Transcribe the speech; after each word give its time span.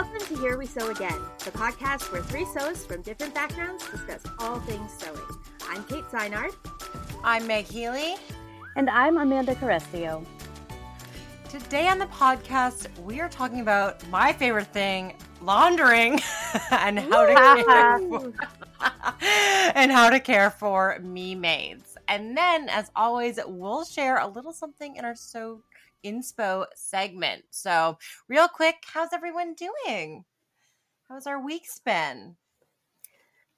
Welcome 0.00 0.20
to 0.28 0.40
Here 0.40 0.56
We 0.56 0.66
Sew 0.66 0.90
Again, 0.90 1.20
the 1.44 1.50
podcast 1.50 2.12
where 2.12 2.22
three 2.22 2.44
sews 2.44 2.86
from 2.86 3.02
different 3.02 3.34
backgrounds 3.34 3.84
discuss 3.90 4.22
all 4.38 4.60
things 4.60 4.92
sewing. 4.96 5.18
I'm 5.68 5.82
Kate 5.86 6.08
Seinard. 6.08 6.54
I'm 7.24 7.48
Meg 7.48 7.64
Healy. 7.64 8.14
And 8.76 8.88
I'm 8.88 9.16
Amanda 9.16 9.56
Carestio. 9.56 10.24
Today 11.48 11.88
on 11.88 11.98
the 11.98 12.06
podcast, 12.06 12.86
we 13.00 13.20
are 13.20 13.28
talking 13.28 13.58
about 13.58 14.08
my 14.08 14.32
favorite 14.32 14.68
thing, 14.68 15.16
laundering, 15.42 16.20
and 16.70 17.00
how 17.00 17.26
to 17.26 17.34
care 17.34 17.98
for, 17.98 18.32
and 19.74 19.90
how 19.90 20.10
to 20.10 20.20
care 20.20 20.50
for 20.50 21.00
me-mades. 21.02 21.96
And 22.06 22.36
then, 22.36 22.68
as 22.68 22.92
always, 22.94 23.40
we'll 23.44 23.84
share 23.84 24.18
a 24.18 24.28
little 24.28 24.52
something 24.52 24.94
in 24.94 25.04
our 25.04 25.16
Sew 25.16 25.64
inspo 26.04 26.66
segment. 26.74 27.46
So, 27.50 27.98
real 28.28 28.48
quick, 28.48 28.76
how's 28.86 29.12
everyone 29.12 29.54
doing? 29.54 30.24
How's 31.08 31.26
our 31.26 31.40
week's 31.40 31.78
been? 31.80 32.36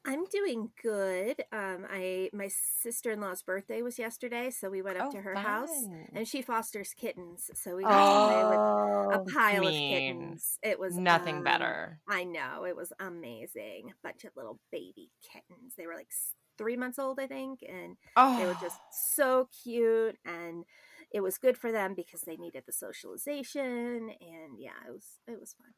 I'm 0.04 0.24
doing 0.26 0.72
good. 0.82 1.44
Um, 1.52 1.86
I 1.88 2.30
my 2.32 2.48
sister 2.48 3.10
in 3.10 3.20
law's 3.20 3.42
birthday 3.42 3.82
was 3.82 3.98
yesterday, 3.98 4.50
so 4.50 4.70
we 4.70 4.80
went 4.82 4.96
up 4.98 5.08
Oh, 5.08 5.10
to 5.10 5.20
her 5.22 5.36
fun. 5.36 5.36
house, 5.36 5.88
and 6.14 6.26
she 6.26 6.40
fosters 6.42 6.94
kittens, 6.94 7.50
so 7.54 7.76
we 7.76 7.86
got 7.86 8.06
to 8.06 8.16
play 8.16 8.44
with 8.44 8.62
Oh, 8.62 9.12
a 9.12 9.20
pile 9.20 9.66
of 9.66 9.82
kittens. 9.82 10.58
It 10.62 10.78
was 10.78 10.98
Nothing 11.10 11.42
um, 11.44 11.44
better. 11.44 12.02
I 12.08 12.24
know 12.24 12.64
it 12.64 12.76
was 12.76 12.92
amazing. 12.98 13.90
A 13.90 13.94
bunch 14.02 14.24
of 14.24 14.32
little 14.36 14.58
baby 14.72 15.10
kittens. 15.22 15.74
They 15.76 15.86
were 15.86 15.96
like 15.96 16.12
three 16.56 16.76
months 16.76 16.98
old, 16.98 17.20
I 17.20 17.26
think, 17.26 17.60
and 17.68 17.96
Oh, 18.16 18.36
they 18.36 18.46
were 18.46 18.54
just 18.54 18.80
so 18.90 19.48
cute 19.62 20.18
and 20.24 20.64
it 21.12 21.20
was 21.20 21.38
good 21.38 21.56
for 21.58 21.72
them 21.72 21.94
because 21.94 22.22
they 22.22 22.36
needed 22.36 22.64
the 22.66 22.72
socialization 22.72 24.10
and 24.20 24.58
yeah 24.58 24.70
it 24.86 24.92
was 24.92 25.18
it 25.26 25.38
was 25.38 25.54
fun 25.54 25.72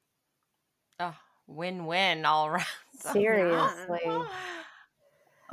oh, 1.02 1.14
win-win 1.46 2.24
all 2.24 2.46
around. 2.48 2.66
seriously. 3.12 4.00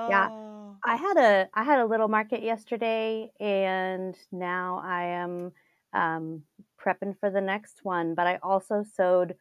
Yeah. 0.08 0.30
Oh. 0.31 0.78
I 0.81 0.95
had 0.95 1.18
a 1.18 1.50
I 1.53 1.66
had 1.66 1.80
a 1.80 1.86
little 1.86 2.08
market 2.08 2.42
yesterday 2.42 3.30
and 3.38 4.16
now 4.31 4.81
I 4.81 5.08
am 5.08 5.52
um, 5.92 6.44
prepping 6.81 7.20
for 7.20 7.30
the 7.30 7.42
next 7.42 7.81
one, 7.84 8.16
but 8.16 8.25
I 8.25 8.40
also 8.42 8.86
sewed 8.96 9.36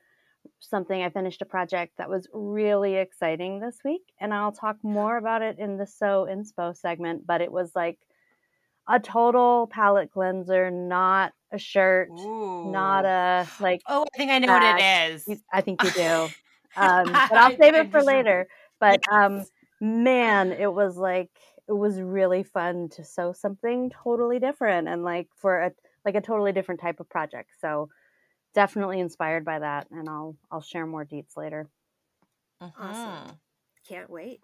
something 0.58 1.00
I 1.00 1.10
finished 1.10 1.42
a 1.42 1.44
project 1.44 1.92
that 1.98 2.10
was 2.10 2.26
really 2.32 2.96
exciting 2.96 3.60
this 3.60 3.78
week 3.84 4.02
and 4.20 4.34
I'll 4.34 4.50
talk 4.50 4.78
more 4.82 5.16
about 5.16 5.42
it 5.42 5.60
in 5.60 5.76
the 5.76 5.86
sew 5.86 6.26
inspo 6.28 6.76
segment, 6.76 7.24
but 7.24 7.40
it 7.40 7.52
was 7.52 7.70
like 7.76 8.00
a 8.88 9.00
total 9.00 9.66
palette 9.68 10.12
cleanser, 10.12 10.70
not 10.70 11.32
a 11.52 11.58
shirt, 11.58 12.28
not 12.62 13.04
a 13.04 13.50
like 13.58 13.82
Oh, 13.86 14.04
I 14.14 14.16
think 14.16 14.30
I 14.30 14.38
know 14.38 14.52
what 14.52 14.62
it 14.62 14.76
bag. 14.76 14.84
is. 15.12 15.24
You- 15.26 15.42
I 15.52 15.60
think 15.62 15.82
you 15.82 15.90
do. 15.90 16.34
Um, 16.76 17.22
but 17.28 17.36
I 17.36 17.40
I'll 17.40 17.56
save 17.56 17.74
it 17.74 17.90
for 17.90 18.02
later. 18.04 18.48
But 18.80 19.00
um, 19.10 19.46
man, 19.80 20.52
it 20.52 20.72
was 20.72 20.96
like 20.96 21.30
it 21.66 21.72
was 21.72 22.00
really 22.00 22.44
fun 22.44 22.88
to 22.90 23.04
sew 23.04 23.32
something 23.32 23.90
totally 23.90 24.38
different 24.38 24.88
and 24.88 25.02
like 25.04 25.28
for 25.34 25.58
a 25.58 25.72
like 26.04 26.14
a 26.14 26.20
totally 26.20 26.52
different 26.52 26.80
type 26.80 27.00
of 27.00 27.08
project. 27.08 27.50
So 27.60 27.90
definitely 28.54 29.00
inspired 29.00 29.44
by 29.44 29.60
that, 29.60 29.88
and 29.90 30.08
I'll 30.08 30.36
I'll 30.50 30.62
share 30.62 30.86
more 30.86 31.04
deets 31.04 31.36
later. 31.36 31.68
awesome 32.60 33.40
can't 33.86 34.10
wait 34.10 34.40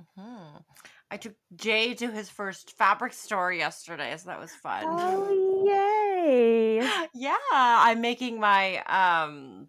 Mhm. 0.00 0.62
I 1.10 1.16
took 1.16 1.34
Jay 1.56 1.94
to 1.94 2.10
his 2.10 2.28
first 2.28 2.76
fabric 2.76 3.12
store 3.12 3.52
yesterday, 3.52 4.16
so 4.16 4.28
that 4.28 4.38
was 4.38 4.52
fun. 4.52 4.84
Oh 4.86 5.64
yay! 5.66 6.76
yeah, 7.14 7.36
I'm 7.50 8.00
making 8.00 8.38
my 8.38 8.82
um 8.84 9.68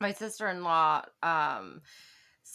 my 0.00 0.12
sister-in-law 0.12 1.02
um 1.22 1.80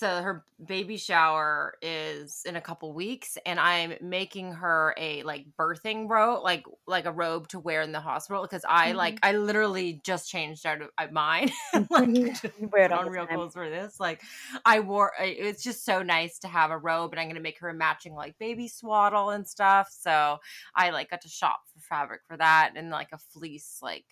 so 0.02 0.24
her 0.24 0.44
baby 0.66 0.98
shower 0.98 1.76
is 1.80 2.42
in 2.48 2.56
a 2.56 2.62
couple 2.62 2.92
weeks 2.92 3.38
and 3.46 3.60
I'm 3.60 3.94
making 4.02 4.52
her 4.54 4.96
a 4.98 5.22
like 5.22 5.46
birthing 5.60 6.10
robe 6.10 6.44
like 6.44 6.66
like 6.88 7.06
a 7.06 7.12
robe 7.12 7.48
to 7.50 7.60
wear 7.60 7.84
in 7.84 7.92
the 7.92 8.00
hospital 8.00 8.42
because 8.42 8.66
I 8.68 8.94
like 8.94 9.18
mm-hmm. 9.18 9.36
I 9.36 9.38
literally 9.38 10.02
just 10.04 10.28
changed 10.28 10.66
out 10.66 10.82
of 10.82 11.12
mine 11.12 11.52
mm-hmm. 11.76 11.94
like 11.94 12.74
wear 12.74 12.86
it 12.86 12.92
on 12.92 13.10
real 13.10 13.28
time. 13.28 13.36
clothes 13.36 13.54
for 13.54 13.70
this 13.70 14.00
like 14.00 14.24
I 14.66 14.80
wore 14.80 15.14
it's 15.20 15.64
just 15.64 15.86
so 15.86 16.02
nice 16.02 16.40
to 16.40 16.48
have 16.48 16.72
a 16.72 16.80
robe 16.80 17.12
and 17.12 17.20
I'm 17.20 17.28
gonna 17.28 17.40
make 17.40 17.60
her 17.60 17.70
a 17.70 17.74
matching 17.76 18.16
like 18.16 18.40
baby 18.40 18.68
swaddle 18.68 19.30
and 19.30 19.48
stuff 19.48 19.96
so 19.96 20.40
I 20.76 20.90
like 20.90 21.12
got 21.12 21.22
to 21.22 21.30
shop 21.30 21.60
for 21.72 21.80
fabric 21.80 22.22
for 22.28 22.38
that 22.38 22.72
and 22.76 22.90
like 22.90 23.10
a 23.14 23.20
fleece 23.20 23.78
like 23.84 24.06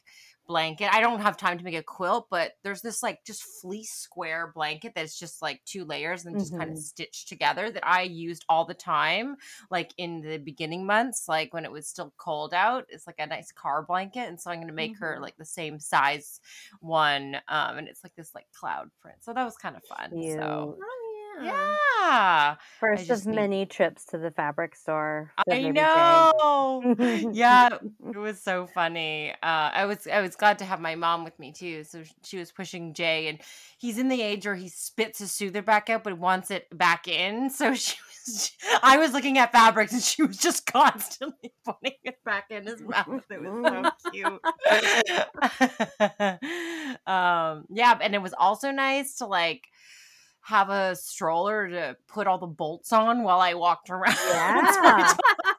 blanket. 0.50 0.92
I 0.92 1.00
don't 1.00 1.22
have 1.22 1.38
time 1.38 1.58
to 1.60 1.64
make 1.64 1.76
a 1.76 1.84
quilt, 1.84 2.28
but 2.30 2.54
there's 2.64 2.82
this 2.82 3.02
like 3.04 3.24
just 3.24 3.44
fleece 3.62 3.92
square 3.92 4.52
blanket 4.54 4.94
that's 4.96 5.18
just 5.18 5.42
like 5.42 5.62
two 5.66 5.86
layers 5.86 6.26
and 6.26 6.38
just 6.38 6.58
kind 6.58 6.72
of 6.72 6.78
stitched 6.78 7.30
together 7.30 7.70
that 7.72 7.88
I 7.88 8.02
used 8.02 8.44
all 8.50 8.66
the 8.66 8.74
time, 8.74 9.36
like 9.70 9.94
in 9.98 10.22
the 10.22 10.40
beginning 10.40 10.86
months, 10.86 11.28
like 11.30 11.54
when 11.54 11.66
it 11.66 11.72
was 11.72 11.88
still 11.88 12.14
cold 12.18 12.54
out. 12.54 12.86
It's 12.90 13.06
like 13.08 13.20
a 13.20 13.28
nice 13.28 13.52
car 13.52 13.84
blanket, 13.84 14.28
and 14.28 14.42
so 14.42 14.50
I'm 14.52 14.60
gonna 14.60 14.74
make 14.74 14.98
her 14.98 15.18
Mhm. 15.18 15.22
like 15.22 15.38
the 15.38 15.46
same 15.46 15.80
size 15.80 16.42
one, 16.82 17.36
um, 17.48 17.78
and 17.78 17.88
it's 17.88 18.04
like 18.04 18.16
this 18.16 18.34
like 18.34 18.48
cloud 18.52 18.90
print. 19.00 19.24
So 19.24 19.34
that 19.34 19.46
was 19.46 19.56
kind 19.56 19.78
of 19.78 19.84
fun. 19.86 20.10
So 20.10 20.18
Cute. 20.18 20.42
oh 20.42 20.76
yeah 21.42 21.76
yeah, 22.10 22.56
First 22.80 23.10
of 23.10 23.26
many 23.26 23.66
trips 23.66 24.06
to 24.06 24.18
the 24.18 24.32
fabric 24.32 24.76
store. 24.76 25.32
I 25.50 25.70
know. 25.70 26.96
yeah, 27.34 27.70
it 28.08 28.18
was 28.18 28.42
so 28.42 28.68
funny. 28.68 29.32
Uh, 29.32 29.70
I 29.74 29.86
was 29.86 30.08
I 30.08 30.22
was 30.22 30.36
glad 30.36 30.60
to 30.60 30.66
have 30.66 30.80
my 30.80 30.96
mom 30.96 31.24
with 31.24 31.38
me 31.40 31.52
too. 31.52 31.84
So 31.84 32.04
she 32.24 32.38
was 32.38 32.52
pushing 32.52 32.94
Jay, 32.94 33.28
and 33.28 33.40
he's 33.78 33.98
in 33.98 34.08
the 34.08 34.22
age 34.22 34.46
where 34.46 34.56
he 34.56 34.70
spits 34.70 35.20
his 35.20 35.32
soother 35.32 35.62
back 35.62 35.90
out, 35.90 36.04
but 36.04 36.18
wants 36.18 36.52
it 36.52 36.68
back 36.76 37.08
in. 37.08 37.50
So 37.50 37.74
she 37.76 37.96
was. 37.98 38.52
I 38.82 38.98
was 38.98 39.14
looking 39.14 39.38
at 39.38 39.52
fabrics, 39.52 39.94
and 39.94 40.02
she 40.02 40.24
was 40.24 40.38
just 40.38 40.66
constantly 40.72 41.54
putting 41.66 41.98
it 42.04 42.24
back 42.26 42.46
in 42.50 42.66
his 42.66 42.82
mouth. 42.82 43.24
It 43.30 43.42
was 43.42 43.92
so 44.02 44.12
cute. 44.12 44.42
um, 47.08 47.66
yeah, 47.70 47.98
and 48.02 48.16
it 48.16 48.22
was 48.22 48.34
also 48.38 48.72
nice 48.72 49.16
to 49.18 49.26
like 49.28 49.68
have 50.50 50.70
a 50.70 50.96
stroller 50.96 51.70
to 51.70 51.96
put 52.08 52.26
all 52.26 52.40
the 52.40 52.48
bolts 52.48 52.92
on 52.92 53.22
while 53.24 53.40
I 53.40 53.54
walked 53.54 53.90
around. 53.92 54.16
Yeah. 54.16 55.14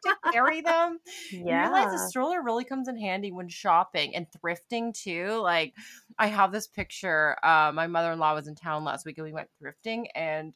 to 0.04 0.16
carry 0.32 0.60
them. 0.62 0.98
You 1.30 1.44
realize 1.44 1.92
Yeah. 1.92 1.94
a 1.94 2.08
stroller 2.08 2.42
really 2.42 2.64
comes 2.64 2.88
in 2.88 2.96
handy 2.98 3.30
when 3.30 3.48
shopping 3.48 4.16
and 4.16 4.26
thrifting 4.30 4.92
too. 4.92 5.40
Like 5.42 5.74
I 6.18 6.26
have 6.26 6.50
this 6.52 6.66
picture. 6.66 7.36
Uh, 7.44 7.70
my 7.72 7.86
mother 7.86 8.10
in 8.12 8.18
law 8.18 8.34
was 8.34 8.48
in 8.48 8.54
town 8.56 8.82
last 8.84 9.06
week 9.06 9.18
and 9.18 9.26
we 9.26 9.32
went 9.32 9.48
thrifting 9.62 10.06
and 10.14 10.54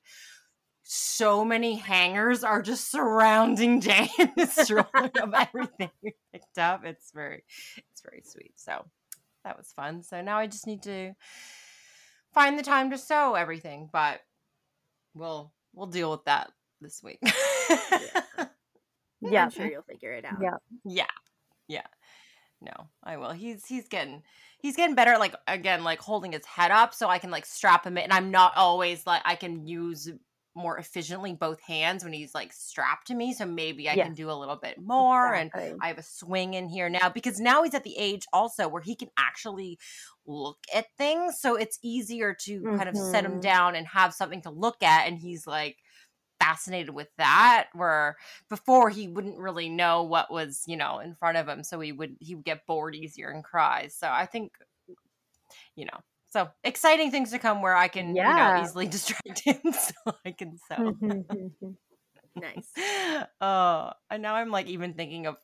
so 0.83 1.45
many 1.45 1.77
hangers 1.77 2.45
are 2.45 2.61
just 2.61 2.91
surrounding 2.91 3.81
the 4.37 4.47
stroller 4.51 5.11
of 5.23 5.33
everything 5.33 5.91
we 6.03 6.13
picked 6.33 6.59
up. 6.59 6.85
It's 6.85 7.11
very 7.13 7.45
it's 7.77 8.03
very 8.03 8.23
sweet. 8.25 8.53
So 8.57 8.85
that 9.45 9.57
was 9.57 9.73
fun. 9.77 10.03
So 10.03 10.21
now 10.21 10.39
I 10.39 10.47
just 10.47 10.67
need 10.67 10.83
to 10.83 11.13
find 12.35 12.59
the 12.59 12.63
time 12.63 12.91
to 12.91 12.99
sew 12.99 13.35
everything, 13.35 13.89
but 13.93 14.21
we'll 15.15 15.53
we'll 15.73 15.87
deal 15.87 16.11
with 16.11 16.25
that 16.25 16.51
this 16.81 17.03
week. 17.03 17.21
Yeah. 19.21 19.45
i'm 19.45 19.51
sure 19.51 19.67
you'll 19.67 19.83
figure 19.83 20.13
it 20.13 20.27
out 20.27 20.35
Yeah. 20.39 20.57
Yeah. 20.85 21.07
Yeah. 21.67 21.87
No, 22.61 22.89
I 23.03 23.17
will. 23.17 23.33
He's 23.33 23.65
he's 23.67 23.89
getting 23.89 24.23
he's 24.59 24.77
getting 24.77 24.95
better 24.95 25.17
like 25.19 25.35
again 25.47 25.83
like 25.83 25.99
holding 25.99 26.33
his 26.33 26.45
head 26.45 26.71
up 26.71 26.95
so 26.95 27.09
I 27.09 27.19
can 27.19 27.31
like 27.31 27.47
strap 27.47 27.87
him 27.87 27.97
in 27.97 28.05
and 28.05 28.13
I'm 28.13 28.31
not 28.31 28.53
always 28.57 29.07
like 29.07 29.23
I 29.25 29.35
can 29.35 29.67
use 29.67 30.11
more 30.55 30.79
efficiently 30.79 31.33
both 31.35 31.61
hands 31.61 32.05
when 32.05 32.13
he's 32.13 32.35
like 32.35 32.53
strapped 32.53 33.07
to 33.09 33.15
me 33.15 33.33
so 33.35 33.45
maybe 33.47 33.89
I 33.91 33.97
can 33.97 34.15
do 34.15 34.31
a 34.31 34.33
little 34.39 34.57
bit 34.57 34.79
more 34.79 35.35
and 35.35 35.51
I 35.81 35.89
have 35.89 35.99
a 35.99 36.03
swing 36.03 36.55
in 36.55 36.69
here 36.69 36.89
now 36.89 37.09
because 37.09 37.41
now 37.41 37.63
he's 37.63 37.75
at 37.75 37.85
the 37.85 37.97
age 37.97 38.27
also 38.33 38.69
where 38.69 38.83
he 38.83 38.95
can 38.97 39.09
actually 39.19 39.79
look 40.27 40.59
at 40.75 40.87
things 40.97 41.41
so 41.41 41.57
it's 41.57 41.79
easier 41.83 42.35
to 42.43 42.69
kind 42.77 42.89
of 42.89 42.97
set 42.97 43.25
him 43.25 43.39
Mhm. 43.39 43.41
down 43.41 43.75
and 43.75 43.87
have 43.89 44.15
something 44.15 44.43
to 44.43 44.51
look 44.51 44.83
at 44.83 45.07
and 45.07 45.19
he's 45.19 45.47
like 45.47 45.79
fascinated 46.41 46.95
with 46.95 47.09
that 47.17 47.69
where 47.75 48.17
before 48.49 48.91
he 48.91 49.09
wouldn't 49.09 49.39
really 49.39 49.69
know 49.69 50.03
what 50.03 50.31
was 50.31 50.65
you 50.67 50.77
know 50.77 50.99
in 50.99 51.15
front 51.15 51.39
of 51.39 51.49
him 51.49 51.63
so 51.65 51.81
he 51.81 51.93
would 51.93 52.17
he 52.21 52.35
would 52.35 52.45
get 52.45 52.67
bored 52.67 52.95
easier 52.95 53.29
and 53.31 53.45
cry 53.45 53.87
so 53.89 54.09
i 54.11 54.27
think 54.27 54.53
you 55.77 55.85
know 55.85 56.01
so 56.35 56.51
exciting 56.65 57.13
things 57.13 57.31
to 57.31 57.39
come 57.39 57.63
where 57.63 57.77
i 57.77 57.87
can 57.87 58.09
you 58.09 58.23
know 58.23 58.61
easily 58.61 58.87
distract 58.97 59.41
him 59.41 59.61
so 59.73 60.13
i 60.27 60.33
can 60.33 60.59
sew 60.69 60.97
nice. 62.37 62.69
Oh 63.41 63.93
and 64.11 64.21
now 64.21 64.35
i'm 64.35 64.51
like 64.51 64.67
even 64.67 64.95
thinking 64.95 65.27
of 65.27 65.37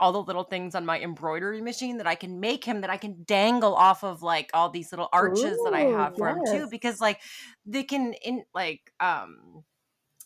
all 0.00 0.12
the 0.12 0.22
little 0.22 0.44
things 0.44 0.74
on 0.74 0.86
my 0.86 0.98
embroidery 0.98 1.60
machine 1.60 1.98
that 1.98 2.06
i 2.06 2.14
can 2.14 2.40
make 2.40 2.64
him 2.64 2.80
that 2.80 2.88
i 2.88 2.96
can 2.96 3.22
dangle 3.26 3.74
off 3.74 4.02
of 4.02 4.22
like 4.22 4.50
all 4.54 4.70
these 4.70 4.90
little 4.90 5.10
arches 5.12 5.58
that 5.64 5.74
i 5.74 5.80
have 5.80 6.16
for 6.16 6.30
him 6.30 6.38
too 6.46 6.66
because 6.70 7.02
like 7.02 7.20
they 7.66 7.82
can 7.82 8.14
in 8.14 8.42
like 8.54 8.90
um 9.00 9.62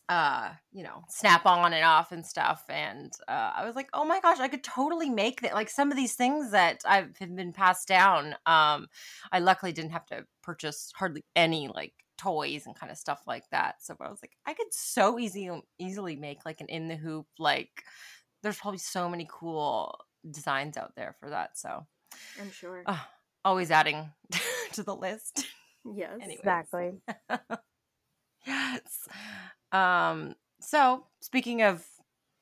uh 0.08 0.50
you 0.72 0.82
know 0.82 1.04
snap 1.08 1.46
on 1.46 1.72
and 1.72 1.84
off 1.84 2.12
and 2.12 2.26
stuff 2.26 2.64
and 2.68 3.12
uh 3.28 3.52
i 3.54 3.64
was 3.64 3.76
like 3.76 3.88
oh 3.92 4.04
my 4.04 4.20
gosh 4.20 4.40
i 4.40 4.48
could 4.48 4.64
totally 4.64 5.08
make 5.08 5.40
that 5.40 5.54
like 5.54 5.70
some 5.70 5.90
of 5.90 5.96
these 5.96 6.14
things 6.14 6.50
that 6.50 6.82
i've 6.86 7.16
have 7.18 7.36
been 7.36 7.52
passed 7.52 7.86
down 7.86 8.34
um 8.46 8.88
i 9.30 9.38
luckily 9.38 9.72
didn't 9.72 9.92
have 9.92 10.04
to 10.04 10.24
purchase 10.42 10.90
hardly 10.96 11.24
any 11.36 11.68
like 11.68 11.94
toys 12.22 12.66
and 12.66 12.76
kind 12.76 12.92
of 12.92 12.98
stuff 12.98 13.22
like 13.26 13.44
that. 13.50 13.76
So 13.80 13.96
I 14.00 14.08
was 14.08 14.20
like, 14.22 14.32
I 14.46 14.54
could 14.54 14.72
so 14.72 15.18
easy 15.18 15.50
easily 15.78 16.16
make 16.16 16.44
like 16.44 16.60
an 16.60 16.68
in 16.68 16.88
the 16.88 16.96
hoop 16.96 17.26
like. 17.38 17.70
There's 18.42 18.58
probably 18.58 18.78
so 18.78 19.08
many 19.08 19.28
cool 19.30 19.96
designs 20.28 20.76
out 20.76 20.96
there 20.96 21.14
for 21.20 21.30
that. 21.30 21.56
So 21.56 21.86
I'm 22.40 22.50
sure. 22.50 22.82
uh, 22.86 22.98
always 23.44 23.70
adding 23.70 24.10
to 24.72 24.82
the 24.82 24.96
list. 24.96 25.46
yes. 25.94 26.18
Anyways. 26.20 26.38
Exactly. 26.38 26.92
yes. 28.46 29.08
Um. 29.72 30.34
So 30.60 31.04
speaking 31.20 31.62
of 31.62 31.84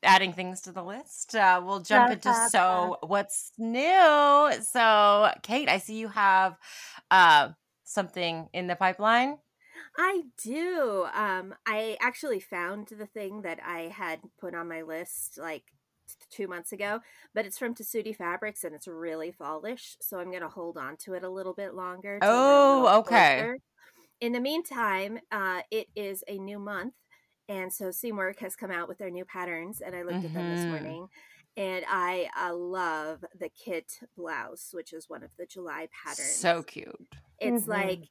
adding 0.02 0.32
things 0.32 0.62
to 0.62 0.72
the 0.72 0.82
list, 0.82 1.34
uh, 1.34 1.60
we'll 1.64 1.80
jump 1.80 2.10
Da, 2.10 2.14
into 2.14 2.48
Sew 2.50 2.96
What's 3.02 3.52
New. 3.58 4.52
So 4.62 5.30
Kate, 5.42 5.68
I 5.68 5.78
see 5.78 5.96
you 5.96 6.08
have 6.08 6.56
uh 7.10 7.50
something 7.84 8.48
in 8.52 8.66
the 8.66 8.76
pipeline. 8.76 9.38
I 9.96 10.22
do. 10.42 11.06
Um, 11.14 11.54
I 11.66 11.96
actually 12.00 12.40
found 12.40 12.88
the 12.88 13.06
thing 13.06 13.42
that 13.42 13.58
I 13.64 13.82
had 13.94 14.20
put 14.38 14.54
on 14.54 14.68
my 14.68 14.82
list 14.82 15.38
like 15.38 15.64
t- 16.08 16.14
two 16.30 16.46
months 16.48 16.72
ago, 16.72 17.00
but 17.34 17.46
it's 17.46 17.58
from 17.58 17.74
Tessuti 17.74 18.14
Fabrics 18.14 18.64
and 18.64 18.74
it's 18.74 18.86
really 18.88 19.32
fallish, 19.32 19.96
so 20.00 20.18
I'm 20.18 20.30
gonna 20.32 20.48
hold 20.48 20.76
on 20.76 20.96
to 21.04 21.14
it 21.14 21.24
a 21.24 21.28
little 21.28 21.54
bit 21.54 21.74
longer. 21.74 22.20
till 22.20 22.36
we're 22.44 22.84
a 22.84 22.88
Oh, 22.92 22.98
okay. 23.00 23.36
closer. 23.36 23.58
In 24.20 24.32
the 24.32 24.40
meantime, 24.40 25.18
uh, 25.32 25.62
it 25.70 25.88
is 25.96 26.22
a 26.28 26.38
new 26.38 26.58
month, 26.58 26.94
and 27.50 27.72
so 27.74 27.86
Seamwork 27.86 28.40
has 28.40 28.56
come 28.56 28.72
out 28.72 28.88
with 28.88 28.98
their 28.98 29.10
new 29.10 29.26
patterns, 29.26 29.82
and 29.82 29.96
I 29.96 30.04
looked 30.04 30.24
at 30.24 30.34
them 30.34 30.48
this 30.48 30.68
Mhm. 30.68 30.68
morning. 30.68 31.08
And 31.58 31.84
I 31.88 32.30
uh, 32.40 32.54
love 32.56 33.24
the 33.38 33.50
kit 33.50 34.00
blouse, 34.16 34.70
which 34.72 34.94
is 34.94 35.10
one 35.10 35.24
of 35.24 35.32
the 35.38 35.46
July 35.46 35.88
patterns 35.92 36.46
So 36.46 36.62
cute. 36.62 37.08
it's 37.40 37.66
Mhm. 37.66 37.68
like 37.68 38.10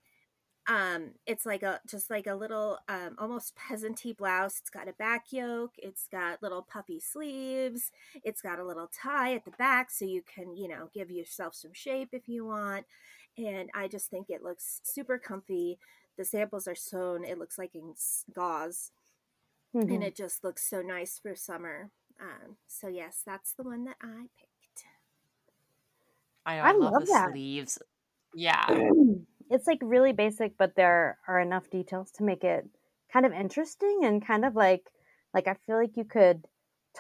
um 0.67 1.13
it's 1.25 1.45
like 1.45 1.63
a 1.63 1.81
just 1.87 2.09
like 2.11 2.27
a 2.27 2.35
little 2.35 2.79
um 2.89 3.15
almost 3.17 3.55
peasanty 3.57 4.15
blouse 4.15 4.59
it's 4.59 4.69
got 4.69 4.87
a 4.87 4.93
back 4.93 5.25
yoke 5.31 5.73
it's 5.77 6.07
got 6.11 6.43
little 6.43 6.61
puffy 6.63 6.99
sleeves 6.99 7.91
it's 8.23 8.41
got 8.41 8.59
a 8.59 8.65
little 8.65 8.87
tie 8.89 9.33
at 9.33 9.45
the 9.45 9.51
back 9.51 9.91
so 9.91 10.05
you 10.05 10.21
can 10.23 10.55
you 10.55 10.67
know 10.67 10.89
give 10.93 11.11
yourself 11.11 11.55
some 11.55 11.73
shape 11.73 12.09
if 12.13 12.27
you 12.27 12.45
want 12.45 12.85
and 13.37 13.69
i 13.73 13.87
just 13.87 14.09
think 14.09 14.29
it 14.29 14.43
looks 14.43 14.81
super 14.83 15.17
comfy 15.17 15.79
the 16.17 16.25
samples 16.25 16.67
are 16.67 16.75
sewn 16.75 17.23
it 17.23 17.39
looks 17.39 17.57
like 17.57 17.75
in 17.75 17.93
gauze 18.33 18.91
Mhm. 19.75 19.93
and 19.93 20.03
it 20.03 20.15
just 20.15 20.43
looks 20.43 20.67
so 20.67 20.81
nice 20.81 21.19
for 21.19 21.35
summer 21.35 21.91
um 22.19 22.57
so 22.67 22.87
yes 22.87 23.21
that's 23.25 23.53
the 23.53 23.63
one 23.63 23.83
that 23.85 23.97
i 24.01 24.27
picked 24.37 24.85
I. 26.45 26.59
I 26.59 26.69
I, 26.69 26.71
love, 26.73 26.93
love 26.93 27.05
the 27.05 27.13
that. 27.13 27.31
sleeves. 27.31 27.79
Yeah. 28.33 28.65
it's 29.49 29.67
like 29.67 29.79
really 29.81 30.13
basic, 30.13 30.57
but 30.57 30.75
there 30.75 31.17
are 31.27 31.39
enough 31.39 31.69
details 31.69 32.11
to 32.11 32.23
make 32.23 32.43
it 32.43 32.67
kind 33.11 33.25
of 33.25 33.33
interesting 33.33 34.01
and 34.03 34.25
kind 34.25 34.45
of 34.45 34.55
like 34.55 34.89
like 35.33 35.47
I 35.47 35.55
feel 35.65 35.77
like 35.77 35.95
you 35.97 36.05
could 36.05 36.45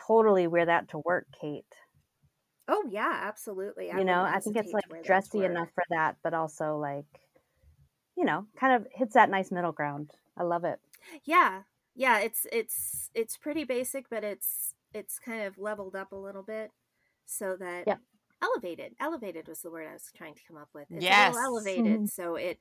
totally 0.07 0.47
wear 0.47 0.65
that 0.65 0.89
to 0.89 0.99
work, 0.99 1.25
Kate. 1.39 1.65
oh 2.67 2.85
yeah 2.89 3.21
absolutely 3.23 3.87
you 3.87 4.03
know, 4.03 4.21
I 4.21 4.39
think 4.39 4.55
it's 4.55 4.73
like 4.73 4.83
to 4.85 4.89
wear 4.89 4.99
that 5.01 5.03
to 5.03 5.07
dressy 5.07 5.45
enough 5.45 5.69
for 5.73 5.83
that, 5.89 6.17
but 6.23 6.33
also 6.33 6.77
like 6.77 7.05
you 8.15 8.25
know, 8.25 8.45
kind 8.59 8.75
of 8.75 8.87
hits 8.93 9.13
that 9.13 9.29
nice 9.29 9.51
middle 9.51 9.71
ground. 9.71 10.11
I 10.37 10.43
love 10.43 10.63
it. 10.63 10.79
yeah 11.25 11.61
yeah 11.99 12.19
it's 12.19 12.47
it's 12.51 13.11
it's 13.15 13.37
pretty 13.37 13.65
basic 13.65 14.09
but 14.09 14.23
it's 14.25 14.73
it's 14.95 15.19
kind 15.19 15.43
of 15.43 15.59
leveled 15.59 15.95
up 15.95 16.13
a 16.13 16.17
little 16.17 16.43
bit 16.43 16.71
so 17.25 17.57
that 17.57 17.85
Yep. 17.85 18.01
elevated 18.43 18.95
elevated 19.01 19.47
was 19.47 19.61
the 19.61 19.71
word 19.71 19.87
i 19.87 19.93
was 19.93 20.11
trying 20.15 20.35
to 20.35 20.43
come 20.47 20.57
up 20.57 20.69
with 20.73 20.89
it's 20.95 21.11
Yes. 21.11 21.37
elevated 21.45 21.77
Mhm. 21.77 22.09
so 22.09 22.35
it 22.35 22.59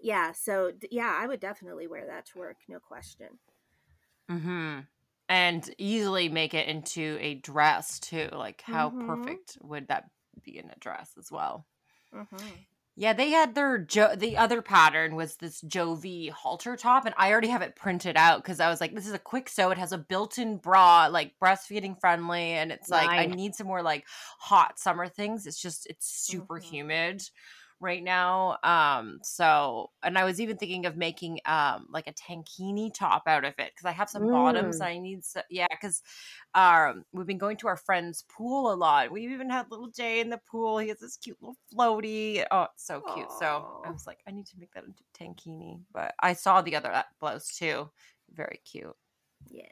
yeah 0.00 0.32
so 0.32 0.72
yeah 0.90 1.16
i 1.20 1.26
would 1.28 1.40
definitely 1.40 1.88
wear 1.88 2.06
that 2.06 2.26
to 2.26 2.38
work 2.38 2.58
no 2.68 2.80
question 2.80 3.38
Mm-hmm. 4.30 4.80
And 5.28 5.74
easily 5.78 6.28
make 6.28 6.54
it 6.54 6.68
into 6.68 7.16
a 7.20 7.36
dress 7.36 8.00
too. 8.00 8.28
Like, 8.32 8.62
how 8.62 8.90
Mhm. 8.90 8.90
perfect 8.90 9.58
would 9.60 9.88
that 9.88 10.10
be 10.42 10.58
in 10.58 10.70
a 10.70 10.76
dress 10.78 11.16
as 11.18 11.30
well? 11.30 11.66
mm-hmm. 12.12 12.62
Yeah, 13.00 13.14
they 13.14 13.30
had 13.30 13.54
their 13.54 13.78
jo- 13.78 14.14
the 14.14 14.36
other 14.36 14.60
pattern 14.60 15.14
was 15.16 15.36
this 15.36 15.62
Jovi 15.62 16.30
halter 16.30 16.76
top, 16.76 17.06
and 17.06 17.14
I 17.16 17.32
already 17.32 17.48
have 17.48 17.62
it 17.62 17.74
printed 17.74 18.14
out 18.14 18.42
because 18.42 18.60
I 18.60 18.68
was 18.68 18.78
like, 18.78 18.94
this 18.94 19.06
is 19.06 19.14
a 19.14 19.18
quick 19.18 19.48
sew. 19.48 19.70
It 19.70 19.78
has 19.78 19.92
a 19.92 19.96
built-in 19.96 20.58
bra, 20.58 21.06
like 21.06 21.32
breastfeeding 21.42 21.98
friendly, 21.98 22.52
and 22.52 22.70
it's 22.70 22.90
like 22.90 23.08
I 23.08 23.24
need 23.24 23.54
some 23.54 23.68
more 23.68 23.80
like 23.82 24.04
hot 24.38 24.78
summer 24.78 25.08
things. 25.08 25.46
It's 25.46 25.62
just 25.62 25.86
it's 25.86 26.06
super 26.06 26.60
Mhm. 26.60 26.64
humid 26.64 27.22
right 27.80 28.02
now. 28.02 28.58
Um, 28.62 29.18
so 29.22 29.90
and 30.02 30.18
I 30.18 30.24
was 30.24 30.40
even 30.40 30.56
thinking 30.56 30.86
of 30.86 30.96
making 30.96 31.40
um 31.46 31.86
like 31.90 32.06
a 32.06 32.12
tankini 32.12 32.92
top 32.92 33.22
out 33.26 33.44
of 33.44 33.54
it 33.58 33.72
because 33.74 33.86
I 33.86 33.92
have 33.92 34.10
some 34.10 34.30
bottoms. 34.30 34.76
Mm. 34.76 34.78
that 34.80 34.84
I 34.88 34.98
need, 34.98 35.24
so, 35.24 35.40
yeah, 35.50 35.66
because 35.70 36.02
um 36.54 37.04
we've 37.12 37.26
been 37.26 37.38
going 37.38 37.56
to 37.58 37.68
our 37.68 37.76
friend's 37.76 38.24
pool 38.28 38.72
a 38.72 38.74
lot. 38.74 39.10
We 39.10 39.26
even 39.28 39.50
had 39.50 39.70
little 39.70 39.88
Jay 39.88 40.20
in 40.20 40.30
the 40.30 40.40
pool. 40.50 40.78
He 40.78 40.88
has 40.88 40.98
this 40.98 41.16
cute 41.16 41.38
little 41.40 41.56
floaty. 41.74 42.44
Oh, 42.50 42.66
it's 42.74 42.86
so 42.86 43.00
cute. 43.14 43.30
So 43.38 43.82
I 43.84 43.90
was 43.90 44.06
like, 44.06 44.18
I 44.28 44.30
need 44.30 44.46
to 44.46 44.58
make 44.58 44.72
that 44.74 44.84
into 44.84 45.02
tankini. 45.18 45.80
But 45.92 46.14
I 46.20 46.34
saw 46.34 46.60
the 46.60 46.76
other 46.76 46.92
uh, 46.92 47.02
blouse 47.18 47.56
too. 47.56 47.90
Very 48.34 48.60
cute. 48.64 48.94
yeah 49.50 49.64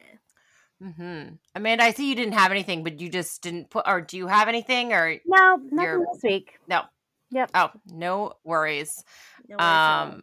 Mm-hmm. 0.82 1.34
Amanda, 1.56 1.82
I 1.84 1.90
see 1.92 2.08
you 2.08 2.14
didn't 2.14 2.34
have 2.34 2.52
anything, 2.52 2.84
but 2.84 3.00
you 3.00 3.08
just 3.08 3.42
didn't 3.42 3.68
put. 3.68 3.84
Or 3.88 4.00
do 4.00 4.16
you 4.16 4.28
have 4.28 4.46
anything? 4.46 4.92
Or 4.92 5.16
No, 5.26 5.56
nothing 5.72 6.04
this 6.12 6.22
week. 6.22 6.52
no? 6.68 6.82
Yep. 7.30 7.50
Oh, 7.54 7.70
no 7.86 8.32
worries. 8.44 9.04
no 9.48 9.56
worries. 9.58 9.86
Um, 9.86 10.22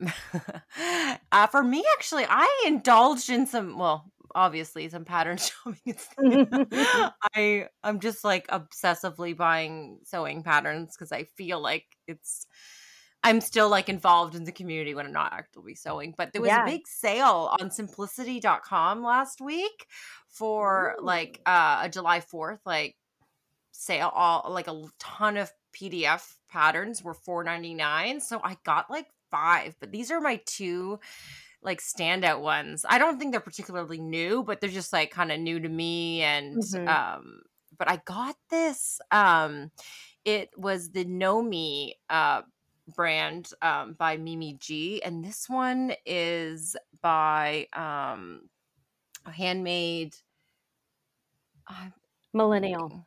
uh, 1.32 1.46
for 1.48 1.62
me, 1.62 1.84
actually, 1.96 2.26
I 2.28 2.64
indulged 2.66 3.30
in 3.30 3.46
some. 3.46 3.78
Well, 3.78 4.10
obviously, 4.34 4.88
some 4.88 5.04
pattern 5.04 5.36
shopping. 5.38 5.96
I 7.34 7.68
I'm 7.82 8.00
just 8.00 8.24
like 8.24 8.46
obsessively 8.48 9.36
buying 9.36 10.00
sewing 10.04 10.42
patterns 10.42 10.94
because 10.96 11.12
I 11.12 11.24
feel 11.24 11.60
like 11.60 11.86
it's. 12.06 12.46
I'm 13.26 13.40
still 13.40 13.70
like 13.70 13.88
involved 13.88 14.34
in 14.34 14.44
the 14.44 14.52
community 14.52 14.94
when 14.94 15.06
I'm 15.06 15.12
not 15.12 15.32
actively 15.32 15.74
sewing. 15.74 16.14
But 16.18 16.34
there 16.34 16.42
was 16.42 16.50
Yeah. 16.50 16.62
a 16.62 16.66
big 16.66 16.86
sale 16.86 17.56
on 17.58 17.70
simplicity.com 17.70 19.02
last 19.02 19.40
week 19.40 19.86
for 20.28 20.96
like 21.00 21.40
uh, 21.46 21.80
a 21.84 21.88
July 21.88 22.20
4th 22.20 22.60
like 22.66 22.96
sale 23.74 24.10
all 24.14 24.50
like 24.52 24.68
a 24.68 24.82
ton 25.00 25.36
of 25.36 25.52
PDF 25.76 26.36
patterns 26.48 27.02
were 27.02 27.14
4.99 27.14 28.22
so 28.22 28.40
I 28.42 28.56
got 28.64 28.90
like 28.90 29.08
5 29.30 29.76
but 29.80 29.90
these 29.92 30.10
are 30.12 30.20
my 30.20 30.40
two 30.46 31.00
like 31.62 31.80
standout 31.80 32.40
ones. 32.40 32.84
I 32.88 32.98
don't 32.98 33.18
think 33.18 33.32
they're 33.32 33.40
particularly 33.40 33.98
new 33.98 34.44
but 34.44 34.60
they're 34.60 34.70
just 34.70 34.92
like 34.92 35.10
kind 35.10 35.32
of 35.32 35.40
new 35.40 35.58
to 35.60 35.68
me 35.68 36.22
and 36.22 36.60
Mhm. 36.60 36.86
um 36.86 37.42
but 37.76 37.90
I 37.90 37.96
got 38.04 38.36
this 38.50 39.00
um 39.10 39.72
it 40.24 40.50
was 40.56 40.90
the 40.92 41.04
Know 41.04 41.42
Me 41.42 41.96
uh 42.10 42.42
brand 42.94 43.50
um 43.62 43.94
by 43.94 44.16
Mimi 44.16 44.54
G 44.60 45.02
and 45.02 45.24
this 45.24 45.48
one 45.48 45.94
is 46.06 46.76
by 47.02 47.66
um 47.72 48.48
handmade 49.26 50.16
uh, 51.68 51.90
Millennial. 52.34 53.06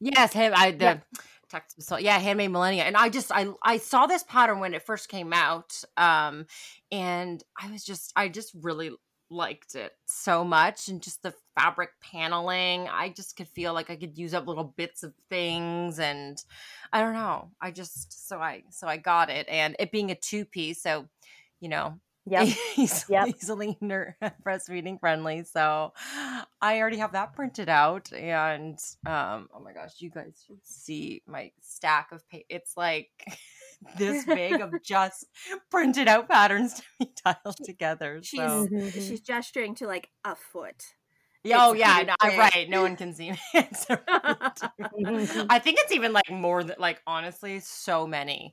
Yes, 0.00 0.32
him. 0.32 0.52
I 0.54 0.72
the 0.72 0.98
Yeah. 0.98 1.00
text 1.48 1.80
so 1.82 1.96
yeah, 1.96 2.18
handmade 2.18 2.50
Millennial, 2.50 2.86
and 2.86 2.96
I 2.96 3.08
just 3.08 3.30
I 3.32 3.48
I 3.62 3.78
saw 3.78 4.06
this 4.06 4.22
pattern 4.24 4.60
when 4.60 4.74
it 4.74 4.82
first 4.82 5.08
came 5.08 5.32
out, 5.32 5.82
um, 5.96 6.46
and 6.90 7.42
I 7.60 7.70
was 7.70 7.84
just 7.84 8.12
I 8.16 8.28
just 8.28 8.52
really 8.60 8.90
liked 9.30 9.74
it 9.74 9.92
so 10.06 10.44
much, 10.44 10.88
and 10.88 11.02
just 11.02 11.22
the 11.22 11.34
fabric 11.54 11.90
paneling. 12.02 12.88
I 12.88 13.08
just 13.10 13.36
could 13.36 13.48
feel 13.48 13.72
like 13.72 13.88
I 13.90 13.96
could 13.96 14.18
use 14.18 14.34
up 14.34 14.46
little 14.46 14.64
bits 14.76 15.02
of 15.02 15.14
things, 15.30 15.98
and 15.98 16.42
I 16.92 17.00
don't 17.00 17.14
know. 17.14 17.52
I 17.60 17.70
just 17.70 18.28
so 18.28 18.38
I 18.40 18.64
so 18.70 18.86
I 18.88 18.98
got 18.98 19.30
it, 19.30 19.48
and 19.48 19.76
it 19.78 19.92
being 19.92 20.10
a 20.10 20.14
two 20.16 20.44
piece, 20.44 20.82
so 20.82 21.08
you 21.60 21.68
know 21.70 21.98
Yep. 22.28 22.48
easily, 22.76 23.14
Yep. 23.16 23.28
easily 23.28 23.78
ner- 23.80 24.16
breastfeeding 24.44 24.98
friendly. 24.98 25.44
So 25.44 25.92
I 26.60 26.78
already 26.80 26.98
have 26.98 27.12
that 27.12 27.34
printed 27.34 27.68
out, 27.68 28.12
and 28.12 28.78
um, 29.06 29.48
oh 29.54 29.60
my 29.62 29.72
gosh, 29.72 29.92
you 30.00 30.10
guys 30.10 30.42
should 30.46 30.58
see 30.64 31.22
my 31.26 31.52
stack 31.60 32.10
of 32.12 32.28
pa- 32.28 32.38
It's 32.48 32.76
like 32.76 33.10
this 33.98 34.24
big 34.24 34.60
of 34.60 34.82
just 34.82 35.26
printed 35.70 36.08
out 36.08 36.28
patterns 36.28 36.74
to 36.74 36.82
be 36.98 37.12
tiled 37.24 37.56
together. 37.64 38.20
She's 38.22 38.40
So 38.40 38.68
Mhm. 38.68 39.08
she's 39.08 39.20
gesturing 39.20 39.74
to 39.76 39.86
like 39.86 40.10
a 40.24 40.34
foot. 40.34 40.82
yeah, 41.44 41.58
oh 41.68 41.72
it's 41.72 41.80
yeah, 41.80 42.02
no, 42.22 42.36
right. 42.36 42.66
No 42.68 42.82
one 42.82 42.96
can 42.96 43.14
see 43.14 43.30
me. 43.30 43.38
I 45.48 45.58
think 45.62 45.78
it's 45.80 45.92
even 45.92 46.12
like 46.12 46.30
more 46.30 46.64
than 46.64 46.76
like 46.78 47.00
honestly 47.06 47.60
so 47.60 48.06
many. 48.06 48.52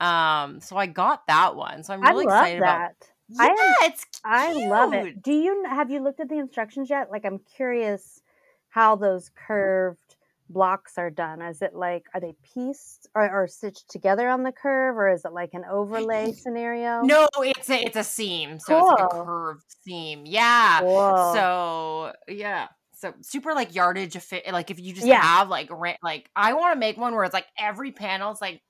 Um, 0.00 0.60
so 0.60 0.76
I 0.76 0.86
got 0.86 1.26
that 1.28 1.56
one. 1.56 1.82
So 1.84 1.94
I'm 1.94 2.04
I 2.04 2.10
really 2.10 2.26
love 2.26 2.44
excited 2.44 2.58
about. 2.58 2.90
Yeah, 3.28 3.42
I 3.42 3.46
am- 3.48 3.90
it's 3.90 4.04
I 4.24 4.52
love 4.52 4.92
it. 4.92 5.22
Do 5.22 5.32
you 5.32 5.64
have 5.68 5.90
you 5.90 6.02
looked 6.02 6.20
at 6.20 6.28
the 6.28 6.38
instructions 6.38 6.90
yet? 6.90 7.10
Like 7.10 7.24
I'm 7.24 7.38
curious 7.56 8.20
how 8.68 8.96
those 8.96 9.30
curved 9.34 10.16
blocks 10.50 10.98
are 10.98 11.10
done? 11.10 11.40
Is 11.40 11.62
it 11.62 11.74
like 11.74 12.04
are 12.12 12.20
they 12.20 12.34
pieced 12.54 13.08
or, 13.14 13.30
or 13.30 13.48
stitched 13.48 13.88
together 13.88 14.28
on 14.28 14.42
the 14.42 14.52
curve, 14.52 14.96
or 14.96 15.08
is 15.10 15.24
it 15.24 15.32
like 15.32 15.54
an 15.54 15.64
overlay 15.70 16.32
scenario? 16.32 17.00
No, 17.02 17.26
it's 17.38 17.70
a 17.70 17.82
it's 17.84 17.96
a 17.96 18.04
seam, 18.04 18.58
so 18.58 18.76
it's 18.76 19.00
like 19.00 19.12
a 19.12 19.24
curved 19.24 19.64
seam. 19.84 20.24
Yeah. 20.26 20.80
So 20.80 22.12
yeah, 22.28 22.68
so 22.94 23.14
super 23.22 23.54
like 23.54 23.74
yardage 23.74 24.16
fit. 24.18 24.44
Like 24.52 24.70
if 24.70 24.78
you 24.78 24.92
just 24.92 25.06
Yeah. 25.06 25.22
have 25.22 25.48
like 25.48 25.68
ra- 25.70 25.96
like 26.02 26.28
I 26.36 26.52
want 26.52 26.74
to 26.74 26.78
make 26.78 26.98
one 26.98 27.14
where 27.14 27.24
it's 27.24 27.34
like 27.34 27.46
every 27.58 27.90
panel 27.92 28.30
is 28.32 28.40
like 28.40 28.60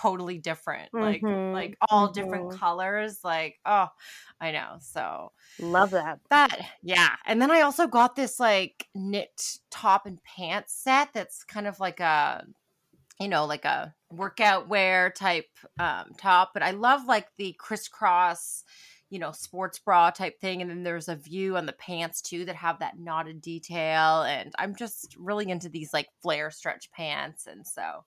totally 0.00 0.38
different, 0.38 0.92
like 1.00 1.24
Mhm, 1.24 1.34
like 1.52 1.76
all 1.90 2.10
different 2.12 2.48
mhm. 2.52 2.60
colors. 2.60 3.20
Like 3.24 3.58
oh, 3.66 3.88
I 4.40 4.52
know. 4.52 4.78
So 4.80 5.32
Love 5.60 5.92
that. 5.92 6.20
that 6.30 6.60
yeah, 6.82 7.16
and 7.26 7.42
then 7.42 7.50
I 7.50 7.62
also 7.62 7.86
got 7.86 8.14
this 8.16 8.38
like 8.38 8.88
knit 8.94 9.58
top 9.70 10.06
and 10.06 10.22
pants 10.22 10.74
set 10.74 11.12
that's 11.12 11.42
kind 11.44 11.66
of 11.66 11.80
like 11.80 12.00
a 12.00 12.46
you 13.20 13.28
know 13.28 13.46
like 13.46 13.64
a 13.64 13.94
workout 14.10 14.68
wear 14.68 15.10
type 15.10 15.48
um 15.78 16.12
top 16.18 16.52
but 16.54 16.62
i 16.62 16.72
love 16.72 17.06
like 17.06 17.28
the 17.38 17.54
crisscross 17.58 18.64
you 19.10 19.18
know 19.18 19.32
sports 19.32 19.78
bra 19.78 20.10
type 20.10 20.40
thing 20.40 20.62
and 20.62 20.70
then 20.70 20.82
there's 20.84 21.08
a 21.08 21.16
view 21.16 21.56
on 21.56 21.66
the 21.66 21.72
pants 21.74 22.22
too 22.22 22.44
that 22.44 22.56
have 22.56 22.78
that 22.80 22.98
knotted 22.98 23.40
detail 23.40 24.22
and 24.22 24.52
i'm 24.58 24.74
just 24.76 25.16
really 25.18 25.50
into 25.50 25.68
these 25.68 25.92
like 25.92 26.08
flare 26.22 26.50
stretch 26.50 26.90
pants 26.92 27.46
and 27.46 27.66
so 27.66 28.04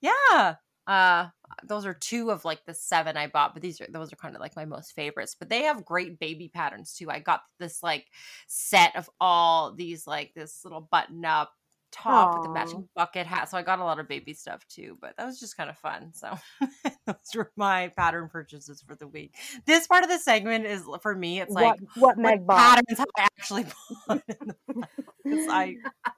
yeah 0.00 0.56
uh 0.86 1.26
those 1.64 1.86
are 1.86 1.94
two 1.94 2.30
of 2.30 2.44
like 2.44 2.64
the 2.66 2.74
seven 2.74 3.16
i 3.16 3.26
bought 3.26 3.54
but 3.54 3.62
these 3.62 3.80
are 3.80 3.86
those 3.90 4.12
are 4.12 4.16
kind 4.16 4.34
of 4.34 4.40
like 4.40 4.56
my 4.56 4.64
most 4.64 4.92
favorites 4.92 5.36
but 5.38 5.48
they 5.48 5.62
have 5.62 5.84
great 5.84 6.18
baby 6.18 6.50
patterns 6.52 6.94
too. 6.94 7.10
I 7.10 7.18
got 7.18 7.42
this 7.58 7.82
like 7.82 8.06
set 8.46 8.94
of 8.96 9.08
all 9.20 9.72
these 9.72 10.06
like 10.06 10.32
this 10.34 10.64
little 10.64 10.80
button 10.80 11.24
up 11.24 11.52
top 11.92 12.34
with 12.34 12.44
the 12.44 12.52
matching 12.52 12.88
bucket 12.94 13.26
hat 13.26 13.48
so 13.48 13.56
i 13.56 13.62
got 13.62 13.78
a 13.78 13.84
lot 13.84 13.98
of 13.98 14.08
baby 14.08 14.34
stuff 14.34 14.66
too 14.68 14.98
but 15.00 15.16
that 15.16 15.24
was 15.24 15.40
just 15.40 15.56
kind 15.56 15.70
of 15.70 15.78
fun 15.78 16.12
so 16.12 16.36
those 17.06 17.16
were 17.34 17.50
my 17.56 17.88
pattern 17.96 18.28
purchases 18.28 18.82
for 18.86 18.96
the 18.96 19.06
week. 19.06 19.34
This 19.64 19.86
part 19.86 20.02
of 20.02 20.10
the 20.10 20.18
segment 20.18 20.66
is 20.66 20.82
for 21.00 21.14
me 21.14 21.40
it's 21.40 21.52
like 21.52 21.78
what 21.94 22.18
what 22.18 22.40
what 22.40 22.58
patterns 22.58 22.98
have 22.98 23.06
i 23.16 23.22
actually 23.22 23.64
bought 24.08 24.22
in 24.28 24.48
the 24.48 24.86
because 25.24 25.46
i 25.48 25.74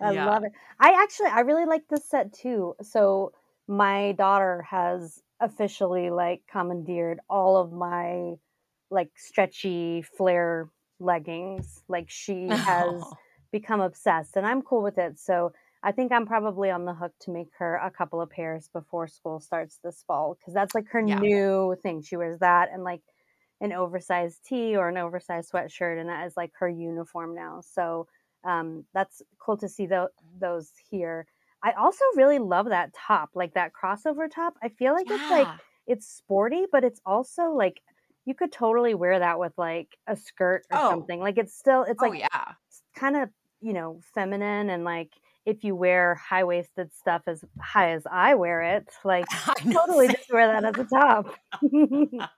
I 0.00 0.10
Yeah. 0.10 0.12
love 0.12 0.44
it. 0.44 0.52
I 0.80 0.92
actually 1.02 1.28
I 1.30 1.40
really 1.40 1.66
like 1.66 1.88
this 1.88 2.04
set 2.08 2.32
too. 2.32 2.74
So 2.82 3.32
my 3.66 4.12
daughter 4.12 4.62
has 4.62 5.22
officially 5.40 6.10
like 6.10 6.42
commandeered 6.46 7.20
all 7.28 7.56
of 7.56 7.72
my 7.72 8.36
like 8.90 9.10
stretchy 9.16 10.02
flare 10.02 10.70
leggings. 11.00 11.82
Like 11.88 12.10
she 12.10 12.56
has 12.56 13.14
become 13.52 13.80
obsessed 13.80 14.36
and 14.36 14.46
I'm 14.46 14.62
cool 14.62 14.82
with 14.82 14.98
it. 14.98 15.18
So 15.18 15.52
I 15.82 15.92
think 15.92 16.12
I'm 16.12 16.26
probably 16.26 16.70
on 16.70 16.84
the 16.84 16.94
hook 16.94 17.12
to 17.20 17.30
make 17.30 17.50
her 17.58 17.76
a 17.76 17.90
couple 17.90 18.20
of 18.20 18.30
pairs 18.30 18.68
before 18.68 19.06
school 19.08 19.40
starts 19.40 19.78
this 19.82 20.02
fall 20.06 20.34
because 20.34 20.54
that's 20.54 20.74
like 20.74 20.88
her 20.90 21.02
Yeah. 21.02 21.22
new 21.22 21.76
thing. 21.82 22.02
She 22.02 22.16
wears 22.16 22.38
that 22.40 22.70
and 22.72 22.84
like 22.84 23.02
an 23.60 23.72
oversized 23.72 24.44
tee 24.44 24.76
or 24.76 24.88
an 24.88 24.96
oversized 24.96 25.50
sweatshirt, 25.52 26.00
and 26.00 26.08
that 26.08 26.26
is 26.26 26.36
like 26.36 26.52
her 26.58 26.68
uniform 26.68 27.34
now. 27.34 27.60
So 27.60 28.06
um, 28.44 28.84
that's 28.94 29.22
cool 29.38 29.56
to 29.58 29.68
see 29.68 29.86
tho- 29.86 30.08
those 30.40 30.72
here. 30.90 31.26
I 31.62 31.72
also 31.72 32.04
really 32.16 32.38
love 32.38 32.66
that 32.66 32.94
top, 32.94 33.30
like 33.34 33.54
that 33.54 33.72
crossover 33.72 34.30
top. 34.30 34.54
I 34.62 34.68
feel 34.68 34.92
like 34.94 35.10
it's 35.10 35.28
like 35.30 35.48
it's 35.86 36.06
sporty, 36.06 36.66
but 36.70 36.84
it's 36.84 37.00
also 37.04 37.50
like 37.50 37.80
you 38.26 38.34
could 38.34 38.52
totally 38.52 38.94
wear 38.94 39.18
that 39.18 39.38
with 39.38 39.52
like 39.58 39.96
a 40.06 40.16
skirt 40.16 40.64
or 40.70 40.78
Oh. 40.78 40.90
something. 40.90 41.20
Like 41.20 41.38
it's 41.38 41.56
still 41.56 41.82
it's 41.82 42.00
oh 42.02 42.10
like 42.10 42.20
yeah 42.20 42.54
kind 42.94 43.16
of 43.16 43.30
you 43.60 43.72
know 43.72 44.00
feminine 44.14 44.70
and 44.70 44.84
like 44.84 45.12
if 45.46 45.64
you 45.64 45.74
wear 45.74 46.14
high 46.16 46.44
waisted 46.44 46.92
stuff 46.92 47.22
as 47.26 47.42
high 47.60 47.92
as 47.92 48.06
I 48.10 48.34
wear 48.34 48.60
it, 48.62 48.88
like 49.04 49.24
I 49.32 49.54
totally 49.72 50.08
just 50.08 50.30
wear 50.32 50.46
that 50.48 50.64
as 50.64 50.78
a 50.78 50.88
top. 50.88 51.34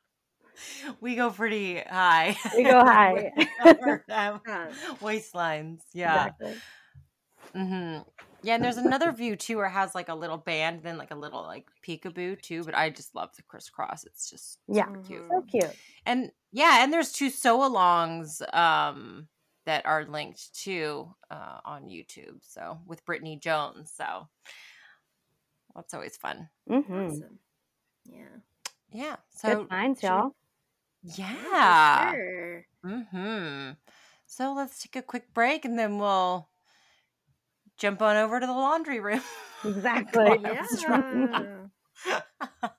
we 1.00 1.16
go 1.16 1.30
pretty 1.30 1.76
high. 1.80 2.36
We 2.56 2.64
go 2.64 2.80
high. 2.84 3.32
Our, 3.82 4.04
um, 4.10 4.40
waistlines. 5.00 5.80
Yeah. 5.92 6.26
exactly. 6.26 6.60
hmm 7.54 7.98
Yeah, 8.42 8.54
and 8.54 8.64
there's 8.64 8.76
another 8.76 9.12
view 9.12 9.36
too 9.36 9.56
where 9.56 9.66
it 9.66 9.70
has 9.72 9.94
like 9.94 10.08
a 10.08 10.14
little 10.14 10.38
band, 10.38 10.82
then 10.82 10.98
like 10.98 11.10
a 11.10 11.16
little 11.16 11.42
like 11.42 11.66
peekaboo 11.86 12.40
too. 12.42 12.64
But 12.64 12.74
I 12.76 12.90
just 12.90 13.14
love 13.14 13.30
the 13.36 13.42
crisscross. 13.42 14.04
It's 14.04 14.30
just 14.30 14.58
Yeah. 14.68 14.86
super 14.86 14.98
cute. 15.06 15.24
So 15.30 15.42
cute. 15.50 15.76
And 16.06 16.30
yeah, 16.52 16.82
and 16.82 16.92
there's 16.92 17.12
two 17.12 17.30
sew 17.30 17.58
alongs 17.60 18.42
um 18.54 19.28
that 19.66 19.84
are 19.86 20.04
linked 20.06 20.54
too 20.54 21.14
uh, 21.30 21.58
on 21.64 21.84
YouTube. 21.84 22.38
So 22.42 22.78
with 22.86 23.04
Brittany 23.04 23.36
Jones. 23.36 23.92
So 23.94 24.26
that's 25.74 25.94
always 25.94 26.16
fun. 26.16 26.48
hmm 26.68 27.06
awesome. 27.06 27.38
Yeah. 28.06 28.36
Yeah. 28.92 29.16
So 29.30 29.56
Good 29.60 29.68
finds, 29.68 30.02
y'all. 30.02 30.34
Yeah. 31.02 32.12
Sure. 32.12 32.64
Mm-hmm. 32.84 33.70
So 34.26 34.52
let's 34.52 34.82
take 34.82 34.96
a 34.96 35.02
quick 35.02 35.32
break 35.34 35.64
and 35.64 35.78
then 35.78 35.98
we'll 35.98 36.48
jump 37.78 38.02
on 38.02 38.16
over 38.16 38.40
to 38.40 38.46
the 38.46 38.52
laundry 38.52 39.00
room. 39.00 39.22
Exactly. 39.62 40.24
God, 40.24 40.46
I 40.46 40.62
was 40.62 40.82
Yeah. 42.06 42.70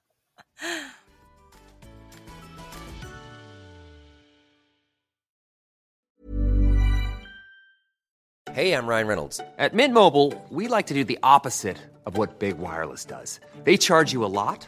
Hey, 8.51 8.73
I'm 8.73 8.85
Ryan 8.85 9.07
Reynolds. 9.07 9.39
At 9.57 9.73
Mint 9.73 9.93
Mobile, 9.93 10.33
we 10.49 10.67
like 10.67 10.87
to 10.87 10.93
do 10.93 11.05
the 11.05 11.17
opposite 11.23 11.77
of 12.05 12.17
what 12.17 12.39
Big 12.39 12.57
Wireless 12.57 13.05
does. 13.05 13.39
They 13.63 13.77
charge 13.77 14.11
you 14.11 14.25
a 14.25 14.33
lot, 14.41 14.67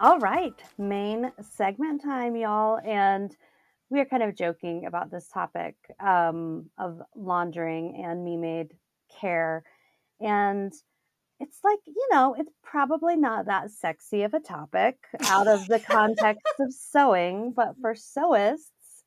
All 0.00 0.20
right, 0.20 0.54
main 0.78 1.32
segment 1.40 2.04
time, 2.04 2.36
y'all. 2.36 2.78
And 2.84 3.36
we 3.90 3.98
are 3.98 4.04
kind 4.04 4.22
of 4.22 4.36
joking 4.36 4.86
about 4.86 5.10
this 5.10 5.26
topic 5.26 5.74
um, 5.98 6.66
of 6.78 7.02
laundering 7.16 8.04
and 8.06 8.24
me 8.24 8.36
made 8.36 8.74
care. 9.20 9.64
And 10.20 10.72
it's 11.40 11.58
like, 11.64 11.80
you 11.84 12.06
know, 12.12 12.36
it's 12.38 12.52
probably 12.62 13.16
not 13.16 13.46
that 13.46 13.72
sexy 13.72 14.22
of 14.22 14.34
a 14.34 14.40
topic 14.40 14.98
out 15.24 15.48
of 15.48 15.66
the 15.66 15.80
context 15.80 16.46
of 16.60 16.72
sewing, 16.72 17.52
but 17.56 17.74
for 17.80 17.94
sewists, 17.94 19.02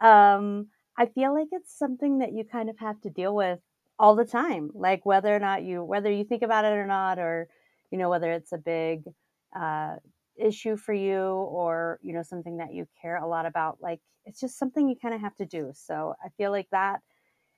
um, 0.00 0.68
I 0.96 1.06
feel 1.06 1.34
like 1.34 1.48
it's 1.50 1.76
something 1.76 2.18
that 2.20 2.32
you 2.32 2.44
kind 2.44 2.70
of 2.70 2.78
have 2.78 3.00
to 3.00 3.10
deal 3.10 3.34
with 3.34 3.58
all 3.98 4.14
the 4.14 4.24
time. 4.24 4.70
Like 4.72 5.04
whether 5.04 5.34
or 5.34 5.40
not 5.40 5.64
you, 5.64 5.82
whether 5.82 6.12
you 6.12 6.22
think 6.22 6.42
about 6.42 6.64
it 6.64 6.74
or 6.74 6.86
not, 6.86 7.18
or, 7.18 7.48
you 7.90 7.98
know, 7.98 8.08
whether 8.08 8.30
it's 8.30 8.52
a 8.52 8.58
big, 8.58 9.02
uh, 9.58 9.96
issue 10.36 10.76
for 10.76 10.94
you 10.94 11.20
or 11.20 11.98
you 12.02 12.12
know 12.14 12.22
something 12.22 12.56
that 12.58 12.72
you 12.74 12.86
care 13.00 13.16
a 13.16 13.28
lot 13.28 13.46
about 13.46 13.78
like 13.82 14.00
it's 14.24 14.40
just 14.40 14.58
something 14.58 14.88
you 14.88 14.96
kind 15.00 15.14
of 15.14 15.20
have 15.20 15.36
to 15.36 15.46
do. 15.46 15.70
So 15.74 16.14
i 16.24 16.28
feel 16.38 16.50
like 16.50 16.68
that 16.72 17.00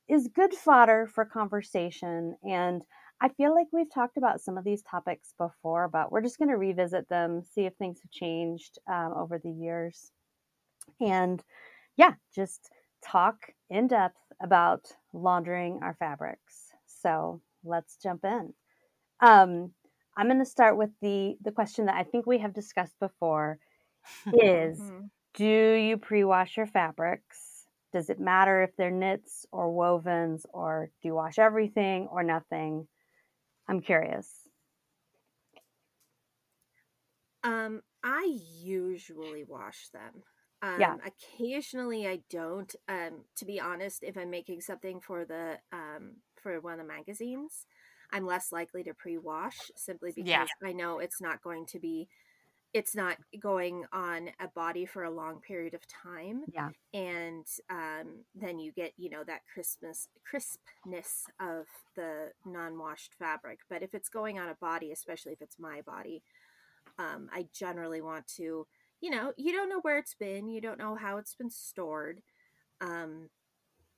is 0.08 0.28
good 0.34 0.52
fodder 0.54 1.06
for 1.06 1.24
conversation 1.24 2.36
and 2.44 2.82
i 3.20 3.28
feel 3.28 3.54
like 3.54 3.66
we've 3.72 3.92
talked 3.92 4.16
about 4.18 4.40
some 4.40 4.58
of 4.58 4.64
these 4.64 4.82
topics 4.82 5.34
before 5.38 5.88
but 5.88 6.12
we're 6.12 6.20
just 6.22 6.38
going 6.38 6.50
to 6.50 6.56
revisit 6.58 7.08
them 7.08 7.42
see 7.42 7.62
if 7.66 7.74
things 7.76 8.00
have 8.02 8.10
changed 8.10 8.78
um, 8.88 9.12
over 9.16 9.38
the 9.38 9.50
years. 9.50 10.10
And 11.00 11.42
yeah 11.96 12.14
just 12.34 12.70
talk 13.04 13.36
in 13.70 13.88
depth 13.88 14.18
about 14.42 14.86
laundering 15.12 15.80
our 15.82 15.94
fabrics. 15.98 16.72
So 16.86 17.40
let's 17.64 17.96
jump 17.96 18.24
in. 18.24 18.54
Um, 19.20 19.72
I'm 20.16 20.26
going 20.28 20.38
to 20.38 20.44
start 20.44 20.76
with 20.76 20.90
the 21.00 21.37
the 21.40 21.52
question 21.52 21.87
that 21.87 21.97
I 21.97 22.04
think 22.04 22.26
we 22.26 22.38
have 22.38 22.52
discussed 22.52 22.99
before 23.00 23.59
is 24.33 24.92
Mhm. 24.92 25.11
do 25.35 25.44
you 25.47 25.99
pre-wash 25.99 26.56
your 26.56 26.66
fabrics? 26.66 27.66
Does 27.92 28.11
it 28.11 28.21
matter 28.21 28.62
if 28.62 28.76
they're 28.76 28.90
knits 28.90 29.47
or 29.52 29.68
wovens 29.71 30.47
or 30.52 30.90
do 31.02 31.09
you 31.09 31.14
wash 31.14 31.38
everything 31.38 32.09
or 32.09 32.23
nothing? 32.25 32.88
I'm 33.68 33.80
curious. 33.83 34.49
Um, 37.42 37.83
I 38.02 38.25
usually 38.40 39.44
wash 39.44 39.88
them. 39.90 40.23
Um, 40.62 40.97
Yeah. 40.97 40.99
Occasionally, 41.04 42.06
I 42.09 42.23
don't. 42.30 42.75
Um, 42.88 43.25
to 43.37 43.44
be 43.44 43.61
honest, 43.61 44.02
if 44.02 44.16
I'm 44.16 44.30
making 44.30 44.62
something 44.62 45.00
for 45.00 45.25
the 45.26 45.61
um, 45.73 46.18
for 46.37 46.61
one 46.61 46.75
of 46.75 46.78
the 46.78 46.85
magazines, 46.92 47.66
I'm 48.14 48.26
less 48.26 48.52
likely 48.52 48.85
to 48.85 48.94
pre-wash 48.94 49.71
simply 49.76 50.12
because 50.12 50.28
Yeah. 50.28 50.47
I 50.64 50.73
know 50.73 51.00
it's 51.00 51.21
not 51.21 51.42
going 51.42 51.66
to 51.66 51.80
be, 51.80 52.09
it's 52.73 52.94
not 52.97 53.18
going 53.40 53.85
on 53.92 54.30
a 54.40 54.49
body 54.49 54.87
for 54.87 55.04
a 55.04 55.11
long 55.11 55.40
period 55.40 55.75
of 55.75 55.87
time, 55.88 56.44
Yeah. 56.52 56.71
and 56.94 57.47
um, 57.71 58.25
then 58.35 58.59
you 58.61 58.73
get 58.73 58.92
you 58.97 59.11
know 59.11 59.25
that 59.25 59.42
crispness 59.52 60.09
crispness 60.25 61.26
of 61.40 61.66
the 61.97 62.33
non-washed 62.47 63.14
fabric. 63.18 63.61
But 63.68 63.83
if 63.83 63.94
it's 63.94 64.09
going 64.09 64.38
on 64.38 64.49
a 64.49 64.54
body, 64.56 64.92
especially 64.92 65.33
if 65.33 65.42
it's 65.42 65.59
my 65.59 65.83
body, 65.83 66.23
um, 66.99 67.28
I 67.33 67.49
generally 67.52 68.00
want 68.00 68.26
to 68.37 68.66
you 69.00 69.11
know, 69.11 69.35
you 69.37 69.52
don't 69.52 69.68
know 69.68 69.80
where 69.83 69.99
it's 69.99 70.14
been, 70.14 70.49
you 70.49 70.62
don't 70.62 70.78
know 70.78 70.94
how 70.94 71.18
it's 71.18 71.35
been 71.35 71.50
stored. 71.50 72.23
Um, 72.80 73.28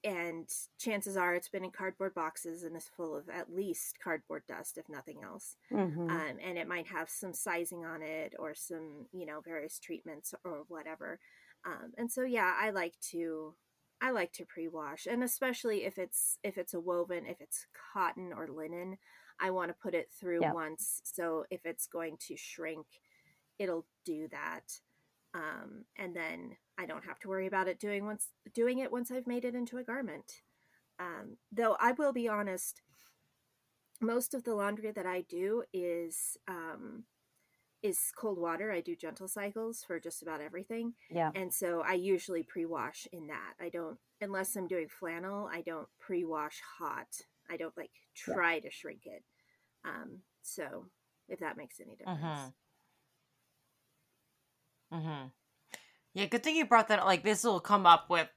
and 0.07 0.49
chances 0.79 1.19
are 1.19 1.35
it's 1.35 1.51
been 1.51 1.65
in 1.65 1.73
cardboard 1.73 2.15
boxes 2.15 2.65
and 2.65 2.77
is 2.79 2.89
full 2.89 3.17
of 3.17 3.29
at 3.31 3.53
least 3.53 3.99
cardboard 4.01 4.45
dust, 4.49 4.79
if 4.79 4.89
nothing 4.89 5.23
else. 5.25 5.57
Mhm. 5.71 6.23
Um, 6.23 6.39
and 6.41 6.59
it 6.59 6.69
might 6.69 6.89
have 6.89 7.11
some 7.11 7.35
sizing 7.35 7.85
on 7.85 8.03
it 8.03 8.35
or 8.39 8.55
some, 8.55 9.09
you 9.13 9.27
know, 9.27 9.41
various 9.43 9.81
treatments 9.81 10.35
or 10.45 10.65
whatever. 10.69 11.21
Um, 11.65 11.95
and 11.99 12.11
so, 12.13 12.23
yeah, 12.25 12.57
I 12.59 12.71
like 12.71 12.99
to. 13.13 13.57
I 14.01 14.11
like 14.11 14.33
to 14.35 14.45
pre-wash, 14.47 15.07
and 15.07 15.25
especially 15.25 15.85
if 15.85 15.99
it's 15.99 16.39
if 16.43 16.59
it's 16.59 16.75
a 16.75 16.81
woven, 16.81 17.25
if 17.27 17.41
it's 17.41 17.67
cotton 17.95 18.33
or 18.33 18.47
linen, 18.47 18.99
I 19.41 19.51
want 19.51 19.71
to 19.71 19.75
put 19.75 19.95
it 19.95 20.13
through 20.13 20.43
Yep. 20.43 20.53
once. 20.53 21.01
So 21.05 21.47
if 21.51 21.65
it's 21.65 21.87
going 21.87 22.19
to 22.29 22.37
shrink, 22.37 22.87
it'll 23.59 23.87
do 24.05 24.29
that 24.29 24.81
um, 25.37 25.85
and 25.97 26.17
then 26.17 26.57
I 26.79 26.87
don't 26.87 27.05
have 27.05 27.19
to 27.21 27.29
worry 27.29 27.47
about 27.47 27.69
it 27.69 27.79
doing 27.79 28.07
once 28.07 28.29
doing 28.55 28.79
it 28.79 28.91
once 28.91 29.11
I've 29.11 29.27
made 29.27 29.45
it 29.45 29.55
into 29.55 29.77
a 29.79 29.85
garment. 29.85 30.43
Um, 30.99 31.37
though 31.53 31.77
I 31.79 31.93
will 31.93 32.13
be 32.13 32.27
honest, 32.29 32.81
most 34.01 34.35
of 34.35 34.45
the 34.45 34.55
laundry 34.55 34.91
that 34.93 35.07
I 35.07 35.23
do 35.23 35.63
is 35.73 36.37
um, 36.49 37.05
is 37.83 37.99
cold 38.17 38.39
water. 38.39 38.73
I 38.73 38.81
do 38.81 38.97
gentle 38.97 39.29
cycles 39.29 39.85
for 39.87 40.01
just 40.01 40.23
about 40.23 40.41
everything, 40.41 40.95
Yeah. 41.11 41.31
and 41.35 41.53
so 41.53 41.83
I 41.87 41.95
usually 41.95 42.43
pre-wash 42.43 43.07
in 43.13 43.27
that. 43.27 43.55
I 43.61 43.69
don't 43.69 43.99
unless 44.23 44.57
I'm 44.57 44.67
doing 44.69 44.89
flannel. 44.89 45.49
I 45.53 45.61
don't 45.61 45.89
pre-wash 45.99 46.61
hot. 46.79 47.09
I 47.51 47.57
don't 47.59 47.77
like 47.77 47.91
Yeah. 48.27 48.35
try 48.35 48.61
to 48.61 48.71
shrink 48.71 49.03
it. 49.07 49.23
Um, 49.85 50.23
so 50.43 50.87
if 51.29 51.39
that 51.41 51.57
makes 51.57 51.81
any 51.81 51.97
difference. 51.97 52.21
Mhm. 52.23 52.55
Mm-hmm. 54.93 55.29
Yeah, 56.15 56.27
good 56.27 56.43
thing 56.43 56.57
you 56.57 56.67
brought 56.67 56.89
that. 56.89 57.01
up. 57.01 57.07
Like, 57.07 57.23
this 57.23 57.45
will 57.45 57.61
come 57.61 57.87
up 57.87 58.09
with 58.11 58.29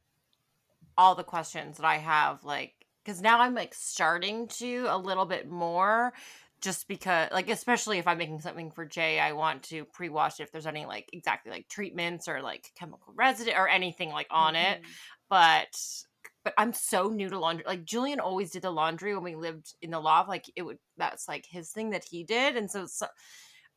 all 0.98 1.16
the 1.16 1.24
questions 1.24 1.78
that 1.78 1.86
I 1.86 1.98
have. 1.98 2.44
Like, 2.44 2.74
because 3.04 3.22
now 3.22 3.40
I'm 3.40 3.56
like 3.56 3.74
starting 3.74 4.48
to 4.60 4.88
a 4.90 4.98
little 4.98 5.26
bit 5.26 5.50
more, 5.50 6.14
just 6.62 6.88
because, 6.90 7.30
like, 7.32 7.50
especially 7.50 8.00
if 8.00 8.08
I'm 8.08 8.18
making 8.18 8.42
something 8.42 8.72
for 8.72 8.86
Jay, 8.86 9.20
I 9.20 9.32
want 9.32 9.64
to 9.64 9.86
pre-wash 9.86 10.40
it 10.40 10.44
if 10.44 10.52
there's 10.52 10.68
any 10.68 10.86
like 10.86 11.10
exactly 11.14 11.52
like 11.52 11.70
treatments 11.70 12.28
or 12.28 12.42
like 12.42 12.72
chemical 12.76 13.14
residue 13.16 13.54
or 13.56 13.70
anything 13.70 14.10
like 14.10 14.28
on 14.30 14.56
it. 14.56 14.82
Mhm. 14.82 14.86
But 15.30 16.04
but 16.44 16.54
I'm 16.58 16.74
so 16.74 17.10
new 17.10 17.30
to 17.30 17.40
laundry. 17.40 17.66
Like 17.68 17.86
Julian 17.86 18.20
always 18.20 18.52
did 18.52 18.64
the 18.64 18.72
laundry 18.72 19.14
when 19.14 19.24
we 19.24 19.36
lived 19.36 19.74
in 19.82 19.92
the 19.92 20.00
loft. 20.00 20.28
Like 20.30 20.46
it 20.56 20.64
would 20.64 20.80
that's 20.98 21.28
like 21.28 21.46
his 21.50 21.72
thing 21.72 21.92
that 21.92 22.04
he 22.04 22.24
did, 22.24 22.58
and 22.58 22.70
so, 22.70 22.86
so 22.88 23.08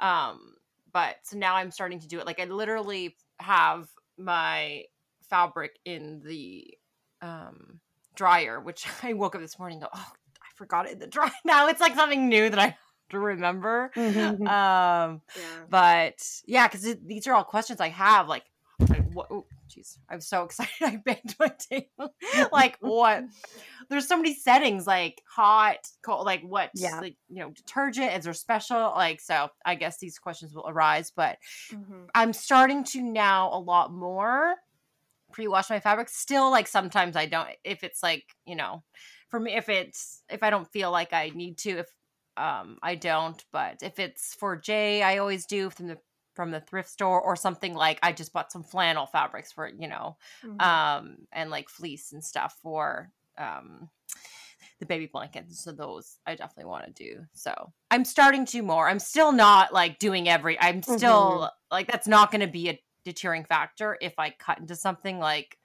um 0.01 0.57
but 0.93 1.17
so 1.23 1.37
now 1.37 1.57
i'm 1.57 1.71
starting 1.71 1.99
to 2.01 2.09
do 2.09 2.19
it 2.19 2.27
like 2.27 2.41
i 2.41 2.45
literally 2.45 3.17
have 3.39 3.89
my 4.19 4.83
fabric 5.29 5.79
in 5.85 6.21
the 6.25 6.67
um 7.23 7.81
dryer 8.15 8.61
which 8.61 8.87
i 9.03 9.13
woke 9.13 9.35
up 9.35 9.41
this 9.41 9.59
morning 9.59 9.77
and 9.77 9.85
go 9.85 9.89
oh 9.95 10.13
i 10.43 10.47
forgot 10.57 10.87
it 10.87 10.93
in 10.93 10.99
the 10.99 11.07
dryer 11.07 11.31
now 11.45 11.69
it's 11.69 11.81
like 11.81 11.95
something 11.95 12.29
new 12.29 12.49
that 12.51 12.59
i 12.59 12.67
have 12.67 12.77
to 13.11 13.19
remember 13.19 13.91
Mhm. 13.97 14.49
um 14.49 15.21
Yeah. 15.37 15.43
but 15.69 16.41
yeah 16.47 16.67
because 16.69 16.97
these 17.07 17.27
are 17.27 17.35
all 17.35 17.45
questions 17.45 17.81
i 17.81 17.89
have 17.89 18.29
like 18.29 18.45
what 19.13 19.31
jeez 19.73 19.99
i'm 20.11 20.21
so 20.21 20.43
excited 20.47 20.71
i 20.83 20.97
banged 20.97 21.35
my 21.39 21.49
table 21.71 22.15
like 22.53 22.77
what 22.81 23.25
there's 23.89 24.07
so 24.07 24.17
many 24.17 24.35
settings 24.35 24.87
like 24.87 25.23
hot 25.29 25.79
cold 26.05 26.27
like 26.27 26.43
what 26.43 26.71
Yeah. 26.75 27.01
like 27.01 27.17
you 27.29 27.41
know 27.41 27.51
detergent 27.51 28.13
is 28.17 28.25
there 28.25 28.35
special 28.35 28.93
like 28.95 29.21
so 29.21 29.49
i 29.65 29.75
guess 29.75 29.99
these 29.99 30.19
questions 30.19 30.55
will 30.55 30.69
arise 30.69 31.11
but 31.15 31.39
Mhm. 31.73 32.09
i'm 32.15 32.33
starting 32.33 32.85
to 32.85 33.03
now 33.03 33.51
a 33.53 33.59
lot 33.59 33.93
more 33.93 34.57
pre-wash 35.33 35.71
my 35.71 35.81
fabric 35.81 36.09
still 36.11 36.51
like 36.51 36.67
sometimes 36.69 37.17
i 37.17 37.25
don't 37.27 37.49
if 37.65 37.83
it's 37.85 38.03
like 38.03 38.25
you 38.45 38.55
know 38.55 38.83
for 39.31 39.41
me 39.41 39.55
if 39.57 39.69
it's 39.71 40.23
if 40.31 40.43
i 40.43 40.51
don't 40.51 40.71
feel 40.71 40.91
like 40.91 41.13
i 41.15 41.31
need 41.35 41.57
to 41.57 41.79
if 41.79 41.87
um 42.37 42.77
i 42.83 42.95
don't 42.95 43.45
but 43.53 43.83
if 43.83 43.99
it's 43.99 44.35
for 44.35 44.57
jay 44.57 45.03
i 45.03 45.17
always 45.19 45.47
do 45.47 45.71
from 45.71 45.87
the 45.87 45.97
from 46.35 46.51
the 46.51 46.61
thrift 46.61 46.89
store 46.91 47.21
or 47.21 47.37
something 47.37 47.75
like 47.75 47.99
i 48.03 48.13
just 48.13 48.33
bought 48.33 48.51
some 48.53 48.63
flannel 48.63 49.07
fabrics 49.07 49.53
for 49.53 49.69
you 49.69 49.89
know 49.89 50.17
Mhm. 50.45 50.61
um 50.63 51.17
and 51.33 51.51
like 51.51 51.69
fleece 51.69 52.13
and 52.13 52.25
stuff 52.25 52.57
for 52.63 53.11
um 53.39 53.89
the 54.79 54.87
baby 54.87 55.07
blankets 55.07 55.63
so 55.63 55.73
those 55.73 56.19
i 56.27 56.35
definitely 56.35 56.69
want 56.71 56.85
to 56.87 56.93
do 56.93 57.21
so 57.35 57.73
i'm 57.91 58.05
starting 58.05 58.45
to 58.47 58.63
more 58.63 58.89
i'm 58.89 58.99
still 58.99 59.33
not 59.33 59.73
like 59.73 59.99
doing 59.99 60.29
every 60.29 60.59
i'm 60.61 60.83
still 60.83 61.51
like 61.71 61.91
that's 61.91 62.09
not 62.09 62.31
going 62.31 62.41
to 62.41 62.47
be 62.47 62.69
a 62.69 62.81
deterring 63.05 63.45
factor 63.45 63.97
if 64.01 64.15
i 64.19 64.31
cut 64.31 64.59
into 64.59 64.75
something 64.77 65.19
like 65.19 65.59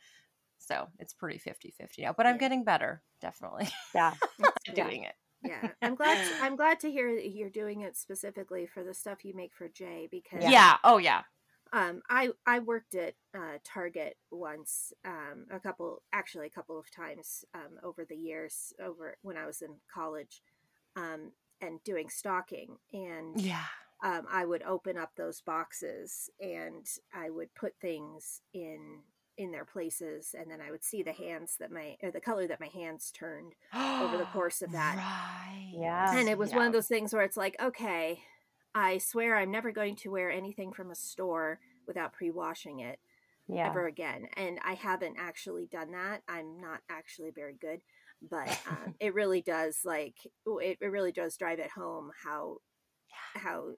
so 0.59 0.87
it's 0.99 1.13
pretty 1.13 1.37
50 1.39 1.73
50 1.77 2.01
now 2.03 2.13
but 2.15 2.25
i'm 2.25 2.35
Yeah. 2.35 2.39
getting 2.39 2.63
better 2.63 3.01
definitely 3.21 3.69
yeah. 3.95 4.13
at 4.43 4.53
Yeah. 4.75 4.83
doing 4.83 5.03
it 5.03 5.13
yeah 5.43 5.69
i'm 5.81 5.95
glad 5.95 6.17
i'm 6.41 6.55
glad 6.55 6.79
to 6.79 6.91
hear 6.91 7.15
that 7.15 7.29
you're 7.29 7.49
doing 7.49 7.81
it 7.81 7.95
specifically 7.95 8.65
for 8.65 8.83
the 8.83 8.93
stuff 8.93 9.23
you 9.23 9.35
make 9.35 9.53
for 9.53 9.67
jay 9.67 10.07
because 10.09 10.43
yeah, 10.43 10.77
oh 10.83 10.97
yeah. 10.97 11.21
um 11.73 12.01
i 12.09 12.29
i 12.45 12.59
worked 12.59 12.95
at 12.95 13.13
uh 13.35 13.57
target 13.63 14.17
once 14.31 14.93
um 15.05 15.45
a 15.51 15.59
couple 15.59 16.01
actually 16.13 16.47
a 16.47 16.51
couple 16.51 16.79
of 16.79 16.89
times 16.91 17.45
um 17.53 17.77
over 17.83 18.05
the 18.07 18.15
years 18.15 18.73
over 18.83 19.17
when 19.21 19.37
i 19.37 19.45
was 19.45 19.61
in 19.61 19.75
college 19.93 20.41
um 20.95 21.31
and 21.61 21.83
doing 21.83 22.09
stocking 22.09 22.77
and 22.93 23.39
yeah. 23.39 23.65
um, 24.03 24.25
I 24.31 24.45
would 24.45 24.63
open 24.63 24.97
up 24.97 25.11
those 25.15 25.41
boxes 25.41 26.29
and 26.39 26.85
I 27.13 27.29
would 27.29 27.53
put 27.55 27.73
things 27.81 28.41
in 28.53 28.99
in 29.37 29.51
their 29.51 29.65
places, 29.65 30.35
and 30.37 30.49
then 30.49 30.61
I 30.61 30.71
would 30.71 30.83
see 30.83 31.03
the 31.03 31.13
hands 31.13 31.57
that 31.59 31.71
my 31.71 31.97
or 32.01 32.11
the 32.11 32.21
color 32.21 32.47
that 32.47 32.59
my 32.59 32.67
hands 32.67 33.11
turned, 33.11 33.53
over 33.73 34.17
the 34.17 34.25
course 34.33 34.61
of 34.61 34.71
that. 34.71 34.95
right 34.97 35.71
Yeah. 35.73 36.17
and 36.17 36.29
it 36.29 36.37
was 36.37 36.53
one 36.53 36.67
of 36.67 36.73
those 36.73 36.87
things 36.87 37.13
where 37.13 37.23
it's 37.23 37.37
like, 37.37 37.55
okay, 37.61 38.19
I 38.73 38.97
swear 38.99 39.35
I'm 39.37 39.51
never 39.51 39.71
going 39.71 39.95
to 39.97 40.11
wear 40.11 40.31
anything 40.31 40.71
from 40.73 40.91
a 40.91 40.95
store 40.95 41.59
without 41.87 42.13
pre-washing 42.13 42.79
it 42.79 42.99
Yeah. 43.47 43.67
ever 43.67 43.87
again, 43.87 44.27
and 44.35 44.59
I 44.63 44.73
haven't 44.73 45.17
actually 45.19 45.67
done 45.67 45.91
that. 45.91 46.21
I'm 46.27 46.59
not 46.59 46.81
actually 46.89 47.31
very 47.31 47.55
good, 47.59 47.81
but 48.29 48.57
um, 48.67 48.95
it 48.99 49.13
really 49.13 49.41
does 49.41 49.79
like 49.85 50.15
it, 50.45 50.77
it 50.81 50.91
really 50.91 51.11
does 51.11 51.37
drive 51.37 51.59
it 51.59 51.71
home 51.71 52.11
how 52.23 52.57
how 53.35 53.71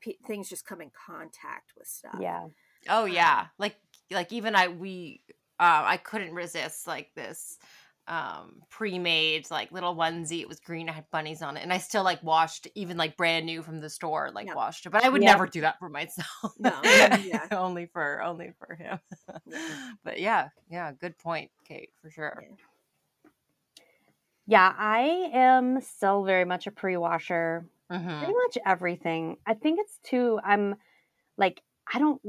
p- 0.00 0.18
things 0.26 0.48
just 0.48 0.66
come 0.66 0.80
in 0.80 0.90
contact 1.06 1.72
with 1.76 1.86
stuff. 1.88 2.14
Yeah. 2.20 2.48
Oh 2.88 3.04
Um, 3.06 3.14
yeah, 3.14 3.46
like 3.58 3.76
like 4.10 4.32
even 4.32 4.54
I 4.54 4.68
we 4.68 5.22
uh, 5.60 5.82
I 5.86 5.96
couldn't 5.98 6.34
resist 6.34 6.86
like 6.86 7.12
this 7.14 7.58
um 8.06 8.60
pre-made 8.68 9.50
like 9.50 9.72
little 9.72 9.96
onesie 9.96 10.40
it 10.42 10.48
was 10.48 10.60
green 10.60 10.90
i 10.90 10.92
had 10.92 11.06
bunnies 11.10 11.40
on 11.40 11.56
it 11.56 11.62
and 11.62 11.72
i 11.72 11.78
still 11.78 12.04
like 12.04 12.22
washed 12.22 12.68
even 12.74 12.98
like 12.98 13.16
brand 13.16 13.46
new 13.46 13.62
from 13.62 13.80
the 13.80 13.88
store 13.88 14.30
like 14.34 14.46
Yeah. 14.46 14.54
washed 14.54 14.84
it 14.84 14.90
but 14.90 15.02
i 15.02 15.08
would 15.08 15.22
Yeah. 15.22 15.24
never 15.24 15.46
do 15.46 15.62
that 15.62 15.78
for 15.78 15.88
myself 15.88 16.54
No, 16.58 16.82
yeah. 17.12 17.48
only 17.50 17.86
for 17.86 18.22
only 18.22 18.52
for 18.58 18.74
him 18.74 18.98
but 20.04 20.20
yeah 20.20 20.50
yeah 20.68 20.92
good 20.92 21.16
point 21.18 21.50
kate 21.64 21.90
for 22.02 22.10
sure 22.10 22.44
Yeah. 22.46 22.56
Yeah. 24.46 24.74
I 24.76 25.30
am 25.32 25.80
still 25.80 26.24
very 26.24 26.44
much 26.44 26.66
a 26.66 26.70
pre 26.70 26.96
washer. 26.96 27.66
Mhm. 27.90 28.18
Pretty 28.18 28.34
much 28.34 28.58
everything. 28.64 29.38
I 29.46 29.54
think 29.54 29.80
it's 29.80 29.98
too, 29.98 30.38
I'm 30.42 30.76
like, 31.38 31.62
I 31.92 31.98
don't 31.98 32.22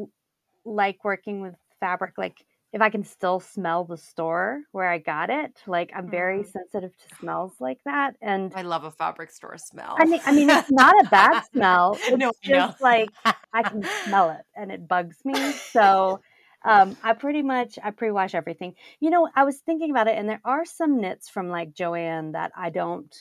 like 0.65 1.03
working 1.05 1.41
with 1.41 1.55
fabric. 1.79 2.13
Like, 2.17 2.45
if 2.73 2.81
I 2.81 2.89
can 2.89 3.03
still 3.03 3.39
smell 3.39 3.85
the 3.85 3.97
store 3.97 4.61
where 4.71 4.89
I 4.89 4.97
got 4.99 5.29
it, 5.29 5.61
like, 5.67 5.91
I'm 5.95 6.09
very 6.09 6.43
Mhm. 6.43 6.51
sensitive 6.51 6.95
to 6.97 7.15
smells 7.19 7.53
like 7.59 7.79
that. 7.85 8.15
And 8.21 8.53
i 8.53 8.61
love 8.61 8.83
a 8.83 8.91
fabric 8.91 9.31
store 9.31 9.57
smell 9.57 9.97
I 9.97 10.05
mean, 10.05 10.21
I 10.25 10.31
mean, 10.31 10.49
it's 10.49 10.69
not 10.69 10.93
a 11.01 11.07
bad 11.09 11.39
smell. 11.53 12.01
It's 12.07 12.17
No, 12.17 12.31
just 12.43 12.81
like 12.81 13.09
I 13.53 13.63
can 13.63 13.87
smell 14.03 14.31
it, 14.31 14.45
and 14.55 14.71
it 14.71 14.87
bugs 14.87 15.17
me. 15.25 15.53
So, 15.73 16.19
um, 16.63 16.97
I 17.03 17.13
pretty 17.13 17.41
much 17.43 17.79
I 17.83 17.91
pre-wash 17.91 18.35
everything. 18.35 18.75
You 18.99 19.09
know, 19.09 19.29
I 19.35 19.43
was 19.43 19.59
thinking 19.59 19.91
about 19.91 20.07
it, 20.07 20.17
and 20.17 20.27
there 20.29 20.41
are 20.43 20.65
some 20.65 20.99
knits 20.99 21.29
from 21.29 21.49
like 21.49 21.73
Joann 21.73 22.33
that 22.33 22.51
I 22.57 22.69
don't. 22.69 23.13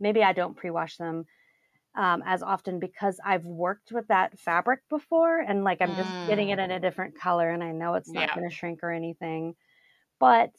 Maybe 0.00 0.22
I 0.22 0.32
don't 0.32 0.56
pre-wash 0.56 0.96
them. 0.98 1.24
Um, 1.96 2.22
as 2.26 2.42
often 2.42 2.78
because 2.78 3.20
I've 3.24 3.46
worked 3.46 3.92
with 3.92 4.08
that 4.08 4.38
fabric 4.38 4.82
before 4.88 5.38
and 5.40 5.64
like 5.64 5.80
I'm 5.80 5.96
just 5.96 6.14
getting 6.26 6.50
it 6.50 6.58
in 6.58 6.70
a 6.70 6.80
different 6.80 7.16
color 7.16 7.50
and 7.50 7.64
I 7.64 7.72
know 7.72 7.94
it's 7.94 8.14
not 8.14 8.32
Yeah. 8.32 8.34
going 8.34 8.48
to 8.48 8.54
shrink 8.54 8.82
or 8.82 8.90
anything. 8.92 9.56
But 10.18 10.54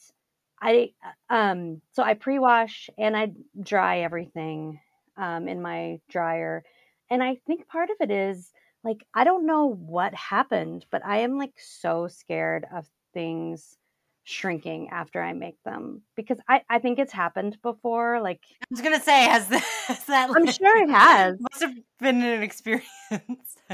I, 0.62 0.94
um, 1.30 1.82
so 1.92 2.04
I 2.04 2.14
pre 2.16 2.40
wash 2.40 2.90
and 2.98 3.16
I 3.16 3.34
dry 3.62 4.00
everything 4.00 4.82
um, 5.18 5.48
in 5.48 5.62
my 5.62 6.02
dryer. 6.10 6.64
And 7.10 7.24
I 7.24 7.36
think 7.48 7.68
part 7.68 7.90
of 7.90 7.98
it 8.02 8.12
is 8.12 8.52
like, 8.84 9.06
I 9.14 9.24
don't 9.24 9.46
know 9.46 9.66
what 9.68 10.14
happened, 10.14 10.86
but 10.92 11.06
I 11.06 11.20
am 11.20 11.38
like 11.38 11.60
so 11.60 12.08
scared 12.08 12.66
of 12.74 12.88
things 13.14 13.78
shrinking 14.28 14.90
after 14.92 15.22
I 15.22 15.32
make 15.34 15.56
them 15.64 16.02
because 16.16 16.38
I, 16.50 16.62
I 16.70 16.80
think 16.80 17.00
it's 17.00 17.14
happened 17.14 17.58
before. 17.64 18.20
Like, 18.22 18.42
I 18.62 18.66
was 18.70 18.82
gonna 18.82 19.00
say, 19.00 19.22
has 19.26 19.48
that, 19.48 19.64
has 19.88 20.04
that 20.06 20.30
I'm 20.36 20.46
sure 20.52 20.84
it 20.84 20.90
has. 20.90 21.38
must 21.40 21.62
have 21.62 21.74
been 22.00 22.22
an 22.22 22.44
experience. 22.44 22.86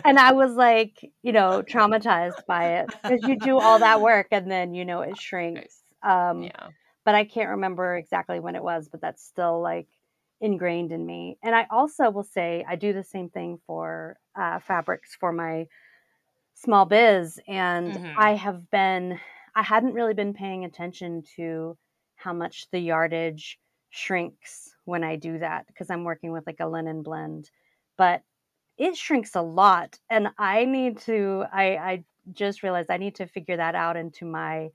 and 0.05 0.19
I 0.19 0.33
was 0.33 0.53
like, 0.53 1.11
you 1.23 1.31
know, 1.37 1.63
traumatized 1.67 2.45
by 2.45 2.79
it 2.79 2.89
because 3.07 3.23
you 3.23 3.35
do 3.39 3.57
all 3.57 3.79
that 3.79 3.99
work 4.01 4.27
and 4.31 4.49
then 4.49 4.73
you 4.75 4.85
know 4.85 5.01
it 5.01 5.17
shrinks. 5.17 5.79
Um, 6.03 6.43
yeah. 6.43 6.69
But 7.05 7.15
I 7.15 7.25
can't 7.25 7.49
remember 7.49 7.97
exactly 7.97 8.39
when 8.39 8.55
it 8.55 8.63
was, 8.63 8.87
but 8.89 9.01
that's 9.01 9.23
still 9.25 9.59
like 9.61 9.87
ingrained 10.39 10.91
in 10.91 11.05
me. 11.05 11.37
And 11.43 11.55
I 11.55 11.65
also 11.71 12.09
will 12.11 12.23
say 12.23 12.63
I 12.67 12.75
do 12.75 12.93
the 12.93 13.03
same 13.03 13.29
thing 13.29 13.59
for 13.67 14.17
uh, 14.35 14.59
fabrics 14.59 15.15
for 15.19 15.31
my 15.33 15.67
small 16.55 16.85
biz, 16.85 17.39
and 17.47 17.93
Mhm. 17.93 18.13
I 18.17 18.35
have 18.35 18.69
been 18.69 19.19
I 19.55 19.63
hadn't 19.63 19.93
really 19.93 20.13
been 20.13 20.33
paying 20.33 20.65
attention 20.65 21.23
to 21.35 21.77
how 22.15 22.33
much 22.33 22.67
the 22.71 22.79
yardage 22.79 23.59
shrinks 23.89 24.75
when 24.85 25.03
I 25.03 25.15
do 25.15 25.39
that 25.39 25.67
because 25.67 25.89
I'm 25.89 26.03
working 26.03 26.31
with 26.31 26.45
like 26.47 26.59
a 26.59 26.67
linen 26.67 27.03
blend, 27.03 27.49
but 27.97 28.23
it 28.77 28.95
shrinks 28.95 29.35
a 29.35 29.41
lot 29.41 29.97
and 30.09 30.29
i 30.37 30.65
need 30.65 30.97
to 30.97 31.45
i 31.51 31.77
i 31.77 32.03
just 32.31 32.63
realized 32.63 32.89
i 32.89 32.97
need 32.97 33.15
to 33.15 33.27
figure 33.27 33.57
that 33.57 33.75
out 33.75 33.95
into 33.95 34.25
my 34.25 34.69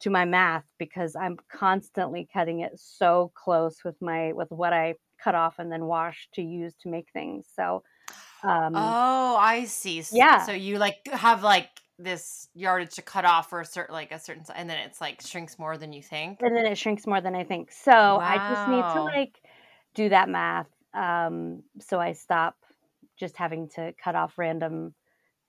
to 0.00 0.10
my 0.10 0.24
math 0.24 0.64
because 0.78 1.14
i'm 1.16 1.36
constantly 1.50 2.28
cutting 2.32 2.60
it 2.60 2.72
so 2.76 3.30
close 3.34 3.84
with 3.84 4.00
my 4.00 4.32
with 4.32 4.50
what 4.50 4.72
i 4.72 4.94
cut 5.22 5.34
off 5.34 5.58
and 5.58 5.70
then 5.70 5.86
wash 5.86 6.28
to 6.32 6.42
use 6.42 6.74
to 6.74 6.88
make 6.88 7.08
things 7.12 7.46
so 7.54 7.82
um 8.44 8.72
Oh, 8.74 9.36
I 9.36 9.64
see. 9.64 10.04
Yeah. 10.12 10.46
So 10.46 10.52
you 10.52 10.78
like 10.78 11.06
have 11.10 11.42
like 11.42 11.68
this 11.98 12.48
yardage 12.54 12.94
to 12.94 13.02
cut 13.02 13.24
off 13.24 13.48
for 13.48 13.60
a 13.60 13.64
certain 13.64 13.94
like 13.94 14.12
a 14.12 14.18
certain 14.18 14.44
and 14.54 14.68
then 14.68 14.78
it's 14.78 15.00
like 15.00 15.20
shrinks 15.22 15.58
more 15.58 15.78
than 15.78 15.92
you 15.92 16.02
think. 16.02 16.40
and 16.42 16.54
then 16.54 16.66
it 16.66 16.76
shrinks 16.76 17.06
more 17.06 17.20
than 17.20 17.34
i 17.34 17.44
think. 17.44 17.72
So 17.72 17.92
i 17.92 18.36
just 18.36 18.68
need 18.68 18.82
to 18.82 19.02
like 19.02 19.40
do 19.94 20.08
that 20.10 20.28
math 20.28 20.68
um 20.94 21.62
so 21.80 21.98
i 21.98 22.12
stop 22.12 22.56
just 23.18 23.36
having 23.36 23.68
to 23.70 23.94
cut 24.02 24.14
off 24.14 24.36
random 24.36 24.94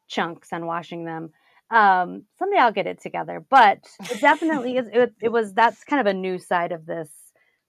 chunks 0.07 0.49
and 0.53 0.65
washing 0.65 1.03
them. 1.03 1.31
Um 1.69 2.23
someday 2.39 2.57
i'll 2.59 2.71
get 2.71 2.87
it 2.87 3.01
together 3.01 3.43
but 3.49 3.79
it 4.09 4.21
definitely 4.21 4.77
is 4.77 4.87
it, 4.91 5.13
it 5.21 5.31
was 5.31 5.53
that's 5.53 5.83
kind 5.83 5.99
of 5.99 6.07
a 6.07 6.17
new 6.17 6.39
side 6.39 6.71
of 6.71 6.85
this 6.85 7.09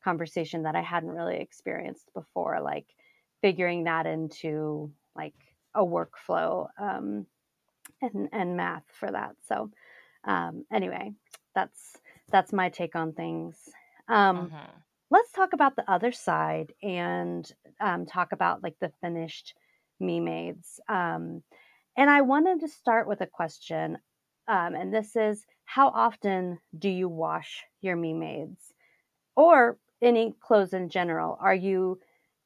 conversation 0.04 0.62
that 0.62 0.76
i 0.76 0.82
hadn't 0.82 1.10
really 1.10 1.40
experienced 1.40 2.08
before 2.14 2.60
like 2.62 2.86
figuring 3.42 3.84
that 3.84 4.06
into 4.06 4.92
like 5.16 5.34
a 5.74 5.84
workflow 5.84 6.68
um 6.80 7.26
and 8.02 8.28
and 8.32 8.56
math 8.56 8.84
for 8.90 9.10
that. 9.10 9.36
So 9.46 9.70
um 10.24 10.64
anyway 10.72 11.12
that's 11.54 11.96
that's 12.30 12.52
my 12.52 12.68
take 12.70 12.96
on 12.96 13.12
things. 13.12 13.68
Um 14.08 14.52
Mhm. 14.52 14.84
let's 15.10 15.32
talk 15.32 15.52
about 15.52 15.76
the 15.76 15.90
other 15.90 16.12
side 16.12 16.72
and 16.82 17.50
um, 17.80 18.06
talk 18.06 18.32
about 18.32 18.62
like 18.62 18.76
the 18.80 18.92
finished 19.00 19.54
me-mades 20.00 20.80
um, 20.88 21.42
and 21.96 22.10
i 22.10 22.20
wanted 22.20 22.60
to 22.60 22.68
start 22.68 23.08
with 23.08 23.20
a 23.20 23.26
question 23.26 23.98
um, 24.48 24.74
and 24.74 24.94
this 24.94 25.16
is 25.16 25.46
how 25.64 25.88
often 25.88 26.58
do 26.78 26.88
you 26.88 27.08
wash 27.08 27.64
your 27.80 27.96
me-mades 27.96 28.72
or 29.36 29.78
any 30.02 30.34
clothes 30.40 30.72
in 30.74 30.88
general 30.88 31.36
are 31.40 31.54
you 31.54 32.00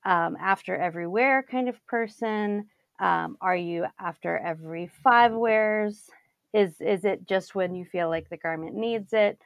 um, 0.05 0.37
after 0.41 0.77
every 0.77 1.07
wear 1.07 1.43
kind 1.43 1.69
of 1.69 1.85
person 1.87 2.69
um, 3.03 3.39
are 3.43 3.57
you 3.57 3.87
after 4.01 4.39
every 4.39 4.89
five 5.05 5.35
wears 5.35 6.11
is 6.55 6.81
is 6.81 7.05
it 7.05 7.27
just 7.29 7.55
when 7.57 7.75
you 7.77 7.85
feel 7.87 8.11
like 8.11 8.31
the 8.31 8.39
garment 8.39 8.77
needs 8.77 9.13
it 9.15 9.41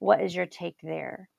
what 0.00 0.22
is 0.22 0.34
your 0.34 0.46
take 0.46 0.76
there 0.82 1.30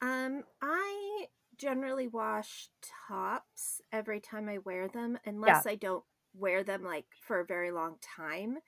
Um, 0.00 0.44
I 0.60 1.26
generally 1.58 2.08
wash 2.08 2.68
tops 3.08 3.80
every 3.92 4.20
time 4.20 4.48
I 4.48 4.58
wear 4.58 4.88
them, 4.88 5.18
unless 5.24 5.66
I 5.66 5.74
don't 5.74 6.04
wear 6.34 6.62
them 6.62 6.84
like 6.84 7.06
for 7.20 7.40
a 7.40 7.46
very 7.46 7.70
long 7.70 7.96
time. 8.02 8.58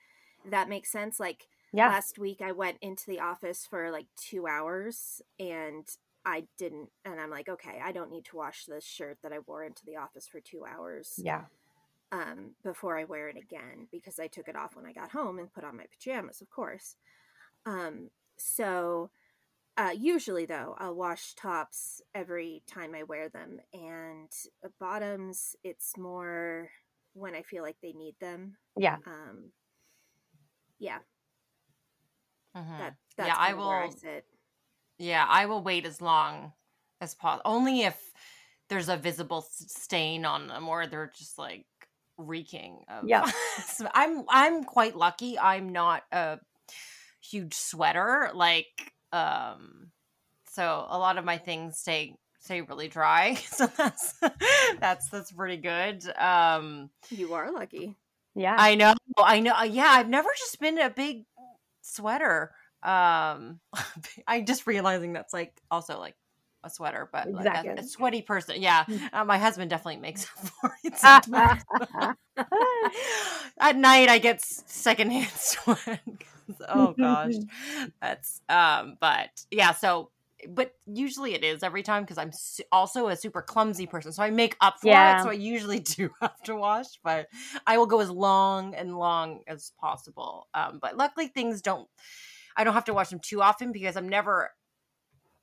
That 0.44 0.68
makes 0.71 0.90
sense. 0.90 1.21
Like 1.21 1.49
yeah 1.73 1.90
last 1.90 2.18
week, 2.18 2.40
I 2.42 2.53
went 2.53 2.79
into 2.81 3.07
the 3.07 3.21
office 3.21 3.66
for 3.68 3.90
like 3.90 4.07
two 4.16 4.47
hours 4.47 5.23
and 5.38 5.87
I 6.25 6.49
didn't, 6.59 6.91
and 7.05 7.21
I'm 7.21 7.31
like, 7.31 7.49
okay, 7.49 7.81
I 7.83 7.93
don't 7.93 8.11
need 8.11 8.27
to 8.27 8.37
wash 8.37 8.67
this 8.67 8.85
shirt 8.85 9.19
that 9.23 9.33
I 9.33 9.41
wore 9.41 9.65
into 9.65 9.85
the 9.87 9.97
office 9.97 10.29
for 10.29 10.41
two 10.41 10.65
hours 10.67 11.25
yeah 11.25 11.47
um, 12.13 12.57
before 12.63 12.99
I 12.99 13.05
wear 13.05 13.29
it 13.29 13.37
again 13.37 13.89
because 13.93 14.19
I 14.19 14.29
took 14.29 14.49
it 14.49 14.57
off 14.57 14.77
when 14.77 14.87
I 14.87 14.93
got 14.93 15.11
home 15.13 15.39
and 15.39 15.53
put 15.53 15.65
on 15.65 15.77
my 15.77 15.87
pajamas, 15.91 16.41
of 16.41 16.51
course. 16.51 16.97
Um, 17.67 18.11
so 18.39 19.11
uh, 19.77 19.95
usually, 19.97 20.47
though, 20.47 20.77
I'll 20.79 20.97
wash 20.97 21.35
tops 21.35 22.03
every 22.15 22.63
time 22.67 22.95
I 22.95 23.05
wear 23.05 23.29
them, 23.29 23.61
and 23.73 24.31
uh, 24.65 24.69
bottoms, 24.81 25.57
it's 25.65 25.97
more 25.99 26.71
when 27.15 27.35
I 27.35 27.43
feel 27.43 27.63
like 27.63 27.79
they 27.83 27.93
need 27.93 28.17
them. 28.21 28.59
yeah 28.77 28.99
Um, 29.07 29.53
yeah, 30.79 31.01
Mhm. 32.55 32.77
that 32.77 32.97
that's 33.17 33.27
yeah, 33.27 33.37
I 33.37 33.55
kinda 33.55 33.61
where 33.61 33.81
I 33.81 33.89
will. 33.89 34.01
sit. 34.01 34.27
Yeah, 34.99 35.25
I 35.29 35.47
will 35.47 35.63
wait 35.63 35.87
as 35.87 36.01
long 36.01 36.53
as 37.01 37.15
possible. 37.15 37.43
Only 37.45 37.83
if 37.83 37.97
there's 38.69 38.89
a 38.89 38.97
visible 38.97 39.45
stain 39.51 40.25
on 40.25 40.49
them 40.49 40.69
or 40.69 40.87
they're 40.87 41.13
just 41.17 41.39
like 41.39 41.67
reeking 42.17 42.79
of. 42.89 43.09
Yep. 43.09 43.27
So 43.67 43.89
I'm 43.95 44.25
I'm 44.29 44.65
quite 44.65 44.97
lucky. 44.97 45.39
I'm 45.39 45.71
not 45.71 46.03
a 46.13 46.39
huge 47.21 47.55
sweater. 47.55 48.31
Like, 48.35 48.93
um, 49.13 49.91
so 50.51 50.87
a 50.89 50.99
lot 50.99 51.19
of 51.19 51.25
my 51.25 51.39
things 51.39 51.79
stay 51.79 52.15
stay 52.41 52.61
really 52.63 52.89
dry. 52.89 53.35
So 53.47 53.67
that's 53.67 54.15
that's 54.81 55.09
that's 55.11 55.33
pretty 55.33 55.59
good. 55.59 56.05
Um, 56.19 56.91
You 57.11 57.35
are 57.35 57.53
lucky. 57.53 57.97
yeah 58.35 58.57
I 58.59 58.75
know, 58.75 58.95
I 59.19 59.41
know. 59.41 59.63
Yeah, 59.63 59.89
I've 59.89 60.09
never 60.09 60.29
just 60.39 60.59
been 60.61 60.79
a 60.79 60.91
big 60.91 61.25
sweater. 61.83 62.53
Um, 62.83 63.61
I 64.27 64.41
just 64.41 64.67
realizing 64.67 65.12
that's 65.12 65.33
like 65.33 65.61
also 65.71 65.99
like 65.99 66.17
a 66.64 66.71
sweater, 66.71 67.09
but 67.12 67.31
like 67.33 67.47
a, 67.64 67.75
a 67.79 67.83
sweaty 67.83 68.23
person. 68.23 68.61
Yeah, 68.62 68.85
Mm. 68.88 69.09
uh, 69.12 69.25
my 69.25 69.38
husband 69.38 69.71
definitely 69.71 70.01
makes 70.01 70.25
up 70.25 70.49
for 70.61 70.77
it. 70.85 70.97
sometimes. 70.99 71.62
At 73.61 73.77
night, 73.77 74.09
I 74.09 74.19
get 74.19 74.41
secondhand 74.43 75.31
sweat. 75.35 76.01
oh 76.69 76.95
gosh, 76.99 77.35
that's 78.01 78.41
um. 78.49 78.97
But 79.01 79.31
yeah, 79.51 79.73
so 79.73 80.11
but 80.49 80.73
usually 80.87 81.35
it 81.35 81.43
is 81.43 81.62
every 81.64 81.83
time 81.83 82.05
because 82.05 82.19
I'm 82.19 82.31
su- 82.33 82.62
also 82.71 83.09
a 83.09 83.17
super 83.17 83.43
clumsy 83.43 83.87
person, 83.87 84.12
so 84.12 84.23
I 84.23 84.31
make 84.31 84.57
up 84.61 84.77
for 84.81 84.87
Yeah. 84.88 85.19
it. 85.19 85.23
So 85.25 85.31
I 85.31 85.35
usually 85.35 85.81
do 85.81 86.11
have 86.21 86.41
to 86.45 86.55
wash, 86.55 86.87
but 87.03 87.29
I 87.67 87.77
will 87.79 87.87
go 87.87 88.01
as 88.01 88.11
long 88.11 88.75
and 88.75 88.97
long 88.97 89.41
as 89.49 89.73
possible. 89.81 90.47
Um, 90.55 90.79
but 90.81 90.97
luckily 90.97 91.27
things 91.27 91.61
don't. 91.61 91.88
I 92.59 92.64
don't 92.64 92.75
have 92.75 92.85
to 92.87 92.94
wash 92.94 93.09
them 93.11 93.21
too 93.21 93.40
often 93.40 93.73
because 93.73 93.97
I'm 93.97 94.09
never 94.09 94.51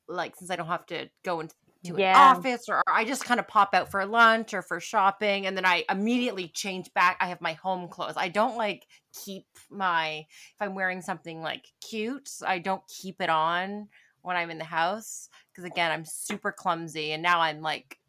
like 0.07 0.35
since 0.35 0.51
I 0.51 0.55
don't 0.55 0.67
have 0.67 0.85
to 0.87 1.09
go 1.23 1.39
into 1.39 1.55
to 1.85 1.97
Yeah. 1.97 2.31
an 2.31 2.37
office 2.37 2.63
or 2.67 2.81
I 2.87 3.05
just 3.05 3.25
kind 3.25 3.39
of 3.39 3.47
pop 3.47 3.69
out 3.73 3.91
for 3.91 4.05
lunch 4.05 4.53
or 4.55 4.63
for 4.63 4.79
shopping 4.79 5.45
and 5.45 5.55
then 5.55 5.65
I 5.65 5.85
immediately 5.89 6.47
change 6.47 6.91
back. 6.93 7.17
I 7.21 7.27
have 7.27 7.41
my 7.41 7.53
home 7.53 7.87
clothes. 7.89 8.15
I 8.17 8.27
don't 8.29 8.57
like 8.57 8.87
keep 9.23 9.45
my 9.69 10.25
if 10.27 10.55
I'm 10.59 10.75
wearing 10.75 11.01
something 11.01 11.41
like 11.41 11.65
cute, 11.87 12.29
I 12.45 12.59
don't 12.59 12.81
keep 12.87 13.21
it 13.21 13.29
on 13.29 13.89
when 14.23 14.35
I'm 14.35 14.49
in 14.49 14.57
the 14.57 14.63
house 14.63 15.29
because 15.51 15.63
again, 15.63 15.91
I'm 15.91 16.05
super 16.05 16.51
clumsy 16.51 17.11
and 17.11 17.21
now 17.21 17.39
I'm 17.39 17.61
like 17.61 17.99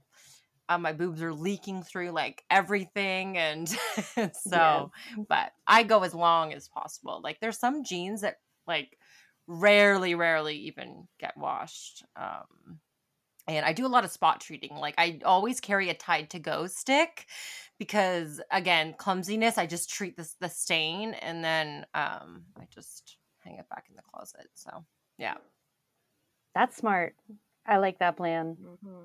uh, 0.68 0.78
my 0.78 0.92
boobs 0.92 1.22
are 1.22 1.32
leaking 1.34 1.82
through 1.82 2.10
like 2.10 2.42
everything 2.50 3.38
and 3.38 3.68
so 4.32 4.90
but 5.28 5.52
I 5.66 5.82
go 5.82 6.02
as 6.02 6.14
long 6.14 6.52
as 6.52 6.68
possible. 6.68 7.20
Like 7.22 7.40
there's 7.40 7.58
some 7.58 7.84
jeans 7.84 8.22
that 8.22 8.36
like 8.66 8.98
rarely 9.46 10.14
rarely 10.14 10.56
even 10.56 11.08
get 11.18 11.36
washed. 11.36 12.04
Um 12.16 12.80
and 13.48 13.64
I 13.64 13.72
do 13.72 13.86
a 13.86 13.88
lot 13.88 14.04
of 14.04 14.10
spot 14.10 14.40
treating. 14.40 14.76
Like 14.76 14.94
I 14.98 15.20
always 15.24 15.60
carry 15.60 15.88
a 15.88 15.94
Tide 15.94 16.30
to 16.30 16.38
go 16.38 16.66
stick 16.66 17.26
because 17.78 18.40
again, 18.50 18.94
clumsiness, 18.98 19.58
I 19.58 19.66
just 19.66 19.90
treat 19.90 20.16
this 20.16 20.34
the 20.40 20.48
stain 20.48 21.14
and 21.14 21.44
then 21.44 21.86
um 21.94 22.44
I 22.58 22.66
just 22.70 23.18
hang 23.38 23.58
it 23.58 23.68
back 23.68 23.86
in 23.88 23.96
the 23.96 24.02
closet. 24.02 24.48
So, 24.54 24.84
yeah. 25.18 25.36
that's 26.54 26.76
smart 26.76 27.14
i 27.66 27.76
like 27.78 27.98
that 27.98 28.16
plan 28.16 28.56
hmm 28.82 29.04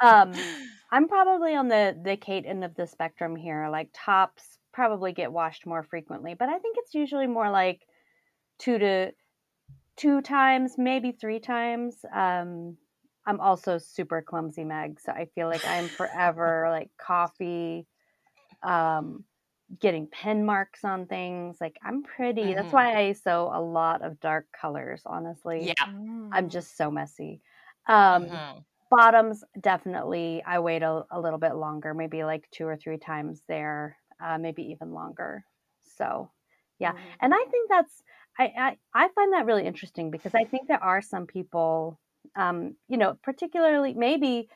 Um, 0.00 0.32
I'm 0.90 1.08
probably 1.08 1.54
on 1.54 1.68
the 1.68 1.96
the 2.02 2.16
Kate 2.16 2.46
end 2.46 2.64
of 2.64 2.74
the 2.74 2.86
spectrum 2.86 3.36
here. 3.36 3.68
Like 3.70 3.90
tops 3.92 4.58
probably 4.72 5.12
get 5.12 5.32
washed 5.32 5.66
more 5.66 5.82
frequently, 5.82 6.34
but 6.34 6.48
I 6.48 6.58
think 6.58 6.76
it's 6.78 6.94
usually 6.94 7.26
more 7.26 7.50
like 7.50 7.86
two 8.60 8.78
to 8.78 9.12
two 9.96 10.22
times, 10.22 10.74
maybe 10.78 11.12
three 11.12 11.40
times. 11.40 11.96
Um, 12.14 12.76
I'm 13.26 13.40
also 13.40 13.78
super 13.78 14.22
clumsy, 14.22 14.64
Meg, 14.64 15.00
so 15.00 15.12
I 15.12 15.26
feel 15.34 15.48
like 15.48 15.66
I'm 15.66 15.88
forever 15.88 16.68
like 16.70 16.90
coffee, 16.98 17.86
um, 18.62 19.24
getting 19.78 20.08
pen 20.10 20.44
marks 20.44 20.84
on 20.84 21.06
things. 21.06 21.58
Like 21.60 21.76
I'm 21.84 22.02
pretty. 22.02 22.42
Mm-hmm. 22.42 22.54
That's 22.54 22.72
why 22.72 22.96
I 22.96 23.12
sew 23.12 23.50
a 23.52 23.60
lot 23.60 24.02
of 24.02 24.20
dark 24.20 24.46
colors. 24.58 25.02
Honestly, 25.04 25.66
yeah, 25.66 25.92
I'm 26.32 26.48
just 26.48 26.76
so 26.76 26.90
messy. 26.90 27.42
Um, 27.86 28.24
mm-hmm. 28.24 28.58
Bottoms, 28.90 29.44
definitely. 29.60 30.42
I 30.44 30.58
wait 30.58 30.82
a, 30.82 31.04
a, 31.12 31.20
little 31.20 31.38
bit 31.38 31.54
longer, 31.54 31.94
maybe 31.94 32.24
like 32.24 32.48
two 32.50 32.66
or 32.66 32.76
three 32.76 32.98
times 32.98 33.42
there, 33.46 33.96
uh, 34.20 34.36
maybe 34.36 34.62
even 34.72 34.92
longer. 34.92 35.44
So, 35.96 36.30
yeah, 36.80 36.90
mm-hmm. 36.90 37.08
and 37.20 37.32
I 37.32 37.44
think 37.50 37.70
that's 37.70 38.02
I, 38.38 38.44
I, 38.44 38.76
I 38.94 39.08
find 39.14 39.32
that 39.32 39.46
really 39.46 39.66
interesting 39.66 40.10
because 40.10 40.34
I 40.34 40.44
think 40.44 40.68
there 40.68 40.82
are 40.82 41.02
some 41.02 41.26
people, 41.26 41.98
um, 42.36 42.76
you 42.88 42.96
know, 42.96 43.18
particularly 43.22 43.94
maybe 43.94 44.48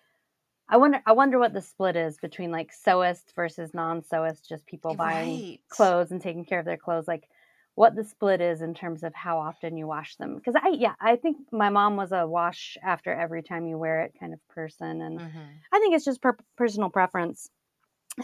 I 0.68 0.78
wonder 0.78 1.02
I 1.04 1.12
wonder 1.12 1.38
what 1.38 1.52
the 1.52 1.60
split 1.60 1.96
is 1.96 2.16
between 2.18 2.50
like 2.50 2.72
sewists 2.72 3.34
versus 3.36 3.74
non-sewists, 3.74 4.48
just 4.48 4.66
people 4.66 4.94
buying 4.94 5.40
right. 5.40 5.60
clothes 5.68 6.10
and 6.10 6.20
taking 6.20 6.44
care 6.44 6.58
of 6.58 6.64
their 6.64 6.78
clothes, 6.78 7.06
like 7.06 7.28
what 7.74 7.94
the 7.96 8.04
split 8.04 8.40
is 8.40 8.62
in 8.62 8.72
terms 8.72 9.02
of 9.02 9.14
how 9.14 9.38
often 9.38 9.76
you 9.76 9.86
wash 9.86 10.16
them. 10.16 10.36
Because 10.36 10.54
I 10.56 10.68
yeah, 10.70 10.94
I 11.00 11.16
think 11.16 11.36
my 11.52 11.68
mom 11.68 11.96
was 11.96 12.12
a 12.12 12.26
wash 12.26 12.78
after 12.82 13.12
every 13.12 13.42
time 13.42 13.66
you 13.66 13.76
wear 13.76 14.02
it 14.02 14.14
kind 14.18 14.32
of 14.32 14.40
person, 14.48 15.02
and 15.02 15.20
mm-hmm. 15.20 15.38
I 15.72 15.78
think 15.80 15.94
it's 15.94 16.04
just 16.04 16.22
per- 16.22 16.38
personal 16.56 16.88
preference, 16.88 17.50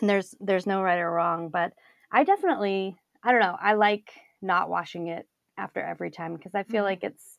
and 0.00 0.08
there's 0.08 0.34
there's 0.40 0.66
no 0.66 0.82
right 0.82 0.98
or 0.98 1.10
wrong, 1.10 1.50
but 1.50 1.72
I 2.10 2.24
definitely 2.24 2.96
I 3.22 3.32
don't 3.32 3.42
know 3.42 3.56
I 3.60 3.74
like 3.74 4.12
not 4.40 4.70
washing 4.70 5.08
it 5.08 5.26
after 5.60 5.80
every 5.80 6.10
time 6.10 6.34
because 6.34 6.54
I 6.54 6.62
feel 6.62 6.78
mm-hmm. 6.78 6.84
like 6.84 7.04
it's 7.04 7.38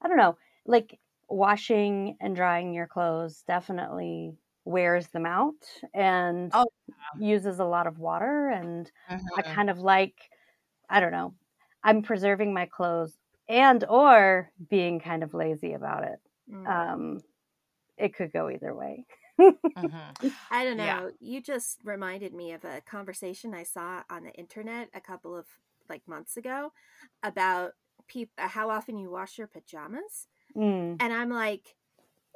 I 0.00 0.08
don't 0.08 0.16
know 0.16 0.36
like 0.66 0.98
washing 1.28 2.16
and 2.20 2.36
drying 2.36 2.74
your 2.74 2.86
clothes 2.86 3.44
definitely 3.46 4.34
wears 4.64 5.08
them 5.08 5.26
out 5.26 5.54
and 5.94 6.50
oh, 6.54 6.66
yeah. 6.88 7.26
uses 7.34 7.58
a 7.58 7.64
lot 7.64 7.86
of 7.86 7.98
water 7.98 8.48
and 8.48 8.90
mm-hmm. 9.10 9.26
I 9.36 9.42
kind 9.42 9.70
of 9.70 9.78
like 9.78 10.14
I 10.90 11.00
don't 11.00 11.12
know 11.12 11.34
I'm 11.82 12.02
preserving 12.02 12.52
my 12.52 12.66
clothes 12.66 13.16
and 13.48 13.84
or 13.88 14.50
being 14.70 15.00
kind 15.00 15.22
of 15.22 15.34
lazy 15.34 15.72
about 15.72 16.04
it 16.04 16.20
mm-hmm. 16.52 16.66
um 16.66 17.20
it 17.96 18.14
could 18.14 18.32
go 18.32 18.50
either 18.50 18.74
way 18.74 19.06
mm-hmm. 19.40 20.28
I 20.50 20.64
don't 20.64 20.76
know. 20.76 20.84
Yeah. 20.84 21.08
You 21.20 21.40
just 21.40 21.78
reminded 21.84 22.34
me 22.34 22.52
of 22.52 22.64
a 22.64 22.80
conversation 22.82 23.54
I 23.54 23.62
saw 23.62 24.02
on 24.10 24.24
the 24.24 24.32
internet 24.32 24.88
a 24.94 25.00
couple 25.00 25.36
of 25.36 25.46
like 25.92 26.02
months 26.08 26.36
ago 26.36 26.72
about 27.22 27.72
people 28.08 28.32
how 28.38 28.70
often 28.70 28.96
you 28.96 29.10
wash 29.10 29.38
your 29.38 29.46
pajamas 29.46 30.26
Mm. 30.56 30.96
And 31.00 31.12
I'm 31.12 31.30
like, 31.30 31.74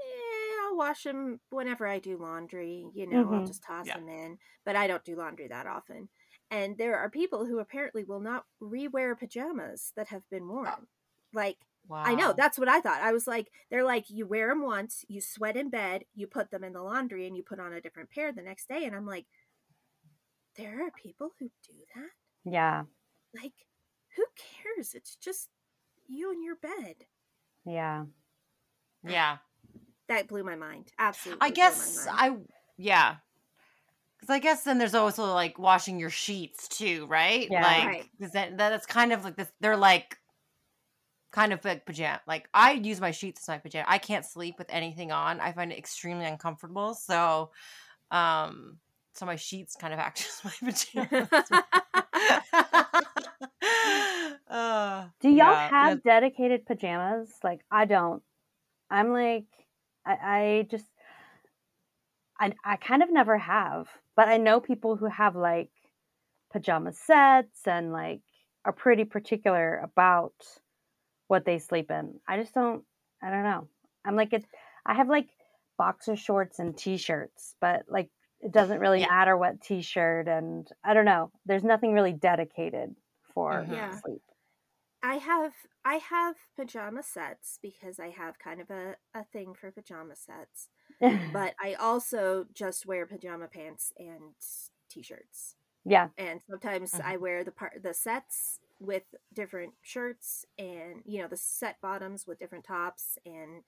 eh, 0.00 0.64
I'll 0.64 0.76
wash 0.76 1.02
them 1.02 1.40
whenever 1.50 1.86
I 1.86 1.98
do 1.98 2.18
laundry. 2.18 2.86
You 2.94 3.08
know, 3.08 3.24
mm-hmm. 3.24 3.34
I'll 3.34 3.46
just 3.46 3.62
toss 3.62 3.86
yeah. 3.86 3.96
them 3.96 4.08
in. 4.08 4.38
But 4.64 4.76
I 4.76 4.86
don't 4.86 5.04
do 5.04 5.16
laundry 5.16 5.48
that 5.48 5.66
often. 5.66 6.08
And 6.50 6.78
there 6.78 6.96
are 6.96 7.10
people 7.10 7.44
who 7.46 7.58
apparently 7.58 8.04
will 8.04 8.20
not 8.20 8.44
rewear 8.62 9.18
pajamas 9.18 9.92
that 9.96 10.08
have 10.08 10.28
been 10.30 10.48
worn. 10.48 10.86
Like, 11.34 11.56
wow. 11.88 12.04
I 12.06 12.14
know 12.14 12.32
that's 12.36 12.58
what 12.58 12.68
I 12.68 12.80
thought. 12.80 13.02
I 13.02 13.12
was 13.12 13.26
like, 13.26 13.50
they're 13.68 13.84
like, 13.84 14.08
you 14.08 14.26
wear 14.26 14.48
them 14.48 14.62
once, 14.62 15.04
you 15.08 15.20
sweat 15.20 15.56
in 15.56 15.70
bed, 15.70 16.04
you 16.14 16.28
put 16.28 16.52
them 16.52 16.62
in 16.62 16.72
the 16.72 16.82
laundry, 16.82 17.26
and 17.26 17.36
you 17.36 17.42
put 17.42 17.58
on 17.58 17.72
a 17.72 17.80
different 17.80 18.10
pair 18.10 18.32
the 18.32 18.42
next 18.42 18.68
day. 18.68 18.84
And 18.84 18.94
I'm 18.94 19.06
like, 19.06 19.26
there 20.56 20.86
are 20.86 20.90
people 20.92 21.30
who 21.40 21.46
do 21.66 21.74
that. 21.96 22.50
Yeah. 22.50 22.82
Like, 23.34 23.52
who 24.16 24.24
cares? 24.36 24.94
It's 24.94 25.16
just 25.16 25.48
you 26.08 26.30
and 26.30 26.42
your 26.42 26.56
bed. 26.56 27.06
Yeah. 27.64 28.04
Yeah. 29.06 29.38
That 30.08 30.28
blew 30.28 30.44
my 30.44 30.56
mind. 30.56 30.92
Absolutely. 30.98 31.46
I 31.46 31.50
guess 31.50 32.06
I 32.10 32.36
yeah. 32.76 33.16
Cuz 34.20 34.30
I 34.30 34.38
guess 34.38 34.62
then 34.62 34.78
there's 34.78 34.94
also 34.94 35.32
like 35.32 35.58
washing 35.58 35.98
your 35.98 36.10
sheets 36.10 36.68
too, 36.68 37.06
right? 37.06 37.48
Yeah. 37.50 37.62
Like 37.62 37.86
right. 37.86 38.32
that 38.32 38.56
that's 38.56 38.86
kind 38.86 39.12
of 39.12 39.24
like 39.24 39.36
this 39.36 39.50
they're 39.60 39.76
like 39.76 40.18
kind 41.32 41.52
of 41.52 41.64
like 41.64 41.84
pajama. 41.84 42.20
Like 42.26 42.48
I 42.54 42.72
use 42.72 43.00
my 43.00 43.10
sheets 43.10 43.42
as 43.42 43.48
my 43.48 43.58
pajama. 43.58 43.86
I 43.88 43.98
can't 43.98 44.24
sleep 44.24 44.56
with 44.58 44.68
anything 44.70 45.10
on. 45.10 45.40
I 45.40 45.52
find 45.52 45.72
it 45.72 45.78
extremely 45.78 46.24
uncomfortable. 46.24 46.94
So 46.94 47.50
um 48.10 48.78
so 49.16 49.26
my 49.26 49.36
sheets 49.36 49.76
kind 49.76 49.94
of 49.94 50.00
act 50.00 50.28
as 50.44 50.44
my 50.44 50.52
pajamas. 50.70 51.28
uh, 54.48 55.06
Do 55.20 55.28
y'all 55.28 55.36
yeah, 55.46 55.68
have 55.68 56.02
dedicated 56.02 56.66
pajamas? 56.66 57.30
Like 57.42 57.60
I 57.70 57.86
don't. 57.86 58.22
I'm 58.90 59.12
like 59.12 59.46
I, 60.04 60.16
I 60.22 60.66
just 60.70 60.86
I 62.38 62.52
I 62.64 62.76
kind 62.76 63.02
of 63.02 63.12
never 63.12 63.38
have, 63.38 63.88
but 64.16 64.28
I 64.28 64.36
know 64.36 64.60
people 64.60 64.96
who 64.96 65.06
have 65.06 65.36
like 65.36 65.70
pajama 66.52 66.92
sets 66.92 67.66
and 67.66 67.92
like 67.92 68.20
are 68.64 68.72
pretty 68.72 69.04
particular 69.04 69.78
about 69.78 70.34
what 71.28 71.44
they 71.44 71.58
sleep 71.58 71.90
in. 71.90 72.20
I 72.28 72.38
just 72.38 72.54
don't 72.54 72.84
I 73.22 73.30
don't 73.30 73.44
know. 73.44 73.68
I'm 74.04 74.16
like 74.16 74.32
it 74.32 74.44
I 74.84 74.94
have 74.94 75.08
like 75.08 75.28
boxer 75.78 76.16
shorts 76.16 76.58
and 76.58 76.76
t-shirts, 76.76 77.54
but 77.60 77.84
like 77.88 78.10
it 78.40 78.52
doesn't 78.52 78.80
really 78.80 79.00
yeah. 79.00 79.08
matter 79.08 79.36
what 79.36 79.60
t-shirt 79.60 80.28
and 80.28 80.68
I 80.84 80.94
don't 80.94 81.04
know. 81.04 81.30
There's 81.46 81.64
nothing 81.64 81.92
really 81.92 82.12
dedicated 82.12 82.94
for 83.34 83.52
mm-hmm. 83.52 83.72
yeah. 83.72 83.98
sleep. 84.00 84.22
I 85.02 85.16
have 85.16 85.52
I 85.84 85.94
have 85.96 86.36
pajama 86.56 87.02
sets 87.02 87.58
because 87.62 88.00
I 88.00 88.08
have 88.08 88.38
kind 88.38 88.60
of 88.60 88.70
a, 88.70 88.96
a 89.14 89.24
thing 89.24 89.54
for 89.54 89.70
pajama 89.70 90.14
sets. 90.16 90.68
but 91.32 91.54
I 91.62 91.74
also 91.74 92.46
just 92.52 92.86
wear 92.86 93.06
pajama 93.06 93.48
pants 93.48 93.92
and 93.98 94.34
t-shirts. 94.90 95.54
Yeah. 95.84 96.08
And 96.18 96.40
sometimes 96.50 96.92
mm-hmm. 96.92 97.08
I 97.08 97.16
wear 97.18 97.44
the 97.44 97.52
part 97.52 97.82
the 97.82 97.94
sets 97.94 98.58
with 98.80 99.04
different 99.32 99.74
shirts 99.82 100.44
and 100.58 101.02
you 101.04 101.22
know 101.22 101.28
the 101.28 101.36
set 101.36 101.80
bottoms 101.80 102.26
with 102.26 102.38
different 102.38 102.64
tops 102.64 103.16
and 103.24 103.62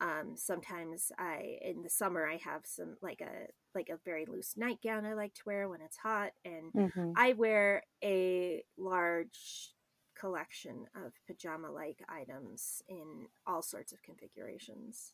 um, 0.00 0.32
sometimes 0.36 1.12
I 1.18 1.58
in 1.62 1.82
the 1.82 1.90
summer 1.90 2.26
I 2.26 2.36
have 2.44 2.62
some 2.64 2.96
like 3.02 3.20
a 3.20 3.46
like 3.74 3.88
a 3.88 3.98
very 4.04 4.26
loose 4.26 4.54
nightgown 4.56 5.06
I 5.06 5.14
like 5.14 5.34
to 5.34 5.42
wear 5.46 5.68
when 5.68 5.80
it's 5.80 5.96
hot, 5.96 6.32
and 6.44 6.72
mm-hmm. 6.72 7.12
I 7.16 7.32
wear 7.34 7.82
a 8.02 8.62
large 8.76 9.72
collection 10.18 10.86
of 10.96 11.12
pajama 11.26 11.70
like 11.70 12.02
items 12.08 12.82
in 12.88 13.26
all 13.46 13.62
sorts 13.62 13.92
of 13.92 14.02
configurations. 14.02 15.12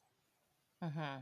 Mm-hmm. 0.83 1.21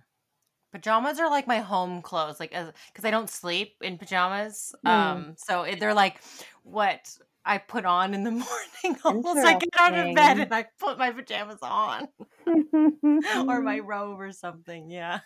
Pajamas 0.73 1.19
are 1.19 1.31
like 1.31 1.47
my 1.47 1.61
home 1.61 2.03
clothes, 2.03 2.39
like 2.39 2.51
because 2.51 3.05
I 3.05 3.11
don't 3.11 3.31
sleep 3.31 3.77
in 3.81 3.97
pajamas. 3.99 4.75
Mm. 4.87 4.91
Um, 4.91 5.35
so 5.37 5.67
they're 5.79 5.95
like 5.95 6.21
what 6.63 7.09
I 7.49 7.57
put 7.57 7.87
on 7.87 8.13
in 8.13 8.25
the 8.25 8.31
morning. 8.85 9.01
Almost 9.05 9.47
I 9.47 9.59
get 9.59 9.71
out 9.79 9.95
of 9.99 10.15
bed 10.15 10.39
and 10.39 10.55
I 10.55 10.67
put 10.79 10.99
my 10.99 11.11
pajamas 11.11 11.59
on, 11.63 12.09
or 13.49 13.63
my 13.63 13.79
robe 13.79 14.21
or 14.21 14.33
something. 14.33 14.91
Yeah. 14.91 15.21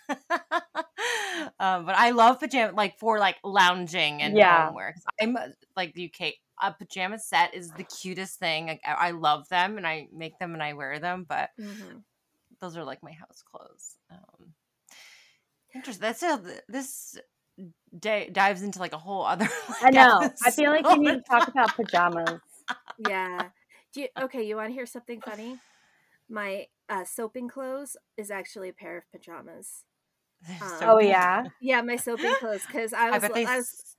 um, 1.58 1.84
but 1.84 1.96
I 1.96 2.12
love 2.12 2.38
pajama 2.38 2.74
like 2.74 2.98
for 2.98 3.18
like 3.18 3.36
lounging 3.42 4.22
and 4.22 4.36
yeah. 4.36 4.66
homeware. 4.66 4.94
I'm 5.20 5.36
like 5.76 5.98
UK. 5.98 6.34
A 6.64 6.72
pajama 6.72 7.18
set 7.18 7.54
is 7.54 7.72
the 7.72 7.82
cutest 7.82 8.38
thing. 8.38 8.68
Like, 8.68 8.82
I 8.86 9.10
love 9.10 9.48
them 9.48 9.78
and 9.78 9.86
I 9.86 10.06
make 10.14 10.38
them 10.38 10.54
and 10.54 10.62
I 10.62 10.74
wear 10.74 11.00
them. 11.00 11.26
But 11.28 11.50
mm-hmm. 11.60 11.98
those 12.60 12.76
are 12.76 12.84
like 12.84 13.02
my 13.02 13.10
house 13.10 13.42
clothes. 13.42 13.96
Um, 14.12 14.52
interesting. 15.74 16.02
That's 16.02 16.22
a, 16.22 16.40
this 16.68 17.18
d- 17.98 18.28
dives 18.30 18.62
into 18.62 18.78
like 18.78 18.92
a 18.92 18.98
whole 18.98 19.24
other. 19.24 19.48
Like, 19.68 19.84
I 19.84 19.90
know. 19.90 20.30
I 20.44 20.50
feel 20.50 20.70
like 20.70 20.84
you 20.86 20.98
need 20.98 21.14
to 21.14 21.22
talk 21.22 21.48
about 21.48 21.74
pajamas. 21.76 22.40
yeah. 23.08 23.48
Do 23.92 24.02
you, 24.02 24.08
okay, 24.22 24.42
you 24.42 24.56
want 24.56 24.68
to 24.68 24.72
hear 24.72 24.86
something 24.86 25.20
funny? 25.20 25.58
My 26.28 26.66
uh, 26.88 27.04
soaping 27.04 27.48
clothes 27.48 27.96
is 28.16 28.30
actually 28.30 28.68
a 28.68 28.72
pair 28.72 28.96
of 28.98 29.04
pajamas. 29.12 29.84
Um, 30.60 30.78
oh 30.82 30.98
yeah, 30.98 31.44
yeah, 31.60 31.82
my 31.82 31.94
soaping 31.94 32.34
clothes 32.40 32.62
because 32.66 32.92
I 32.92 33.10
was. 33.10 33.22
I, 33.22 33.28
I 33.28 33.56
was. 33.56 33.96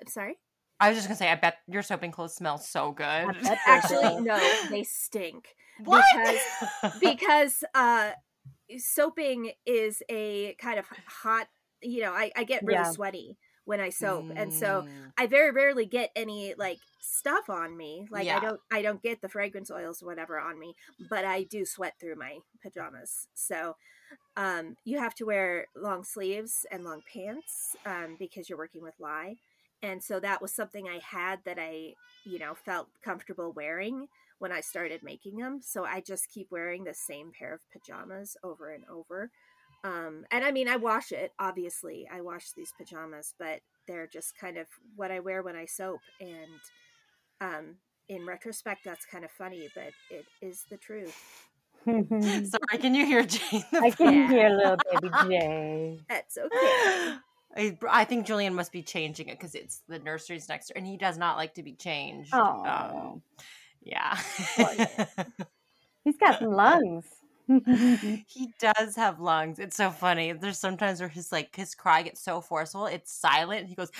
I'm 0.00 0.06
sorry. 0.06 0.38
I 0.80 0.88
was 0.88 0.96
just 0.96 1.08
gonna 1.08 1.18
say, 1.18 1.30
I 1.30 1.34
bet 1.34 1.58
your 1.66 1.82
soaping 1.82 2.12
clothes 2.12 2.34
smell 2.34 2.58
so 2.58 2.92
good. 2.92 3.36
Actually, 3.66 4.22
no, 4.22 4.38
they 4.70 4.82
stink. 4.82 5.54
What? 5.84 6.04
Because 6.14 7.00
because 7.00 7.64
uh, 7.74 8.12
soaping 8.78 9.52
is 9.66 10.02
a 10.08 10.54
kind 10.54 10.78
of 10.78 10.86
hot 11.06 11.48
you 11.84 12.02
know, 12.02 12.12
I, 12.12 12.32
I 12.36 12.44
get 12.44 12.64
really 12.66 12.84
yeah. 12.84 12.84
sweaty 12.84 13.38
when 13.64 13.80
I 13.80 13.90
soap. 13.90 14.30
And 14.36 14.52
so 14.52 14.84
Mm. 14.84 15.12
I 15.18 15.26
very 15.26 15.52
rarely 15.52 15.86
get 15.86 16.10
any 16.16 16.54
like 16.58 16.80
stuff 17.00 17.50
on 17.50 17.76
me. 17.76 18.06
Like 18.10 18.28
Yeah. 18.28 18.34
I 18.34 18.40
don't 18.40 18.60
I 18.72 18.82
don't 18.82 19.02
get 19.02 19.22
the 19.22 19.28
fragrance 19.28 19.70
oils 19.70 20.02
or 20.02 20.06
whatever 20.06 20.38
on 20.40 20.58
me, 20.58 20.74
but 20.98 21.24
I 21.24 21.44
do 21.44 21.64
sweat 21.66 21.94
through 22.00 22.16
my 22.16 22.38
pajamas. 22.62 23.28
So 23.34 23.76
um 24.36 24.76
you 24.84 24.98
have 24.98 25.14
to 25.16 25.24
wear 25.24 25.68
long 25.76 26.04
sleeves 26.04 26.66
and 26.70 26.84
long 26.84 27.02
pants 27.12 27.76
um 27.86 28.16
because 28.18 28.48
you're 28.48 28.58
working 28.58 28.82
with 28.82 28.94
lye. 29.00 29.36
And 29.82 30.02
so 30.02 30.20
that 30.20 30.40
was 30.42 30.54
something 30.54 30.88
I 30.88 30.98
had 30.98 31.40
that 31.44 31.58
I, 31.58 31.94
you 32.24 32.38
know, 32.38 32.54
felt 32.54 32.88
comfortable 33.04 33.52
wearing 33.52 34.08
when 34.38 34.52
I 34.52 34.60
started 34.60 35.02
making 35.02 35.36
them. 35.38 35.60
So 35.62 35.84
I 35.84 36.00
just 36.00 36.30
keep 36.30 36.48
wearing 36.50 36.84
the 36.84 36.94
same 36.94 37.32
pair 37.38 37.54
of 37.54 37.60
pajamas 37.70 38.36
over 38.42 38.70
and 38.72 38.84
over. 38.88 39.30
Um, 39.84 40.24
and 40.30 40.42
I 40.44 40.50
mean, 40.50 40.66
I 40.66 40.76
wash 40.76 41.12
it, 41.12 41.32
obviously. 41.38 42.08
I 42.10 42.22
wash 42.22 42.52
these 42.56 42.72
pajamas, 42.76 43.34
but 43.38 43.60
they're 43.86 44.06
just 44.06 44.36
kind 44.38 44.56
of 44.56 44.66
what 44.96 45.10
I 45.10 45.20
wear 45.20 45.42
when 45.42 45.56
I 45.56 45.66
soap. 45.66 46.00
And 46.20 46.60
um, 47.40 47.76
in 48.08 48.24
retrospect, 48.26 48.80
that's 48.84 49.04
kind 49.04 49.24
of 49.24 49.30
funny, 49.30 49.68
but 49.74 49.92
it 50.10 50.24
is 50.40 50.64
the 50.70 50.78
truth. 50.78 51.14
Sorry, 51.86 52.78
can 52.80 52.94
you 52.94 53.04
hear 53.04 53.24
Jay? 53.24 53.62
I 53.74 53.90
can 53.90 54.28
hear 54.30 54.48
little 54.48 54.76
baby 55.00 55.10
Jay. 55.28 55.98
That's 56.08 56.38
okay. 56.38 57.16
I, 57.56 57.78
I 57.88 58.04
think 58.04 58.26
Julian 58.26 58.54
must 58.54 58.72
be 58.72 58.82
changing 58.82 59.28
it 59.28 59.38
because 59.38 59.54
it's 59.54 59.82
the 59.86 59.98
nursery's 59.98 60.48
next 60.48 60.68
door, 60.68 60.78
and 60.78 60.86
he 60.86 60.96
does 60.96 61.18
not 61.18 61.36
like 61.36 61.54
to 61.54 61.62
be 61.62 61.74
changed. 61.74 62.30
Oh, 62.32 62.64
Um, 62.64 63.22
yeah. 63.82 64.18
he's 66.04 66.16
got 66.16 66.38
some 66.38 66.52
lungs. 66.52 67.04
he 68.26 68.48
does 68.58 68.96
have 68.96 69.20
lungs. 69.20 69.58
It's 69.58 69.76
so 69.76 69.90
funny. 69.90 70.32
There's 70.32 70.58
sometimes 70.58 71.00
where 71.00 71.08
his 71.08 71.30
like 71.32 71.54
his 71.54 71.74
cry 71.74 72.02
gets 72.02 72.20
so 72.22 72.40
forceful, 72.40 72.86
it's 72.86 73.12
silent. 73.12 73.68
He 73.68 73.74
goes, 73.74 73.90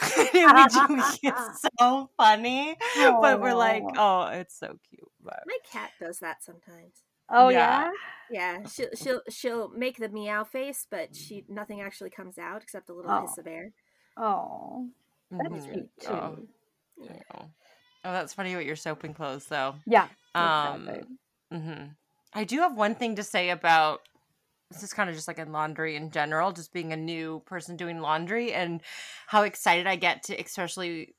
it's 0.02 1.68
so 1.80 2.10
funny. 2.16 2.76
But 3.20 3.40
we're 3.40 3.54
like, 3.54 3.84
oh, 3.96 4.26
it's 4.32 4.58
so 4.58 4.78
cute. 4.88 5.08
But 5.22 5.42
My 5.46 5.58
cat 5.70 5.90
does 6.00 6.18
that 6.20 6.42
sometimes. 6.42 7.02
oh 7.30 7.48
yeah. 7.48 7.84
yeah. 7.84 7.90
Yeah, 8.30 8.66
she'll 8.66 8.88
she'll 8.94 9.20
she'll 9.28 9.68
make 9.70 9.98
the 9.98 10.08
meow 10.08 10.44
face, 10.44 10.86
but 10.90 11.14
she 11.14 11.44
nothing 11.48 11.82
actually 11.82 12.10
comes 12.10 12.38
out 12.38 12.62
except 12.62 12.88
a 12.88 12.94
little 12.94 13.10
Oh. 13.10 13.20
hiss 13.20 13.36
of 13.38 13.46
air. 13.46 13.72
Oh, 14.16 14.88
that's 15.38 15.66
Mhm. 15.66 15.72
cute 15.72 15.90
too. 16.00 16.14
Oh, 16.14 16.36
yeah. 16.98 17.12
oh, 18.04 18.12
that's 18.12 18.34
funny 18.34 18.56
with 18.56 18.66
your 18.66 18.76
soaping 18.76 19.12
clothes, 19.14 19.46
though. 19.46 19.74
Yeah. 19.86 20.08
Um, 20.34 20.88
exactly. 20.88 21.16
hmm 21.50 21.84
I 22.34 22.44
do 22.44 22.60
have 22.60 22.76
one 22.76 22.94
thing 22.94 23.16
to 23.16 23.22
say 23.22 23.50
about 23.50 24.00
this 24.70 24.82
is 24.82 24.92
kind 24.92 25.10
of 25.10 25.16
just 25.16 25.28
like 25.28 25.38
in 25.38 25.52
laundry 25.52 25.96
in 25.96 26.10
general, 26.10 26.52
just 26.52 26.72
being 26.72 26.92
a 26.92 26.96
new 26.96 27.42
person 27.46 27.76
doing 27.76 28.00
laundry 28.00 28.52
and 28.52 28.80
how 29.26 29.42
excited 29.42 29.86
I 29.86 29.96
get 29.96 30.22
to 30.24 30.40
especially 30.40 31.14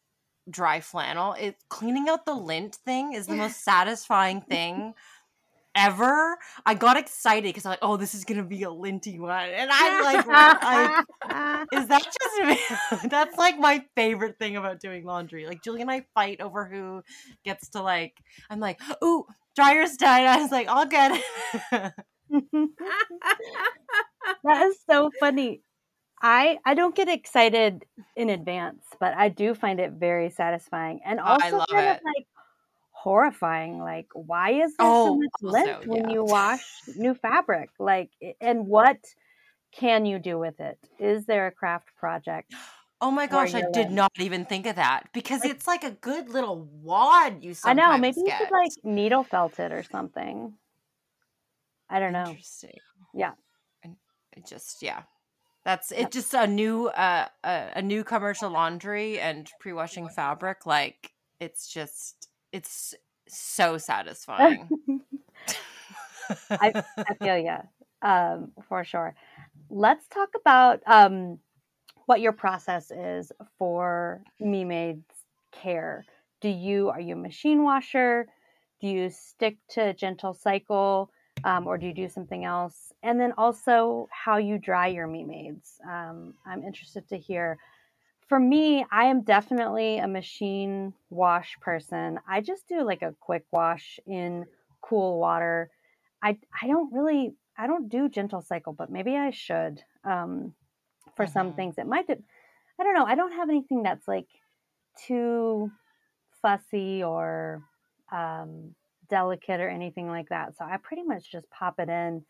dry 0.50 0.82
flannel. 0.82 1.34
It 1.34 1.58
cleaning 1.70 2.10
out 2.10 2.26
the 2.26 2.34
lint 2.34 2.76
thing 2.76 3.14
is 3.14 3.28
the 3.28 3.36
most 3.36 3.64
satisfying 3.64 4.42
thing 4.42 4.94
ever. 5.76 6.38
I 6.66 6.74
got 6.74 6.98
excited 6.98 7.50
because 7.50 7.66
I'm 7.66 7.72
like, 7.72 7.80
oh, 7.82 7.98
this 7.98 8.14
is 8.14 8.26
gonna 8.26 8.44
be 8.44 8.64
a 8.64 8.72
linty 8.72 9.20
one. 9.20 9.50
And 9.50 9.70
I'm 9.72 10.04
like, 10.04 10.28
like 10.28 11.68
is 11.74 11.88
that 11.88 12.04
just 12.04 12.44
me? 12.44 13.10
That's 13.10 13.38
like 13.38 13.58
my 13.60 13.84
favorite 13.96 14.38
thing 14.40 14.58
about 14.58 14.80
doing 14.80 15.06
laundry. 15.06 15.46
Like 15.46 15.64
Julie 15.64 15.82
and 15.82 15.92
I 15.92 16.06
fight 16.14 16.42
over 16.42 16.66
who 16.66 17.04
gets 17.44 17.70
to 17.70 17.82
like. 17.82 18.18
I'm 18.50 18.60
like, 18.60 18.80
ooh, 19.04 19.26
dryer's 19.56 19.98
done. 19.98 20.22
I 20.26 20.42
was 20.42 20.52
like, 20.52 20.68
all 20.68 20.86
good. 20.86 21.22
that 24.44 24.68
is 24.68 24.78
so 24.90 25.12
funny. 25.20 25.62
I 26.22 26.60
I 26.66 26.76
don't 26.76 26.96
get 26.96 27.10
excited 27.10 27.86
in 28.16 28.30
advance, 28.30 28.86
but 29.00 29.16
I 29.16 29.30
do 29.30 29.56
find 29.56 29.80
it 29.80 29.94
very 29.94 30.30
satisfying 30.32 31.02
and 31.06 31.20
Oh, 31.26 31.38
also 31.38 31.58
love 31.58 31.68
kind 31.72 31.88
of 31.90 31.98
like 32.04 32.28
horrifying. 32.92 33.80
Like, 33.80 34.08
why 34.14 34.52
is 34.64 34.78
there 34.78 34.94
so 34.96 35.10
Oh, 35.10 35.16
much 35.16 35.32
lint 35.42 35.78
also, 35.78 35.82
when 35.86 36.10
yeah. 36.10 36.10
you 36.10 36.24
wash 36.26 36.84
new 36.88 37.16
fabric? 37.16 37.72
Like, 37.80 38.12
and 38.42 38.68
what 38.68 38.98
can 39.74 40.06
you 40.06 40.20
do 40.20 40.40
with 40.40 40.60
it? 40.62 40.80
Is 41.00 41.26
there 41.26 41.48
a 41.48 41.52
craft 41.52 41.90
project? 41.98 42.54
Oh 43.04 43.12
my 43.12 43.28
gosh, 43.28 43.54
I 43.54 43.64
did 43.74 43.92
not 43.92 44.14
even 44.18 44.46
think 44.46 44.66
of 44.66 44.78
that 44.78 45.10
because 45.12 45.42
Like- 45.42 45.52
it's 45.52 45.68
like 45.68 45.84
a 45.84 45.92
good 45.92 46.30
little 46.30 46.64
wad 46.82 47.44
you 47.44 47.54
I 47.66 47.74
know. 47.74 47.98
Maybe 47.98 48.22
you 48.22 48.32
could 48.38 48.50
like 48.50 48.72
needle 48.86 49.26
felt 49.26 49.60
it 49.60 49.74
or 49.74 49.84
something. 49.84 50.54
I 51.90 52.00
don't 52.00 52.14
know. 52.14 52.30
Interesting. 52.30 52.80
Yeah. 53.14 53.34
And 53.84 53.98
it 54.38 54.46
just 54.46 54.82
yeah. 54.82 55.04
That's 55.66 55.92
it 55.92 56.12
just 56.12 56.34
a 56.34 56.48
new 56.48 56.88
uh 56.88 57.28
a, 57.44 57.72
a 57.76 57.82
new 57.82 58.06
commercial 58.06 58.50
laundry 58.50 59.20
and 59.20 59.52
pre-washing 59.60 60.08
fabric 60.08 60.66
like 60.66 61.12
it's 61.42 61.68
just 61.68 62.30
it's 62.54 62.96
so 63.28 63.78
satisfying. 63.78 64.70
I, 66.50 66.72
I 66.98 67.14
feel 67.16 67.38
yeah, 67.38 67.64
um, 68.02 68.54
for 68.70 68.86
sure. 68.86 69.14
Let's 69.70 70.08
talk 70.08 70.30
about 70.40 70.82
um, 70.86 71.40
what 72.06 72.22
your 72.22 72.34
process 72.34 72.92
is 72.92 73.32
for 73.58 74.22
me-made's 74.40 75.04
care. 75.52 76.06
Do 76.42 76.50
you 76.50 76.90
are 76.90 77.00
you 77.00 77.14
a 77.16 77.18
machine 77.18 77.64
washer? 77.64 78.28
Do 78.82 78.88
you 78.88 79.10
stick 79.10 79.58
to 79.70 79.94
gentle 79.94 80.34
cycle, 80.34 81.10
um, 81.46 81.68
or 81.68 81.78
do 81.78 81.88
you 81.88 81.94
do 81.94 82.10
something 82.10 82.44
else? 82.44 82.92
And 83.02 83.20
then 83.20 83.34
also 83.38 84.10
how 84.12 84.38
you 84.38 84.58
dry 84.58 84.88
your 84.88 85.08
Me. 85.08 85.54
Um, 85.90 86.34
I'm 86.46 86.64
interested 86.64 87.08
to 87.10 87.18
hear. 87.18 87.58
For 88.28 88.40
me, 88.40 88.86
I 88.92 89.06
am 89.06 89.22
definitely 89.22 90.00
a 90.00 90.08
machine 90.08 90.94
wash 91.10 91.58
person. 91.62 92.20
I 92.28 92.42
just 92.42 92.68
do 92.68 92.84
like 92.84 93.02
a 93.02 93.16
quick 93.20 93.46
wash 93.52 94.00
in 94.06 94.46
cool 94.82 95.20
water. 95.20 95.70
I 96.22 96.38
I 96.62 96.68
don't 96.68 96.92
really 96.92 97.36
I 97.58 97.68
don't 97.68 97.90
do 97.90 98.10
gentle 98.10 98.42
cycle, 98.42 98.74
but 98.74 98.90
maybe 98.90 99.16
I 99.16 99.32
should. 99.32 99.82
Um, 100.04 100.54
for 101.16 101.26
some 101.28 101.54
Mhm. 101.54 101.54
things, 101.54 101.78
it 101.78 101.88
might. 101.88 102.08
De- 102.08 102.24
I 102.80 102.84
don't 102.84 102.96
know. 102.96 103.06
I 103.06 103.16
don't 103.16 103.34
have 103.34 103.50
anything 103.50 103.84
that's 103.84 104.08
like 104.08 104.28
too 104.98 105.72
fussy 106.42 107.04
or 107.04 107.64
um, 108.12 108.76
delicate 109.10 109.60
or 109.62 109.70
anything 109.70 110.08
like 110.08 110.30
that. 110.30 110.58
So 110.58 110.66
I 110.66 110.78
pretty 110.78 111.04
much 111.04 111.32
just 111.32 111.50
pop 111.50 111.80
it 111.80 111.90
in. 111.90 112.26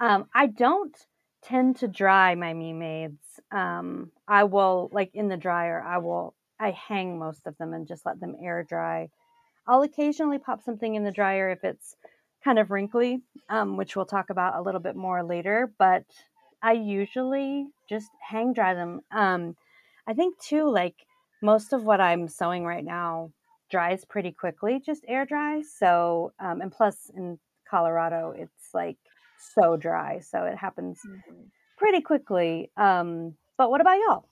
Um, 0.00 0.28
I 0.34 0.46
don't 0.48 0.96
tend 1.42 1.76
to 1.76 1.88
dry 1.88 2.34
my 2.34 2.54
me-mades. 2.54 3.40
Um, 3.50 4.12
I 4.28 4.44
will 4.44 4.90
like 4.92 5.10
in 5.14 5.28
the 5.28 5.36
dryer. 5.36 5.82
I 5.82 5.98
will 5.98 6.34
I 6.58 6.70
hang 6.72 7.18
most 7.18 7.46
of 7.46 7.58
them 7.58 7.72
and 7.74 7.86
just 7.88 8.06
let 8.06 8.20
them 8.20 8.36
air 8.40 8.62
dry. 8.62 9.10
I'll 9.66 9.82
occasionally 9.82 10.38
pop 10.38 10.62
something 10.62 10.94
in 10.94 11.04
the 11.04 11.12
dryer 11.12 11.50
if 11.50 11.64
it's 11.64 11.96
kind 12.44 12.58
of 12.58 12.70
wrinkly, 12.70 13.22
um, 13.48 13.76
which 13.76 13.96
we'll 13.96 14.06
talk 14.06 14.30
about 14.30 14.56
a 14.56 14.62
little 14.62 14.80
bit 14.80 14.96
more 14.96 15.22
later. 15.24 15.72
But 15.78 16.04
I 16.62 16.72
usually 16.72 17.68
just 17.88 18.10
hang 18.20 18.52
dry 18.52 18.74
them. 18.74 19.00
Um, 19.10 19.56
I 20.06 20.14
think 20.14 20.38
too, 20.38 20.70
like 20.70 21.06
most 21.42 21.72
of 21.72 21.84
what 21.84 22.00
I'm 22.00 22.28
sewing 22.28 22.64
right 22.64 22.84
now 22.84 23.32
dries 23.70 24.04
pretty 24.04 24.32
quickly, 24.32 24.80
just 24.80 25.04
air 25.08 25.24
dry. 25.24 25.62
So, 25.62 26.32
um, 26.38 26.60
and 26.60 26.70
plus 26.70 27.10
in 27.16 27.38
Colorado, 27.68 28.32
it's 28.36 28.74
like 28.74 28.98
so 29.54 29.76
dry, 29.76 30.20
so 30.20 30.44
it 30.44 30.56
happens 30.56 31.00
pretty 31.76 32.00
quickly. 32.00 32.70
Um, 32.76 33.36
but 33.58 33.70
what 33.70 33.80
about 33.80 33.98
y'all? 33.98 34.28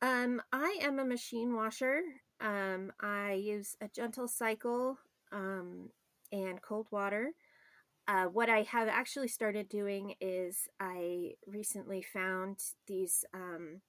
Um, 0.00 0.42
I 0.52 0.78
am 0.80 0.98
a 0.98 1.04
machine 1.04 1.54
washer. 1.54 2.02
Um, 2.40 2.92
I 3.00 3.32
use 3.32 3.76
a 3.80 3.88
gentle 3.88 4.28
cycle 4.28 4.98
um, 5.32 5.90
and 6.30 6.62
cold 6.62 6.88
water. 6.90 7.32
Uh, 8.08 8.24
what 8.26 8.50
I 8.50 8.62
have 8.62 8.88
actually 8.88 9.28
started 9.28 9.68
doing 9.68 10.14
is 10.20 10.68
I 10.80 11.34
recently 11.46 12.02
found 12.02 12.58
these 12.88 13.24
um, 13.34 13.82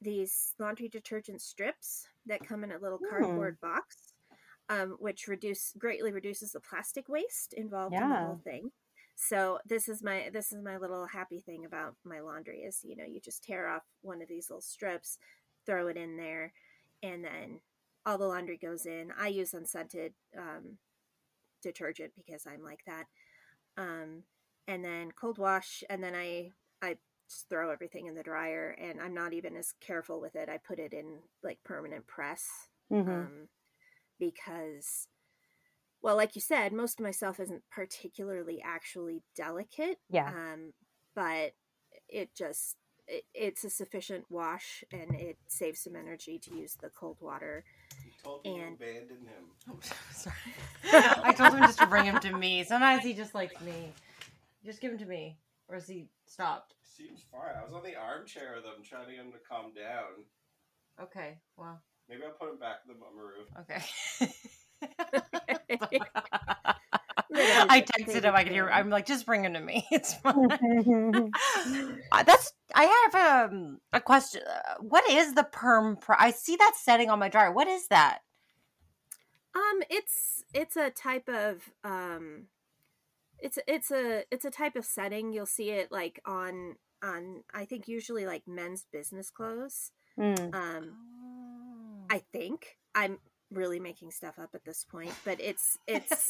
these 0.00 0.54
laundry 0.58 0.88
detergent 0.88 1.42
strips 1.42 2.08
that 2.26 2.44
come 2.44 2.64
in 2.64 2.72
a 2.72 2.78
little 2.78 2.98
Hmm. 3.00 3.08
cardboard 3.08 3.60
box, 3.60 4.12
um, 4.68 4.96
which 5.00 5.28
reduce 5.28 5.72
greatly 5.78 6.12
reduces 6.12 6.52
the 6.52 6.60
plastic 6.60 7.08
waste 7.08 7.54
involved 7.54 8.00
in 8.00 8.10
the 8.10 8.16
whole 8.18 8.38
thing. 8.44 8.72
So 9.16 9.60
this 9.66 9.88
is 9.88 10.02
my 10.02 10.30
this 10.32 10.52
is 10.52 10.62
my 10.62 10.78
little 10.78 11.06
happy 11.06 11.40
thing 11.40 11.64
about 11.66 11.96
my 12.04 12.20
laundry 12.20 12.60
is 12.60 12.80
you 12.84 12.96
know 12.96 13.04
you 13.06 13.20
just 13.20 13.44
tear 13.44 13.68
off 13.68 13.84
one 14.02 14.22
of 14.22 14.28
these 14.28 14.50
little 14.50 14.62
strips, 14.62 15.18
throw 15.66 15.88
it 15.88 15.96
in 15.96 16.16
there, 16.16 16.52
and 17.02 17.24
then 17.24 17.60
all 18.06 18.18
the 18.18 18.26
laundry 18.26 18.56
goes 18.58 18.86
in. 18.86 19.12
I 19.18 19.28
use 19.28 19.54
unscented 19.54 20.14
um, 20.38 20.78
detergent 21.62 22.12
because 22.16 22.46
I'm 22.46 22.62
like 22.62 22.84
that. 22.86 23.06
Um, 23.76 24.24
and 24.68 24.84
then 24.84 25.12
cold 25.12 25.38
wash, 25.38 25.84
and 25.90 26.02
then 26.02 26.14
I 26.14 26.52
I 26.82 26.96
just 27.28 27.48
throw 27.48 27.70
everything 27.70 28.06
in 28.06 28.14
the 28.14 28.22
dryer, 28.22 28.70
and 28.78 29.00
I'm 29.00 29.14
not 29.14 29.32
even 29.32 29.56
as 29.56 29.74
careful 29.80 30.20
with 30.20 30.36
it. 30.36 30.48
I 30.48 30.58
put 30.58 30.78
it 30.78 30.92
in 30.92 31.18
like 31.42 31.58
permanent 31.64 32.06
press 32.06 32.68
Mhm. 32.90 33.08
um, 33.08 33.48
because, 34.18 35.08
well, 36.02 36.16
like 36.16 36.34
you 36.34 36.40
said, 36.40 36.72
most 36.72 37.00
of 37.00 37.04
my 37.04 37.10
stuff 37.10 37.40
isn't 37.40 37.64
particularly 37.70 38.60
actually 38.62 39.22
delicate. 39.34 39.98
Yeah. 40.08 40.28
Um, 40.28 40.72
but 41.14 41.54
it 42.08 42.34
just 42.34 42.76
it, 43.06 43.24
it's 43.34 43.64
a 43.64 43.70
sufficient 43.70 44.26
wash 44.30 44.84
and 44.92 45.14
it 45.14 45.38
saves 45.48 45.80
some 45.80 45.96
energy 45.96 46.38
to 46.40 46.54
use 46.56 46.76
the 46.76 46.90
cold 46.90 47.18
water. 47.20 47.64
Told 48.26 48.44
me 48.44 48.50
And- 48.50 48.60
you 48.60 48.66
abandoned 48.74 49.28
him. 49.28 49.80
Sorry. 50.12 50.36
I 50.92 51.32
told 51.32 51.54
him 51.54 51.60
just 51.60 51.78
to 51.78 51.86
bring 51.86 52.04
him 52.04 52.18
to 52.20 52.36
me. 52.36 52.64
Sometimes 52.64 53.02
he 53.04 53.12
just 53.14 53.34
likes 53.34 53.60
me. 53.60 53.92
Just 54.64 54.80
give 54.80 54.90
him 54.92 54.98
to 54.98 55.06
me. 55.06 55.38
Or 55.68 55.76
is 55.76 55.86
he 55.86 56.08
stopped? 56.26 56.74
Seems 56.96 57.20
fine. 57.30 57.54
I 57.60 57.64
was 57.64 57.72
on 57.74 57.82
the 57.84 57.94
armchair 57.96 58.54
with 58.56 58.64
him 58.64 58.82
trying 58.84 59.06
to 59.06 59.12
get 59.12 59.24
him 59.24 59.32
to 59.32 59.38
calm 59.48 59.72
down. 59.74 60.24
Okay, 61.00 61.38
well, 61.56 61.80
Maybe 62.08 62.22
I'll 62.24 62.30
put 62.32 62.50
him 62.50 62.58
back 62.58 62.76
in 62.86 62.94
the 62.94 62.98
mamaRoo. 62.98 63.46
okay. 63.60 63.82
I 67.34 67.82
texted 67.82 68.24
him. 68.24 68.34
I 68.34 68.44
could 68.44 68.52
hear. 68.52 68.68
I'm 68.68 68.90
like, 68.90 69.06
just 69.06 69.26
bring 69.26 69.44
him 69.44 69.54
to 69.54 69.60
me. 69.60 69.86
It's 69.90 70.14
fine. 70.14 71.30
Uh, 72.12 72.22
That's. 72.22 72.52
I 72.74 73.10
have 73.12 73.50
um, 73.52 73.78
a 73.92 74.00
question. 74.00 74.42
Uh, 74.48 74.74
What 74.80 75.08
is 75.10 75.34
the 75.34 75.44
perm? 75.44 75.96
Pr- 75.96 76.14
I 76.18 76.30
see 76.30 76.56
that 76.56 76.74
setting 76.76 77.10
on 77.10 77.18
my 77.18 77.28
dryer. 77.28 77.52
What 77.52 77.68
is 77.68 77.88
that? 77.88 78.18
Um, 79.54 79.82
it's 79.88 80.44
it's 80.52 80.76
a 80.76 80.90
type 80.90 81.28
of 81.28 81.70
um, 81.82 82.46
it's 83.38 83.58
it's 83.66 83.90
a 83.90 84.24
it's 84.30 84.44
a 84.44 84.50
type 84.50 84.76
of 84.76 84.84
setting. 84.84 85.32
You'll 85.32 85.46
see 85.46 85.70
it 85.70 85.90
like 85.90 86.20
on 86.26 86.76
on 87.02 87.42
I 87.54 87.64
think 87.64 87.88
usually 87.88 88.26
like 88.26 88.42
men's 88.46 88.84
business 88.92 89.30
clothes. 89.30 89.92
Mm. 90.18 90.54
Um, 90.54 92.06
I 92.10 92.22
think 92.32 92.78
I'm 92.94 93.18
really 93.50 93.80
making 93.80 94.10
stuff 94.10 94.38
up 94.38 94.50
at 94.54 94.64
this 94.64 94.84
point, 94.84 95.12
but 95.24 95.40
it's 95.40 95.78
it's 95.86 96.28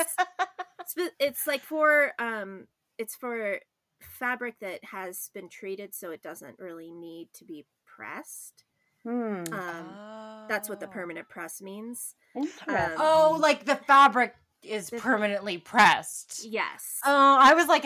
spe- 0.87 1.15
it's 1.21 1.47
like 1.47 1.63
for 1.63 2.13
um 2.19 2.67
it's 2.99 3.15
for 3.15 3.61
fabric 4.01 4.55
that 4.61 4.81
has 4.85 5.31
been 5.35 5.49
treated 5.49 5.95
so 5.95 6.11
it 6.11 6.23
doesn't 6.23 6.59
really 6.59 6.91
need 6.91 7.29
to 7.35 7.45
be 7.45 7.65
pressed. 7.85 8.65
Hmm. 9.05 9.45
Um, 9.53 10.47
that's 10.49 10.69
what 10.69 10.81
the 10.81 10.87
Oh. 10.87 10.91
permanent 10.91 11.29
press 11.29 11.63
means. 11.63 12.15
Interesting. 12.35 12.97
Oh, 12.99 13.37
like 13.41 13.65
the 13.65 13.77
fabric 13.77 14.35
is 14.69 14.89
This- 14.91 15.01
permanently 15.01 15.59
pressed. 15.59 16.45
Yes. 16.45 17.01
Oh, 17.05 17.37
I 17.41 17.55
was 17.55 17.67
like, 17.67 17.85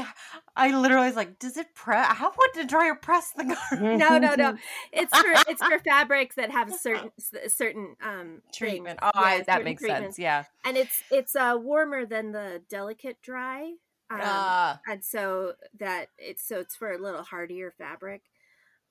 I 0.56 0.70
literally 0.76 1.06
was 1.06 1.16
like, 1.16 1.38
does 1.38 1.56
it 1.56 1.74
press? 1.74 2.06
How 2.16 2.32
would 2.36 2.50
the 2.54 2.64
dryer 2.64 2.94
press 2.94 3.32
the 3.32 3.44
garment? 3.44 3.98
no, 3.98 4.18
no, 4.18 4.34
no. 4.34 4.56
It's 4.92 5.16
for 5.16 5.50
it's 5.50 5.62
for 5.64 5.78
fabrics 5.80 6.36
that 6.36 6.50
have 6.50 6.74
certain 6.74 7.10
certain 7.48 7.96
um 8.02 8.42
Treatment. 8.52 9.00
things. 9.00 9.12
Oh, 9.14 9.20
I, 9.20 9.42
that 9.42 9.64
makes 9.64 9.82
treatments. 9.82 10.16
sense. 10.16 10.18
Yeah. 10.18 10.44
And 10.64 10.76
it's 10.76 11.02
it's 11.10 11.34
uh 11.36 11.56
warmer 11.60 12.04
than 12.06 12.32
the 12.32 12.62
delicate 12.68 13.20
dry. 13.22 13.72
Um, 14.12 14.20
Ah. 14.22 14.80
and 14.88 15.04
so 15.04 15.52
that 15.78 16.06
it's 16.18 16.42
so 16.46 16.58
it's 16.58 16.74
for 16.74 16.90
a 16.90 16.98
little 16.98 17.22
hardier 17.22 17.72
fabric 17.78 18.22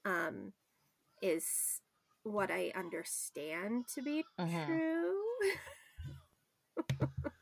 um 0.05 0.53
is 1.21 1.81
what 2.23 2.49
i 2.49 2.71
understand 2.73 3.85
to 3.93 4.01
be 4.01 4.23
Mhm. 4.39 4.65
true 4.65 5.15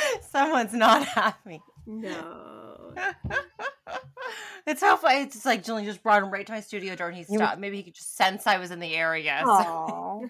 Someone's 0.30 0.72
not 0.74 1.04
happy. 1.06 1.60
no 1.86 2.92
it's 4.66 4.80
so 4.80 4.96
funny. 4.96 5.22
It's 5.22 5.34
just 5.34 5.46
like 5.46 5.62
Julian 5.64 5.86
just 5.86 6.02
brought 6.02 6.22
him 6.22 6.30
right 6.30 6.46
to 6.46 6.52
my 6.52 6.60
studio 6.60 6.94
door 6.96 7.08
and 7.08 7.16
he 7.16 7.24
You- 7.28 7.38
stopped. 7.38 7.58
Maybe 7.60 7.76
he 7.76 7.82
could 7.84 7.94
just 7.94 8.16
sense 8.16 8.46
I 8.46 8.58
was 8.58 8.70
in 8.70 8.80
the 8.80 8.94
area. 8.94 9.40
so- 9.44 10.26
oh, 10.26 10.28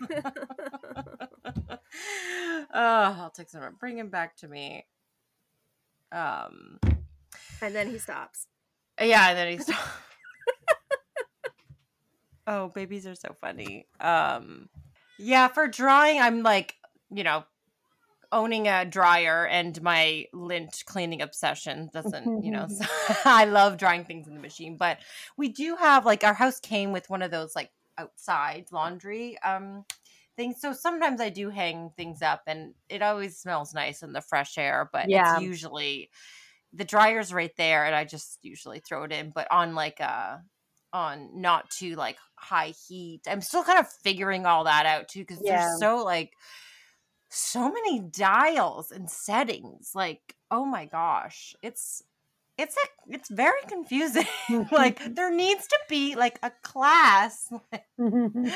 I'll 2.73 3.31
text 3.31 3.55
him. 3.55 3.62
Bring 3.81 3.99
him 3.99 4.09
back 4.11 4.37
to 4.39 4.49
me. 4.49 4.87
Um. 6.12 6.79
and 7.61 7.75
then 7.75 7.89
he 7.91 7.99
stops 7.99 8.47
Yeah, 9.01 9.29
and 9.31 9.37
then 9.39 9.49
he 9.53 9.59
stopped. 9.59 9.81
oh, 12.47 12.69
babies 12.69 13.07
are 13.07 13.14
so 13.14 13.35
funny. 13.41 13.87
Um. 14.01 14.69
Yeah, 15.19 15.49
for 15.49 15.66
drawing, 15.66 16.21
I'm 16.21 16.43
like, 16.43 16.77
you 17.11 17.25
know, 17.25 17.45
owning 18.33 18.68
a 18.68 18.85
dryer 18.85 19.47
and 19.47 19.81
my 19.83 20.26
lint 20.33 20.83
cleaning 20.87 21.22
obsession 21.22 21.89
doesn't, 21.93 22.35
you 22.41 22.51
know, 22.51 22.68
so 22.68 22.85
I 23.24 23.45
love 23.47 23.79
drying 23.79 24.05
things 24.05 24.29
in 24.29 24.35
the 24.35 24.41
machine, 24.41 24.76
but 24.76 24.99
we 25.37 25.49
do 25.49 25.76
have 25.76 26.05
like 26.07 26.24
our 26.24 26.35
house 26.35 26.61
came 26.61 26.93
with 26.93 27.09
one 27.11 27.22
of 27.22 27.31
those 27.31 27.57
like 27.57 27.70
outside 27.97 28.66
laundry 28.70 29.39
um 29.41 29.85
things. 30.37 30.61
So 30.61 30.72
sometimes 30.72 31.20
I 31.20 31.31
do 31.31 31.51
hang 31.51 31.91
things 31.97 32.22
up 32.22 32.43
and 32.47 32.74
it 32.89 33.03
always 33.03 33.39
smells 33.39 33.74
nice 33.74 34.03
in 34.03 34.12
the 34.12 34.20
fresh 34.20 34.57
air, 34.57 34.89
but 34.93 35.09
Yeah. 35.09 35.12
it's 35.12 35.35
usually 35.35 36.11
the 36.72 36.85
dryer's 36.85 37.33
right 37.33 37.55
there 37.57 37.87
and 37.87 37.95
I 37.95 38.05
just 38.05 38.39
usually 38.43 38.81
throw 38.81 39.05
it 39.05 39.12
in, 39.12 39.31
but 39.31 39.51
on 39.51 39.74
like 39.74 40.01
a 40.01 40.45
on 40.93 41.41
not 41.41 41.70
too 41.70 41.97
like 41.97 42.18
high 42.37 42.74
heat. 42.89 43.22
I'm 43.29 43.41
still 43.43 43.64
kind 43.64 43.79
of 43.79 43.91
figuring 43.91 44.47
all 44.47 44.64
that 44.64 44.87
out 44.87 45.09
too 45.09 45.20
because 45.20 45.43
Yeah. 45.43 45.45
there's 45.45 45.68
so 45.70 45.99
like 46.05 46.33
so 47.29 47.70
many 47.70 48.01
dials 48.01 48.91
and 48.91 49.11
settings. 49.11 49.93
Like, 49.95 50.35
oh 50.51 50.64
my 50.64 50.87
gosh, 50.87 51.55
it's 51.62 52.03
it's 52.59 52.76
a 52.76 53.14
it's 53.14 53.31
very 53.31 53.61
confusing. 53.68 54.26
Mm-hmm. 54.49 54.74
like 54.74 55.14
there 55.14 55.31
needs 55.31 55.66
to 55.66 55.79
be 55.91 56.16
like 56.16 56.39
a 56.43 56.51
class. 56.62 57.53
Mm-hmm. 58.01 58.47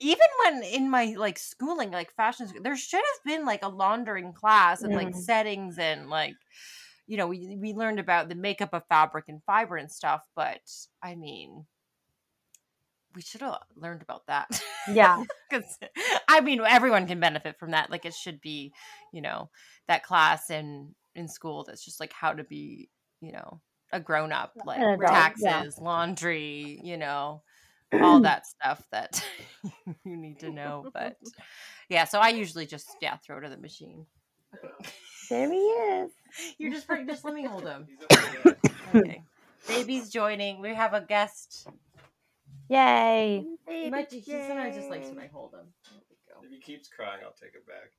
Even 0.00 0.26
when 0.44 0.62
in 0.64 0.90
my 0.90 1.14
like 1.16 1.38
schooling, 1.38 1.92
like 1.92 2.12
fashion, 2.16 2.48
school, 2.48 2.62
there 2.62 2.76
should 2.76 2.98
have 2.98 3.24
been 3.24 3.46
like 3.46 3.62
a 3.62 3.68
laundering 3.68 4.32
class 4.32 4.82
and 4.82 4.92
like 4.92 5.14
settings 5.14 5.78
and 5.78 6.10
like 6.10 6.34
you 7.06 7.16
know 7.16 7.28
we 7.28 7.56
we 7.60 7.72
learned 7.72 8.00
about 8.00 8.28
the 8.28 8.34
makeup 8.34 8.70
of 8.74 8.82
fabric 8.88 9.26
and 9.28 9.40
fiber 9.44 9.76
and 9.76 9.90
stuff. 9.90 10.22
But 10.34 10.60
I 11.00 11.14
mean, 11.14 11.64
we 13.18 13.22
should 13.22 13.40
have 13.40 13.58
learned 13.74 14.00
about 14.00 14.24
that. 14.28 14.62
yeah. 14.88 15.24
because 15.50 15.76
I 16.28 16.40
mean 16.40 16.60
everyone 16.64 17.08
can 17.08 17.18
benefit 17.18 17.58
from 17.58 17.72
that. 17.72 17.90
Like 17.90 18.04
it 18.04 18.14
should 18.14 18.40
be, 18.40 18.72
you 19.12 19.20
know, 19.20 19.50
that 19.88 20.04
class 20.04 20.50
in 20.50 20.94
in 21.16 21.26
school 21.26 21.64
that's 21.64 21.84
just 21.84 21.98
like 21.98 22.12
how 22.12 22.32
to 22.32 22.44
be, 22.44 22.88
you 23.20 23.32
know, 23.32 23.60
a 23.92 23.98
grown 23.98 24.30
up, 24.30 24.52
like 24.64 24.78
adult, 24.78 25.00
taxes, 25.00 25.42
yeah. 25.42 25.84
laundry, 25.84 26.80
you 26.84 26.96
know, 26.96 27.42
all 27.92 28.20
that 28.22 28.46
stuff 28.46 28.86
that 28.92 29.20
you 30.04 30.16
need 30.16 30.38
to 30.38 30.50
know. 30.50 30.88
But 30.94 31.16
yeah, 31.88 32.04
so 32.04 32.20
I 32.20 32.28
usually 32.28 32.66
just 32.66 32.88
yeah 33.02 33.16
throw 33.16 33.40
to 33.40 33.48
the 33.48 33.56
machine. 33.56 34.06
There 35.28 35.50
he 35.50 35.58
is. 35.58 36.12
you're 36.56 36.70
just 36.70 36.86
just 37.08 37.24
let 37.24 37.34
me 37.34 37.44
hold 37.44 37.64
him. 37.64 37.88
He's 37.88 37.98
up 38.00 38.42
there. 38.44 39.02
Okay, 39.02 39.22
baby's 39.66 40.08
joining. 40.08 40.60
We 40.60 40.72
have 40.72 40.94
a 40.94 41.00
guest. 41.00 41.66
Yay. 42.68 43.44
He, 43.68 43.90
might, 43.90 44.10
he 44.12 44.20
sometimes 44.22 44.76
just 44.76 44.90
likes 44.90 45.08
when 45.08 45.18
I 45.18 45.28
hold 45.28 45.54
him. 45.54 45.66
There 45.90 46.00
we 46.10 46.16
go. 46.28 46.40
If 46.44 46.50
he 46.50 46.58
keeps 46.58 46.88
crying, 46.88 47.20
I'll 47.24 47.32
take 47.32 47.54
it 47.54 47.66
back. 47.66 47.90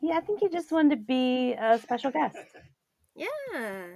Yeah, 0.00 0.16
I 0.16 0.20
think 0.20 0.40
he 0.40 0.48
just 0.48 0.70
wanted 0.70 0.90
to 0.90 0.96
be 0.96 1.54
a 1.54 1.78
special 1.78 2.10
guest. 2.10 2.36
yeah 3.16 3.86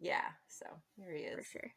Yeah, 0.00 0.24
so 0.48 0.66
here 0.96 1.14
he 1.14 1.24
for 1.34 1.40
is. 1.40 1.46
sure 1.46 1.70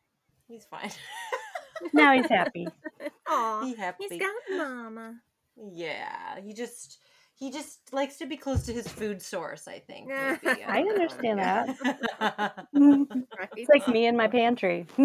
He's 0.47 0.65
fine. 0.65 0.91
Now 1.93 2.13
he's 2.13 2.29
happy. 2.29 2.67
Aw, 3.27 3.65
he 3.65 3.75
happy. 3.75 4.05
he's 4.09 4.19
got 4.19 4.31
mama 4.49 5.15
yeah, 5.55 6.39
he 6.43 6.53
just 6.53 6.97
he 7.35 7.51
just 7.51 7.79
likes 7.93 8.17
to 8.17 8.25
be 8.25 8.37
close 8.37 8.65
to 8.67 8.73
his 8.73 8.87
food 8.87 9.21
source. 9.21 9.67
I 9.67 9.79
think. 9.79 10.09
Yeah. 10.09 10.37
maybe. 10.43 10.63
I 10.63 10.81
don't 10.83 10.87
know. 10.87 10.93
understand 11.03 11.39
that. 11.39 11.77
that. 12.19 12.67
right 13.37 13.49
It's 13.57 13.69
like 13.69 13.87
me 13.87 14.05
in 14.07 14.15
my 14.17 14.27
pantry. 14.27 14.85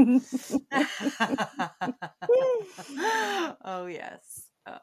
oh 3.65 3.87
yes. 3.87 4.47
Uh, 4.67 4.79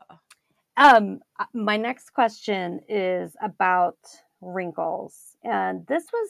um, 0.78 1.20
uh, 1.40 1.46
my 1.54 1.78
next 1.78 2.10
question 2.12 2.82
is 2.90 3.36
about 3.42 3.98
wrinkles, 4.42 5.38
and 5.44 5.86
this 5.88 6.04
was 6.12 6.30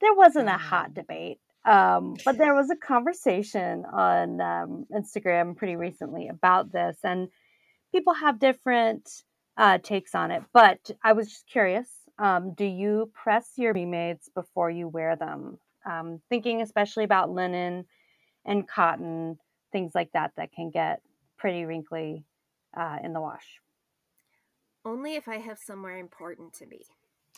there 0.00 0.14
wasn't 0.14 0.48
a 0.48 0.52
hot 0.58 0.90
Mm. 0.90 0.94
debate, 0.94 1.40
um, 1.64 2.16
but 2.24 2.38
there 2.38 2.54
was 2.54 2.70
a 2.70 2.76
conversation 2.76 3.84
on 3.84 4.40
um, 4.40 4.86
Instagram 4.94 5.56
pretty 5.56 5.76
recently 5.76 6.28
about 6.28 6.72
this, 6.72 6.96
and 7.04 7.28
people 7.92 8.14
have 8.14 8.38
different 8.38 9.22
uh, 9.56 9.78
takes 9.78 10.14
on 10.14 10.30
it. 10.30 10.42
But 10.52 10.90
I 11.02 11.12
was 11.12 11.28
just 11.28 11.46
curious: 11.48 11.88
um, 12.18 12.54
do 12.54 12.64
you 12.64 13.10
press 13.14 13.52
your 13.56 13.74
maids 13.74 14.30
before 14.34 14.70
you 14.70 14.88
wear 14.88 15.16
them? 15.16 15.58
Um, 15.84 16.20
thinking 16.28 16.62
especially 16.62 17.04
about 17.04 17.30
linen 17.30 17.86
and 18.44 18.68
cotton, 18.68 19.38
things 19.72 19.92
like 19.94 20.12
that 20.12 20.32
that 20.36 20.52
can 20.52 20.70
get 20.70 21.02
pretty 21.38 21.64
wrinkly 21.64 22.24
uh, 22.76 22.98
in 23.02 23.12
the 23.12 23.20
wash. 23.20 23.60
only 24.84 25.14
if 25.14 25.28
i 25.28 25.36
have 25.38 25.58
somewhere 25.58 25.96
important 25.98 26.52
to 26.52 26.66
be 26.66 26.86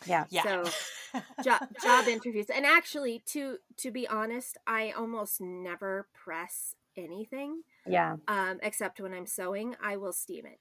Yeah. 0.05 0.25
yeah. 0.29 0.43
So, 0.43 0.75
job 1.43 1.61
job 1.81 2.07
interviews 2.07 2.49
and 2.49 2.65
actually 2.65 3.21
to 3.27 3.59
to 3.77 3.91
be 3.91 4.07
honest 4.07 4.57
i 4.67 4.91
almost 4.91 5.41
never 5.41 6.07
press 6.13 6.75
anything 6.97 7.63
Yeah. 7.87 8.17
um 8.27 8.59
except 8.63 8.99
when 9.01 9.13
i'm 9.13 9.27
sewing 9.27 9.75
i 9.81 9.97
will 9.97 10.13
steam 10.13 10.45
it 10.45 10.59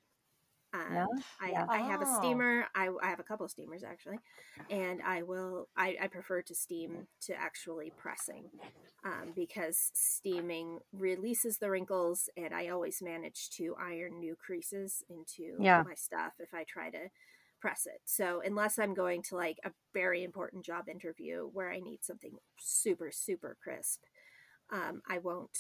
Um, 0.75 1.07
Yeah, 1.07 1.23
I, 1.41 1.55
yeah. 1.55 1.67
I 1.71 1.81
have 1.83 2.03
a 2.03 2.07
steamer. 2.07 2.67
I, 2.75 2.91
I 3.03 3.09
have 3.11 3.21
a 3.21 3.25
couple 3.25 3.49
steamers 3.49 3.85
actually, 3.85 4.21
and 4.71 5.01
I 5.03 5.23
will. 5.23 5.69
I, 5.77 5.97
I 6.03 6.09
prefer 6.09 6.43
to 6.43 6.55
steam 6.55 7.09
to 7.23 7.35
actually 7.35 7.93
pressing, 7.97 8.51
um, 9.05 9.33
because 9.37 9.91
steaming 9.95 10.81
releases 10.93 11.59
the 11.59 11.71
wrinkles, 11.71 12.29
and 12.37 12.55
I 12.55 12.69
always 12.69 13.03
manage 13.03 13.51
to 13.53 13.77
iron 13.81 14.21
new 14.21 14.37
creases 14.37 15.05
into 15.11 15.69
Yeah. 15.69 15.85
my 15.85 15.95
stuff 15.95 16.35
if 16.41 16.55
I 16.55 16.65
try 16.69 16.91
to 16.91 17.11
press 17.61 17.87
it. 17.87 18.01
So 18.07 18.43
unless 18.45 18.79
I'm 18.79 18.95
going 18.95 19.23
to 19.25 19.37
like 19.37 19.59
a 19.65 19.73
very 19.95 20.25
important 20.25 20.65
job 20.65 20.89
interview 20.89 21.49
where 21.53 21.71
I 21.71 21.81
need 21.81 22.01
something 22.05 22.37
super 22.59 23.11
super 23.13 23.57
crisp, 23.63 24.03
um, 24.73 25.03
I 25.09 25.19
won't. 25.19 25.59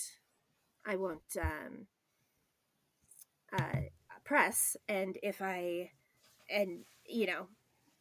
I 0.87 0.97
won't. 0.97 1.23
Um, 1.41 1.87
uh, 3.53 3.81
press 4.25 4.77
and 4.89 5.19
if 5.23 5.43
i 5.43 5.91
and 6.51 6.85
you 7.07 7.27
know 7.27 7.49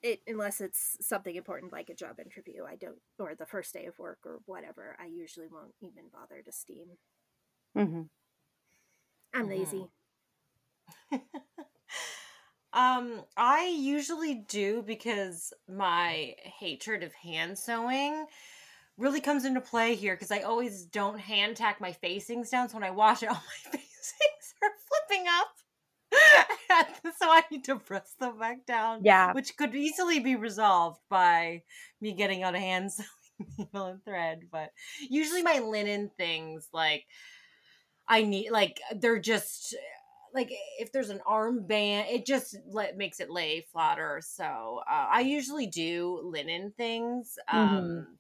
it 0.04 0.22
unless 0.28 0.62
it's 0.62 0.98
something 1.02 1.36
important 1.36 1.72
like 1.74 1.90
a 1.90 1.96
job 1.96 2.20
interview 2.20 2.64
i 2.66 2.76
don't 2.76 3.00
or 3.20 3.36
the 3.36 3.46
first 3.46 3.74
day 3.74 3.86
of 3.86 4.00
work 4.00 4.20
or 4.26 4.40
whatever 4.46 4.96
i 5.00 5.06
usually 5.06 5.48
won't 5.48 5.76
even 5.82 6.10
bother 6.12 6.42
to 6.44 6.52
steam 6.52 6.98
hmm 7.76 8.04
i'm 9.34 9.48
Mhm. 9.48 9.50
lazy 9.50 9.92
um, 12.74 13.24
I 13.38 13.68
usually 13.78 14.36
do 14.36 14.82
because 14.82 15.54
my 15.68 16.36
hatred 16.44 17.04
of 17.04 17.14
hand 17.14 17.58
sewing 17.58 18.26
really 18.98 19.22
comes 19.22 19.46
into 19.46 19.62
play 19.62 19.96
here 19.96 20.16
because 20.16 20.32
I 20.32 20.42
always 20.42 20.86
don't 20.86 21.20
hand 21.20 21.58
tack 21.58 21.82
my 21.82 21.94
facings 21.94 22.50
down. 22.52 22.70
So 22.70 22.76
when 22.76 22.84
I 22.84 22.92
wash 22.92 23.24
it, 23.24 23.30
all 23.32 23.36
my 23.36 23.72
facings 23.72 24.56
are 24.64 24.72
flipping 25.08 25.26
up. 25.30 25.50
so 27.20 27.30
I 27.30 27.44
need 27.52 27.64
to 27.66 27.78
press 27.78 28.14
them 28.20 28.40
back 28.40 28.66
down. 28.66 29.02
Yeah. 29.04 29.34
Which 29.34 29.56
could 29.58 29.76
easily 29.76 30.20
be 30.20 30.36
resolved 30.36 31.00
by 31.10 31.64
me 32.02 32.14
getting 32.14 32.44
out 32.44 32.56
a 32.56 32.60
hand 32.60 32.92
sewing 32.94 33.08
needle 33.58 33.86
and 33.88 34.04
thread. 34.04 34.44
But 34.52 34.72
usually 35.10 35.44
my 35.44 35.60
linen 35.60 36.12
things, 36.18 36.68
like, 36.74 37.06
I 38.08 38.24
need, 38.24 38.52
like, 38.52 38.80
they're 38.96 39.20
just 39.20 39.76
like 40.34 40.52
if 40.80 40.92
there's 40.92 41.10
an 41.10 41.22
armband, 41.28 42.12
it 42.12 42.26
just 42.26 42.58
let, 42.68 42.98
makes 42.98 43.20
it 43.20 43.30
lay 43.30 43.66
flatter. 43.72 44.20
So 44.24 44.82
uh, 44.90 45.08
I 45.12 45.22
usually 45.22 45.68
do 45.68 46.20
linen 46.24 46.74
things, 46.76 47.38
um, 47.52 48.18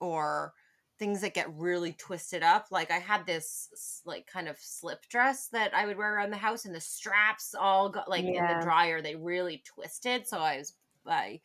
or 0.00 0.52
things 0.98 1.20
that 1.20 1.34
get 1.34 1.52
really 1.54 1.92
twisted 1.92 2.42
up. 2.42 2.66
Like 2.70 2.90
I 2.90 2.98
had 2.98 3.26
this 3.26 4.02
like 4.04 4.26
kind 4.26 4.48
of 4.48 4.56
slip 4.58 5.08
dress 5.08 5.48
that 5.52 5.74
I 5.74 5.86
would 5.86 5.96
wear 5.96 6.16
around 6.16 6.30
the 6.30 6.36
house, 6.36 6.64
and 6.64 6.74
the 6.74 6.80
straps 6.80 7.54
all 7.58 7.88
got 7.88 8.08
like 8.08 8.24
in 8.24 8.34
the 8.34 8.60
dryer 8.62 9.00
they 9.00 9.14
really 9.14 9.62
twisted. 9.64 10.26
So 10.26 10.38
I 10.38 10.58
was 10.58 10.74
I 11.06 11.40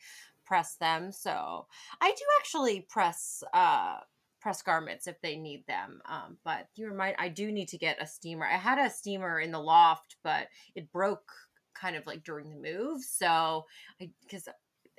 pressed 0.46 0.80
them. 0.80 1.12
So 1.12 1.68
I 2.02 2.10
do 2.10 2.24
actually 2.40 2.82
press 2.90 3.44
uh 3.54 3.98
press 4.42 4.62
garments 4.62 5.08
if 5.08 5.20
they 5.22 5.38
need 5.38 5.66
them. 5.68 6.02
Um, 6.10 6.38
but 6.44 6.68
you 6.76 6.88
remind 6.90 7.16
I 7.18 7.30
do 7.30 7.52
need 7.52 7.70
to 7.70 7.78
get 7.78 8.02
a 8.02 8.08
steamer. 8.08 8.46
I 8.46 8.58
had 8.58 8.78
a 8.78 8.90
steamer 8.90 9.40
in 9.40 9.52
the 9.52 9.60
loft, 9.60 10.18
but 10.24 10.48
it 10.76 10.92
broke 10.92 11.32
kind 11.74 11.96
of 11.96 12.06
like 12.06 12.24
during 12.24 12.50
the 12.50 12.56
move. 12.56 13.02
So 13.04 13.66
I 14.02 14.10
because 14.22 14.48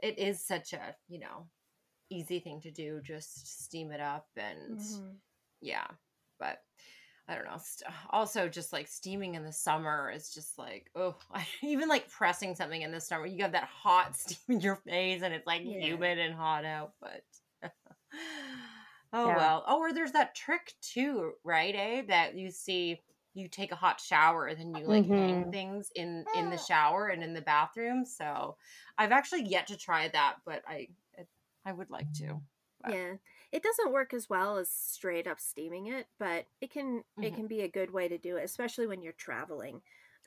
it 0.03 0.19
is 0.19 0.47
such 0.47 0.73
a 0.73 0.95
you 1.09 1.21
know 1.21 1.47
easy 2.15 2.41
thing 2.41 2.61
to 2.63 2.71
do, 2.71 3.01
just 3.03 3.65
steam 3.65 3.91
it 3.93 4.01
up 4.01 4.29
and 4.37 4.79
Mhm. 4.79 5.21
yeah. 5.61 5.87
But 6.39 6.63
I 7.29 7.35
don't 7.37 7.47
know. 7.47 7.59
St- 7.59 7.91
Also, 8.11 8.49
just 8.49 8.73
like 8.73 8.89
steaming 8.89 9.35
in 9.35 9.45
the 9.45 9.53
summer 9.53 10.11
is 10.11 10.33
just 10.35 10.59
like 10.59 10.91
oh, 10.95 11.19
even 11.63 11.89
like 11.89 12.11
pressing 12.11 12.55
something 12.57 12.83
in 12.83 12.93
the 12.93 13.01
summer, 13.01 13.27
you 13.27 13.43
have 13.45 13.53
that 13.53 13.65
hot 13.69 14.17
steam 14.17 14.39
in 14.57 14.61
your 14.61 14.77
face, 14.77 15.23
and 15.23 15.35
it's 15.35 15.47
like 15.47 15.63
Yeah. 15.63 15.79
humid 15.79 16.19
and 16.19 16.35
hot 16.35 16.65
out. 16.65 16.95
But 17.01 17.25
oh 19.13 19.31
Yeah. 19.31 19.35
well. 19.35 19.65
Oh, 19.67 19.79
or 19.79 19.93
there's 19.93 20.13
that 20.13 20.35
trick 20.35 20.75
too, 20.81 21.35
right? 21.45 21.75
Eh, 21.75 22.03
that 22.09 22.35
you 22.37 22.51
see. 22.51 23.03
You 23.37 23.49
take 23.49 23.73
a 23.73 23.77
hot 23.77 24.01
shower 24.01 24.47
and 24.47 24.61
then 24.61 24.71
you 24.71 24.87
like 24.87 25.07
hang 25.17 25.45
Mhm. 25.45 25.51
things 25.51 25.91
in 25.97 26.29
in 26.33 26.51
the 26.51 26.59
shower 26.59 27.09
and 27.09 27.21
in 27.23 27.35
the 27.35 27.43
bathroom. 27.43 28.05
So 28.07 28.57
I've 28.97 29.11
actually 29.11 29.43
yet 29.49 29.67
to 29.69 29.77
try 29.77 30.07
that, 30.09 30.37
but 30.45 30.63
I 30.69 30.91
I 31.65 31.73
would 31.73 31.91
like 31.91 32.13
to. 32.15 32.43
But- 32.83 32.93
yeah 32.93 33.15
it 33.53 33.63
doesn't 33.63 33.93
work 33.93 34.13
as 34.13 34.29
well 34.29 34.59
as 34.59 34.71
straight 34.71 35.27
up 35.27 35.41
steaming 35.41 35.87
it 35.87 36.07
but 36.19 36.47
it 36.61 36.71
can 36.71 37.03
it 37.21 37.33
Mhm. 37.33 37.35
can 37.35 37.47
be 37.49 37.61
a 37.63 37.69
good 37.69 37.91
way 37.91 38.09
to 38.09 38.19
do 38.19 38.37
it 38.37 38.45
especially 38.45 38.87
when 38.87 39.03
you're 39.03 39.13
traveling 39.13 39.83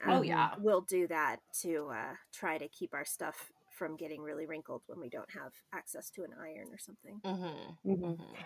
Oh, 0.08 0.22
Um, 0.22 0.24
yeah. 0.24 0.56
we'll 0.56 0.82
do 0.82 1.08
that 1.08 1.40
to 1.62 1.90
uh, 1.90 2.16
try 2.32 2.58
to 2.60 2.68
keep 2.70 2.94
our 2.94 3.06
stuff 3.06 3.52
from 3.72 3.96
getting 3.98 4.22
really 4.22 4.46
wrinkled 4.46 4.84
when 4.88 5.00
we 5.00 5.10
don't 5.10 5.32
have 5.32 5.54
access 5.74 6.10
to 6.12 6.24
an 6.24 6.34
iron 6.40 6.70
or 6.72 6.78
something 6.78 7.22
Mm-hmm. 7.24 7.74
hmm 7.84 8.12
Mm-hmm. 8.14 8.44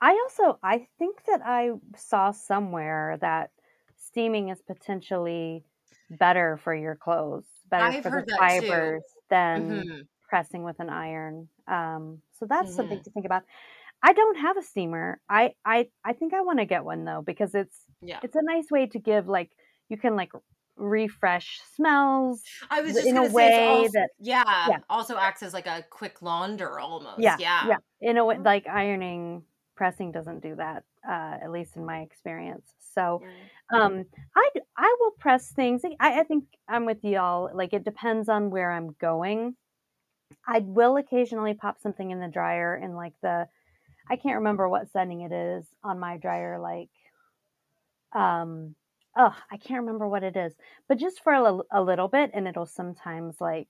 I 0.00 0.12
also 0.12 0.58
I 0.62 0.88
think 0.98 1.24
that 1.26 1.42
I 1.44 1.72
saw 1.96 2.32
somewhere 2.32 3.18
that 3.20 3.52
steaming 3.96 4.50
is 4.50 4.62
potentially 4.62 5.64
better 6.10 6.58
for 6.58 6.74
your 6.74 6.96
clothes, 6.96 7.46
better 7.70 7.92
I've 7.92 8.02
for 8.02 8.10
heard 8.10 8.24
the 8.24 8.26
that 8.26 8.48
too. 8.48 8.92
fibers 8.92 9.04
than 9.30 9.84
Mm-hmm. 9.84 10.02
pressing 10.28 10.64
with 10.64 10.80
an 10.80 10.90
iron. 10.90 11.48
Um, 11.68 12.22
so 12.38 12.46
that's 12.46 12.74
something 12.74 13.00
Mhm. 13.00 13.04
to 13.04 13.10
think 13.10 13.26
about. 13.26 13.42
I 14.02 14.12
don't 14.12 14.36
have 14.38 14.56
a 14.58 14.62
steamer. 14.62 15.20
I 15.28 15.54
I 15.64 15.88
I 16.04 16.12
think 16.14 16.34
I 16.34 16.42
want 16.42 16.58
to 16.60 16.66
get 16.66 16.84
one 16.84 17.04
though 17.04 17.22
because 17.22 17.54
it's 17.54 17.84
Yeah. 18.02 18.20
it's 18.22 18.36
a 18.36 18.42
nice 18.42 18.70
way 18.70 18.86
to 18.88 18.98
give 18.98 19.28
like 19.28 19.50
you 19.88 19.96
can 19.98 20.16
like 20.16 20.32
refresh 20.76 21.60
smells. 21.76 22.42
I 22.70 22.82
was 22.82 22.94
just 22.94 23.06
in 23.06 23.16
a 23.16 23.28
way 23.30 23.68
also, 23.68 23.92
that- 23.92 24.10
yeah, 24.18 24.66
yeah. 24.68 24.78
also 24.90 25.16
acts 25.16 25.42
as 25.42 25.54
like 25.54 25.66
a 25.66 25.84
quick 25.90 26.20
launder 26.22 26.78
almost. 26.80 27.20
Yeah, 27.20 27.36
Yeah. 27.38 27.66
yeah. 27.68 27.76
In 28.00 28.18
a 28.18 28.24
way, 28.24 28.36
Mhm. 28.36 28.44
like 28.44 28.66
ironing, 28.68 29.44
pressing 29.76 30.12
doesn't 30.12 30.40
do 30.40 30.56
that. 30.56 30.84
Uh, 31.08 31.38
at 31.42 31.50
least 31.50 31.76
in 31.76 31.84
my 31.84 32.00
experience. 32.00 32.74
So. 32.78 33.22
Um 33.72 34.04
i 34.36 34.50
i 34.76 34.96
will 35.00 35.12
press 35.18 35.52
things 35.52 35.82
I, 36.00 36.20
I 36.20 36.24
think 36.24 36.44
i'm 36.68 36.84
with 36.84 37.02
y'all 37.02 37.50
like 37.54 37.72
it 37.72 37.82
depends 37.82 38.28
on 38.28 38.50
where 38.50 38.70
i'm 38.70 38.92
going 39.00 39.56
i 40.46 40.58
will 40.60 40.96
occasionally 40.96 41.54
pop 41.54 41.80
something 41.80 42.10
in 42.10 42.20
the 42.20 42.28
dryer 42.28 42.76
in 42.76 42.94
like 42.94 43.14
the 43.22 43.46
i 44.10 44.16
can't 44.16 44.36
remember 44.36 44.68
what 44.68 44.90
setting 44.92 45.22
it 45.22 45.32
is 45.32 45.66
on 45.84 45.98
my 45.98 46.16
dryer 46.18 46.58
like 46.60 46.90
um 48.14 48.74
oh 49.16 49.34
i 49.50 49.56
can't 49.56 49.80
remember 49.82 50.08
what 50.08 50.22
it 50.22 50.36
is 50.36 50.52
but 50.88 50.98
just 50.98 51.22
for 51.22 51.32
a, 51.32 51.52
li- 51.52 51.64
a 51.72 51.82
little 51.82 52.08
bit 52.08 52.30
and 52.34 52.46
it'll 52.46 52.66
sometimes 52.66 53.40
like 53.40 53.68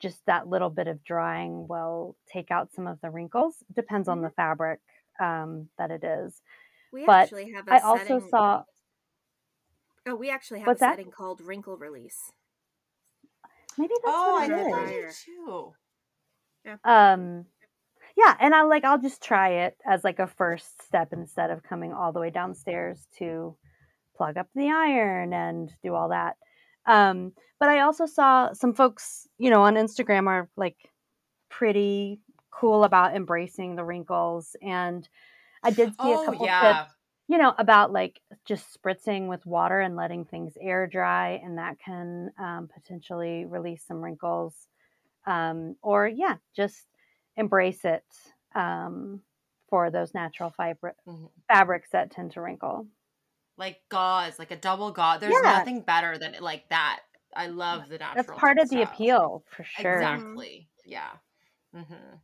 just 0.00 0.24
that 0.26 0.48
little 0.48 0.70
bit 0.70 0.88
of 0.88 1.02
drying 1.04 1.66
will 1.68 2.16
take 2.32 2.50
out 2.50 2.72
some 2.74 2.86
of 2.86 3.00
the 3.00 3.10
wrinkles 3.10 3.56
depends 3.74 4.08
on 4.08 4.20
the 4.22 4.30
fabric 4.30 4.80
um 5.20 5.68
that 5.78 5.90
it 5.90 6.04
is 6.04 6.40
we 6.92 7.04
But 7.06 7.30
actually 7.30 7.50
have 7.52 7.68
a 7.68 7.72
i 7.72 7.78
also 7.80 8.18
setting 8.18 8.30
saw 8.30 8.62
oh 10.06 10.14
we 10.14 10.30
actually 10.30 10.60
have 10.60 10.68
What's 10.68 10.80
a 10.80 10.80
that? 10.80 10.92
setting 10.92 11.10
called 11.10 11.40
wrinkle 11.40 11.76
release 11.76 12.32
maybe 13.78 13.94
that's 14.04 14.16
Oh, 14.16 14.24
what 14.24 14.42
I 14.42 14.46
it 14.46 14.50
think 14.50 14.68
is. 14.68 14.72
I 14.72 15.72
Too. 16.64 16.76
um 16.84 17.44
yeah 18.16 18.36
and 18.40 18.54
i 18.54 18.62
like 18.62 18.84
i'll 18.84 19.00
just 19.00 19.22
try 19.22 19.48
it 19.64 19.76
as 19.86 20.04
like 20.04 20.18
a 20.18 20.26
first 20.26 20.82
step 20.82 21.08
instead 21.12 21.50
of 21.50 21.62
coming 21.62 21.92
all 21.92 22.12
the 22.12 22.20
way 22.20 22.30
downstairs 22.30 23.06
to 23.18 23.56
plug 24.16 24.36
up 24.36 24.48
the 24.54 24.70
iron 24.70 25.32
and 25.32 25.72
do 25.82 25.94
all 25.94 26.08
that 26.10 26.36
um 26.86 27.32
but 27.58 27.68
i 27.68 27.80
also 27.80 28.06
saw 28.06 28.52
some 28.52 28.74
folks 28.74 29.26
you 29.38 29.50
know 29.50 29.62
on 29.62 29.74
instagram 29.74 30.26
are 30.26 30.48
like 30.56 30.76
pretty 31.48 32.20
cool 32.50 32.84
about 32.84 33.14
embracing 33.16 33.76
the 33.76 33.84
wrinkles 33.84 34.56
and 34.62 35.08
i 35.62 35.70
did 35.70 35.90
see 36.00 36.12
a 36.12 36.18
Oh 36.18 36.24
couple 36.26 36.46
yeah. 36.46 36.82
tips 36.84 36.94
you 37.28 37.38
know 37.38 37.54
about 37.58 37.92
like 37.92 38.20
just 38.44 38.66
spritzing 38.78 39.28
with 39.28 39.46
water 39.46 39.80
and 39.80 39.96
letting 39.96 40.24
things 40.24 40.54
air 40.60 40.86
dry 40.86 41.40
and 41.42 41.58
that 41.58 41.78
can 41.84 42.30
um, 42.38 42.68
potentially 42.72 43.44
release 43.46 43.84
some 43.86 44.02
wrinkles 44.02 44.68
um, 45.26 45.76
or 45.82 46.06
yeah 46.08 46.36
just 46.54 46.86
embrace 47.36 47.84
it 47.84 48.04
um, 48.54 49.20
for 49.68 49.90
those 49.90 50.14
natural 50.14 50.52
fibri- 50.58 50.94
Mhm. 51.06 51.30
fabrics 51.48 51.90
that 51.90 52.10
tend 52.10 52.32
to 52.32 52.40
wrinkle 52.40 52.86
Like 53.56 53.82
gauze, 53.88 54.38
like 54.38 54.50
a 54.50 54.56
double 54.56 54.92
gauze. 54.92 55.20
There's 55.20 55.34
Yeah. 55.34 55.42
nothing 55.42 55.82
better 55.82 56.18
than 56.18 56.36
like 56.40 56.68
that. 56.70 57.00
I 57.34 57.46
love 57.46 57.88
the 57.88 57.98
natural. 57.98 58.24
that's 58.26 58.40
part 58.40 58.58
of 58.58 58.68
the 58.70 58.82
appeal 58.82 59.44
for 59.48 59.64
sure 59.64 60.00
Exactly. 60.00 60.68
Yeah. 60.84 61.18
Mm-hmm. 61.74 62.16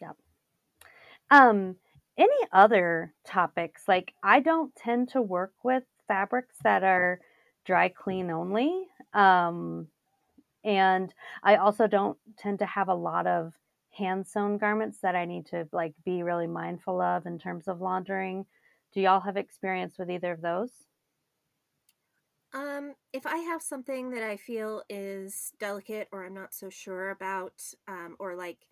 Yep. 0.00 0.16
Um 1.30 1.76
any 2.18 2.46
other 2.52 3.14
topics 3.24 3.84
like 3.88 4.12
i 4.22 4.40
don't 4.40 4.74
tend 4.74 5.08
to 5.08 5.22
work 5.22 5.54
with 5.62 5.84
fabrics 6.08 6.56
that 6.64 6.82
are 6.82 7.20
dry 7.64 7.88
clean 7.88 8.30
only 8.30 8.86
um 9.14 9.88
and 10.64 11.14
i 11.42 11.56
also 11.56 11.86
don't 11.86 12.18
tend 12.36 12.58
to 12.58 12.66
have 12.66 12.88
a 12.88 12.94
lot 12.94 13.26
of 13.26 13.54
hand 13.90 14.26
sewn 14.26 14.58
garments 14.58 15.00
that 15.00 15.16
i 15.16 15.24
need 15.24 15.46
to 15.46 15.68
like 15.72 15.94
be 16.04 16.22
really 16.22 16.46
mindful 16.46 17.00
of 17.00 17.26
in 17.26 17.38
terms 17.38 17.68
of 17.68 17.80
laundering 17.80 18.46
do 18.92 19.00
y'all 19.00 19.20
have 19.20 19.36
experience 19.36 19.98
with 19.98 20.10
either 20.10 20.32
of 20.32 20.40
those 20.42 20.86
Um, 22.52 22.94
if 23.12 23.26
I 23.26 23.38
have 23.38 23.62
something 23.62 24.10
that 24.10 24.24
I 24.24 24.36
feel 24.36 24.82
is 24.88 25.52
delicate 25.58 26.08
or 26.10 26.24
I'm 26.24 26.34
not 26.34 26.52
so 26.52 26.68
sure 26.68 27.10
about, 27.10 27.62
um, 27.86 28.16
or 28.18 28.34
like 28.34 28.66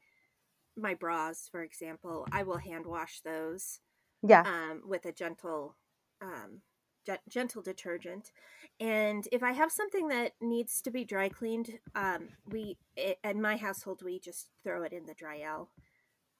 my 0.77 0.95
bras, 0.95 1.49
for 1.49 1.63
example, 1.63 2.29
I 2.33 2.45
will 2.45 2.59
hand 2.59 2.87
wash 2.87 3.21
those 3.23 3.81
Yeah. 4.23 4.47
um, 4.47 4.83
with 4.87 5.07
a 5.07 5.13
gentle, 5.13 5.77
um, 6.21 6.63
ge- 7.09 7.31
gentle 7.31 7.63
detergent. 7.63 8.33
And 8.81 9.27
if 9.33 9.43
I 9.43 9.53
have 9.53 9.73
something 9.73 10.09
that 10.09 10.33
needs 10.41 10.81
to 10.83 10.91
be 10.91 11.05
dry 11.05 11.29
cleaned, 11.29 11.79
um, 11.95 12.29
we 12.47 12.77
it, 12.97 13.19
in 13.25 13.41
my 13.41 13.57
household 13.57 14.03
we 14.05 14.19
just 14.21 14.51
throw 14.63 14.83
it 14.83 14.93
in 14.93 15.07
the 15.07 15.15
Dryel. 15.15 15.69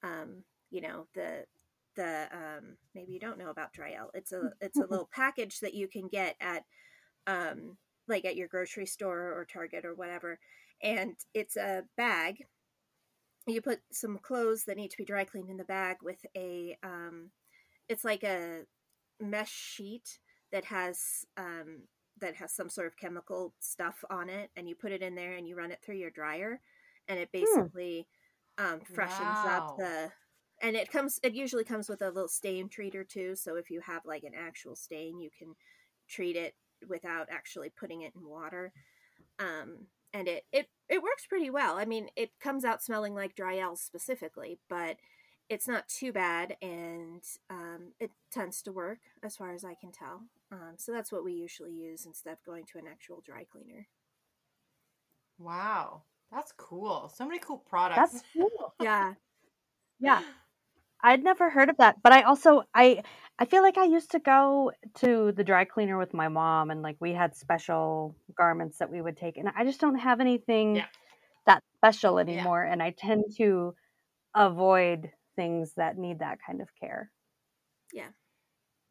Um, 0.03 0.43
you 0.71 0.81
know 0.81 1.07
the 1.13 1.45
the 1.95 2.27
um, 2.31 2.77
maybe 2.95 3.11
you 3.11 3.19
don't 3.19 3.37
know 3.37 3.49
about 3.49 3.73
Dryel. 3.73 4.09
It's 4.13 4.31
a 4.31 4.51
it's 4.61 4.77
a 4.77 4.87
little 4.87 5.09
package 5.15 5.59
that 5.59 5.73
you 5.73 5.87
can 5.87 6.07
get 6.07 6.35
at 6.39 6.63
um, 7.27 7.77
like 8.07 8.25
at 8.25 8.35
your 8.35 8.47
grocery 8.47 8.85
store 8.85 9.33
or 9.33 9.45
Target 9.45 9.85
or 9.85 9.95
whatever, 9.95 10.39
and 10.81 11.15
it's 11.33 11.57
a 11.57 11.83
bag. 11.97 12.45
You 13.47 13.61
put 13.61 13.79
some 13.91 14.19
clothes 14.19 14.65
that 14.65 14.77
need 14.77 14.91
to 14.91 14.97
be 14.97 15.05
dry 15.05 15.23
cleaned 15.23 15.49
in 15.49 15.57
the 15.57 15.63
bag 15.63 15.97
with 16.03 16.23
a 16.37 16.77
um, 16.83 17.31
it's 17.89 18.05
like 18.05 18.23
a 18.23 18.61
mesh 19.19 19.51
sheet 19.51 20.19
that 20.51 20.65
has 20.65 21.25
um, 21.37 21.83
that 22.19 22.35
has 22.35 22.51
some 22.53 22.69
sort 22.69 22.87
of 22.87 22.97
chemical 22.97 23.53
stuff 23.59 24.03
on 24.09 24.29
it, 24.29 24.51
and 24.55 24.67
you 24.67 24.75
put 24.75 24.91
it 24.91 25.01
in 25.01 25.15
there 25.15 25.35
and 25.35 25.47
you 25.47 25.55
run 25.55 25.71
it 25.71 25.79
through 25.83 25.97
your 25.97 26.11
dryer, 26.11 26.61
and 27.07 27.19
it 27.19 27.31
basically 27.31 28.07
um, 28.57 28.81
freshens 28.81 29.43
Wow. 29.43 29.45
up 29.45 29.65
the. 29.77 30.11
And 30.61 30.75
it 30.75 30.91
comes. 30.91 31.19
It 31.23 31.33
usually 31.35 31.63
comes 31.63 31.89
with 31.89 32.01
a 32.01 32.09
little 32.11 32.27
stain 32.27 32.69
treater 32.69 33.07
too. 33.07 33.35
So 33.35 33.55
if 33.55 33.69
you 33.71 33.81
have 33.81 34.05
like 34.05 34.23
an 34.23 34.33
actual 34.37 34.75
stain, 34.75 35.19
you 35.19 35.29
can 35.37 35.55
treat 36.07 36.35
it 36.35 36.55
without 36.87 37.27
actually 37.31 37.69
putting 37.69 38.01
it 38.01 38.13
in 38.15 38.27
water. 38.27 38.73
Um, 39.39 39.87
and 40.13 40.27
it 40.27 40.45
it 40.51 40.67
it 40.89 41.03
works 41.03 41.25
pretty 41.27 41.49
well. 41.49 41.77
I 41.77 41.85
mean, 41.85 42.09
it 42.15 42.31
comes 42.39 42.65
out 42.65 42.83
smelling 42.83 43.13
like 43.15 43.35
Dryel 43.35 43.77
specifically, 43.77 44.59
but 44.69 44.97
it's 45.49 45.67
not 45.67 45.87
too 45.87 46.11
bad, 46.11 46.57
and 46.61 47.23
um, 47.49 47.93
it 47.99 48.11
tends 48.31 48.61
to 48.63 48.71
work 48.71 48.99
as 49.23 49.35
far 49.35 49.53
as 49.53 49.63
I 49.63 49.75
can 49.75 49.91
tell. 49.91 50.23
Um, 50.51 50.75
so 50.77 50.91
that's 50.91 51.11
what 51.11 51.23
we 51.23 51.33
usually 51.33 51.73
use 51.73 52.05
instead 52.05 52.33
of 52.33 52.43
going 52.43 52.65
to 52.67 52.77
an 52.79 52.87
actual 52.87 53.21
dry 53.21 53.43
cleaner. 53.45 53.87
Wow. 55.37 56.03
That's 56.31 56.51
cool. 56.51 57.09
So 57.09 57.25
many 57.25 57.39
cool 57.39 57.57
products. 57.57 58.13
That's 58.13 58.23
cool. 58.33 58.75
Yeah, 58.79 59.15
Yeah. 59.99 60.23
I'd 61.03 61.23
never 61.23 61.49
heard 61.49 61.69
of 61.69 61.77
that, 61.77 62.01
but 62.03 62.13
I 62.13 62.23
also 62.23 62.63
I 62.75 63.03
I 63.39 63.45
feel 63.45 63.63
like 63.63 63.77
I 63.77 63.85
used 63.85 64.11
to 64.11 64.19
go 64.19 64.71
to 64.95 65.31
the 65.33 65.43
dry 65.45 65.65
cleaner 65.65 65.97
with 65.97 66.13
my 66.13 66.27
mom 66.29 66.71
and 66.71 66.81
like 66.83 66.97
we 67.01 67.13
had 67.13 67.35
special 67.35 68.15
garments 68.37 68.79
that 68.79 68.91
we 68.91 69.01
would 69.01 69.17
take 69.17 69.37
and 69.37 69.49
I 69.49 69.63
just 69.65 69.81
don't 69.81 69.95
have 69.99 70.19
anything 70.21 70.81
Yeah. 70.81 70.87
that 71.47 71.63
special 71.77 72.19
anymore 72.19 72.63
and 72.63 72.83
I 72.83 72.91
tend 72.91 73.25
to 73.37 73.75
avoid 74.35 75.11
things 75.37 75.75
that 75.75 75.97
need 75.97 76.19
that 76.19 76.39
kind 76.45 76.61
of 76.61 76.69
care. 76.75 77.11
Yeah. 77.91 78.11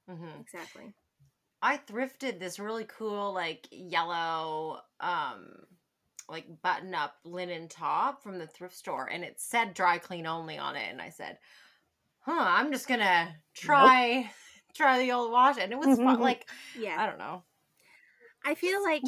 Mhm. 0.09 0.41
exactly. 0.41 0.95
I 1.61 1.77
thrifted 1.79 2.39
this 2.39 2.59
really 2.59 2.85
cool 2.85 3.33
like 3.33 3.67
yellow 3.71 4.81
um 5.01 5.67
like 6.29 6.47
button 6.63 6.95
up 6.95 7.17
linen 7.25 7.69
top 7.69 8.23
from 8.23 8.39
the 8.39 8.47
thrift 8.47 8.77
store 8.77 9.07
and 9.07 9.25
it 9.25 9.41
said 9.41 9.75
dry 9.75 9.99
clean 9.99 10.27
only 10.27 10.59
on 10.59 10.77
it 10.77 10.91
and 10.91 11.01
I 11.01 11.11
said, 11.11 11.39
"Huh, 12.21 12.33
I'm 12.39 12.73
just 12.73 12.89
going 12.89 13.01
to 13.01 13.35
try 13.55 14.31
try 14.75 14.99
the 14.99 15.13
old 15.13 15.33
wash." 15.33 15.57
And 15.59 15.73
it 15.73 15.79
was 15.79 15.99
fun 15.99 16.21
like 16.21 16.49
Yeah, 16.75 16.97
I 16.99 17.07
don't 17.07 17.19
know. 17.19 17.43
I 18.45 18.55
feel 18.55 18.83
like 18.83 19.03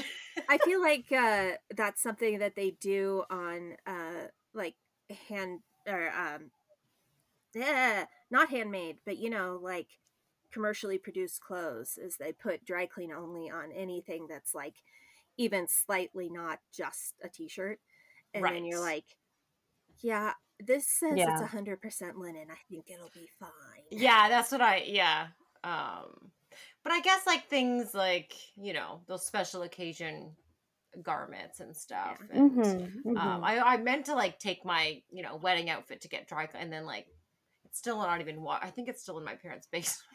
I 0.49 0.59
feel 0.59 0.81
like 0.81 1.11
uh, 1.13 1.53
that's 1.77 2.03
something 2.03 2.39
that 2.39 2.57
they 2.57 2.73
do 2.73 3.25
on 3.31 3.77
uh, 3.87 4.29
like 4.55 4.75
hand 5.29 5.61
or 5.87 6.11
um, 6.11 6.51
yeah, 7.55 8.07
not 8.31 8.51
handmade, 8.51 8.99
but 9.05 9.19
you 9.19 9.31
know, 9.31 9.59
like 9.63 9.89
commercially 10.53 10.99
produced 10.99 11.41
clothes. 11.41 11.99
Is 11.99 12.17
they 12.17 12.33
put 12.33 12.65
dry 12.65 12.87
clean 12.87 13.13
only 13.13 13.51
on 13.51 13.73
anything 13.73 14.27
that's 14.29 14.55
like 14.55 14.77
even 15.39 15.69
slightly 15.69 16.31
not 16.31 16.61
just 16.77 17.15
a 17.23 17.29
t-shirt, 17.29 17.81
and 18.35 18.51
then 18.51 18.65
you're 18.65 18.81
like, 18.81 19.17
yeah, 20.03 20.35
this 20.59 20.89
says 20.89 21.27
it's 21.27 21.41
Yeah. 21.41 21.41
a 21.41 21.49
hundred 21.49 21.81
percent 21.83 22.19
linen. 22.19 22.49
I 22.51 22.59
think 22.69 22.91
it'll 22.91 23.11
be 23.15 23.29
fine. 23.39 23.51
Yeah, 23.91 24.29
that's 24.29 24.53
what 24.53 24.61
I 24.61 24.79
yeah. 24.87 25.29
Um 25.65 26.33
but 26.83 26.93
I 26.93 27.01
guess 27.01 27.27
like 27.27 27.49
things 27.49 27.95
like, 27.95 28.35
you 28.57 28.73
know, 28.73 29.03
those 29.07 29.27
special 29.27 29.63
occasion 29.63 30.37
garments 31.03 31.61
and 31.61 31.77
stuff. 31.77 32.21
And 32.31 32.65
Mhm, 32.65 33.03
um 33.17 33.45
mhm. 33.45 33.45
I 33.45 33.61
I 33.61 33.77
meant 33.79 34.07
to 34.07 34.15
like 34.15 34.39
take 34.39 34.65
my, 34.65 35.03
you 35.11 35.23
know, 35.23 35.37
wedding 35.37 35.71
outfit 35.71 36.03
to 36.03 36.09
get 36.09 36.29
dry 36.29 36.49
cl- 36.49 36.63
and 36.63 36.73
then 36.73 36.87
like 36.87 37.09
it's 37.71 37.79
still 37.79 37.99
not 37.99 38.21
even 38.21 38.43
wa- 38.43 38.61
I 38.63 38.71
think 38.71 38.89
it's 38.89 39.03
still 39.03 39.19
in 39.19 39.25
my 39.25 39.37
parents' 39.37 39.69
basement. 39.71 40.09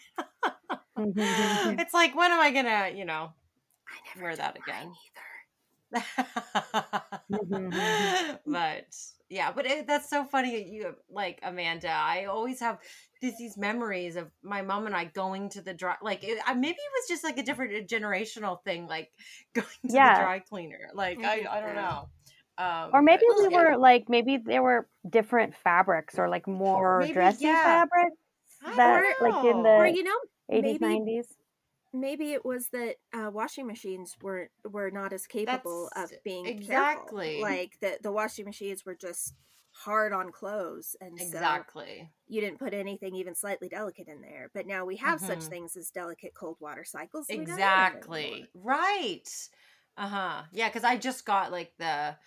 Mhm, 0.97 1.35
mhm. 1.37 1.79
it's 1.79 1.93
like 1.93 2.15
when 2.15 2.31
am 2.31 2.39
I 2.39 2.51
going 2.51 2.65
to, 2.65 2.97
you 2.97 3.05
know, 3.05 3.33
I 3.87 3.95
never 4.15 4.23
wear 4.27 4.35
that 4.37 4.57
again. 4.57 4.93
Mhm, 7.29 7.71
mhm. 7.71 8.15
but 8.45 8.85
yeah, 9.29 9.51
but 9.51 9.65
it, 9.65 9.87
that's 9.87 10.09
so 10.09 10.25
funny. 10.25 10.69
You 10.69 10.95
like 11.09 11.39
Amanda. 11.43 11.89
I 11.89 12.25
always 12.25 12.59
have 12.59 12.79
these, 13.21 13.37
these 13.37 13.57
memories 13.57 14.15
of 14.15 14.31
my 14.43 14.61
mom 14.61 14.85
and 14.87 14.95
I 14.95 15.05
going 15.05 15.49
to 15.51 15.61
the 15.61 15.73
dry. 15.73 15.95
Like 16.01 16.23
it, 16.23 16.39
I- 16.45 16.53
maybe 16.53 16.77
it 16.77 16.91
was 16.95 17.07
just 17.07 17.23
like 17.23 17.37
a 17.37 17.43
different 17.43 17.89
generational 17.89 18.63
thing, 18.63 18.87
like 18.87 19.11
going 19.55 19.67
to 19.89 19.93
Yeah. 19.93 20.09
the 20.09 20.11
dry 20.11 20.39
cleaner. 20.39 20.89
Like 20.93 21.23
I 21.23 21.45
I, 21.47 21.57
I 21.57 21.61
don't 21.61 21.75
so. 21.75 21.75
know. 21.75 22.09
Um, 22.57 22.93
Or 22.93 23.01
maybe 23.01 23.25
but 23.27 23.37
we 23.37 23.49
yeah. 23.49 23.63
were 23.63 23.77
like 23.77 24.09
maybe 24.09 24.37
there 24.37 24.63
were 24.63 24.89
different 25.09 25.55
fabrics 25.55 26.17
or 26.19 26.29
like 26.29 26.47
more 26.47 27.07
Maybe, 27.07 27.11
dressy 27.11 27.37
yeah. 27.39 27.61
fabrics 27.63 28.17
that 28.75 29.03
don't 29.03 29.19
like 29.19 29.43
in 29.43 29.63
the 29.63 29.77
Or 29.77 29.85
you 29.87 30.03
know, 30.03 30.19
80s 30.49 30.79
maybe 30.79 30.79
90s. 30.81 31.37
maybe 31.93 32.33
it 32.33 32.45
was 32.45 32.69
that 32.69 32.97
uh, 33.13 33.31
washing 33.33 33.67
machines 33.67 34.17
weren't 34.21 34.51
were 34.69 34.91
not 34.91 35.13
as 35.13 35.27
capable 35.27 35.89
That's 35.89 35.93
of 35.95 36.11
being 36.23 36.55
exactly. 36.57 36.61
careful. 36.61 37.41
like 37.41 37.79
the 37.81 37.99
the 38.03 38.11
washing 38.11 38.45
machines 38.45 38.85
were 38.85 38.95
just 38.95 39.35
hard 39.71 40.13
on 40.13 40.31
clothes 40.31 40.95
and 41.01 41.21
so 41.21 41.65
exactly. 41.65 42.11
you 42.27 42.41
didn't 42.41 42.59
put 42.59 42.73
anything 42.73 43.15
even 43.15 43.35
slightly 43.35 43.69
delicate 43.69 44.07
in 44.09 44.21
there 44.21 44.51
but 44.53 44.67
now 44.67 44.85
we 44.85 44.97
have 44.97 45.21
such 45.21 45.45
Mhm. 45.45 45.49
things 45.49 45.77
as 45.77 45.91
delicate 45.91 46.33
cold 46.35 46.57
water 46.61 46.85
cycles 46.85 47.29
so 47.29 47.37
we 47.37 47.45
don't 47.47 47.65
have 47.65 47.85
them 47.91 48.09
Exactly. 48.13 48.49
Right. 48.53 49.27
Uh 49.97 50.07
huh. 50.07 50.43
Yeah, 50.51 50.69
because 50.69 50.83
I 50.83 50.97
just 50.97 51.25
got 51.25 51.51
like 51.51 51.73
the. 51.77 52.17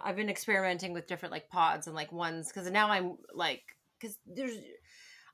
I've 0.00 0.16
been 0.16 0.30
experimenting 0.30 0.92
with 0.92 1.06
different 1.06 1.32
like 1.32 1.48
pods 1.48 1.86
and 1.86 1.96
like 1.96 2.12
ones 2.12 2.48
because 2.48 2.70
now 2.70 2.90
I'm 2.90 3.16
like 3.32 3.62
because 4.00 4.18
there's 4.26 4.56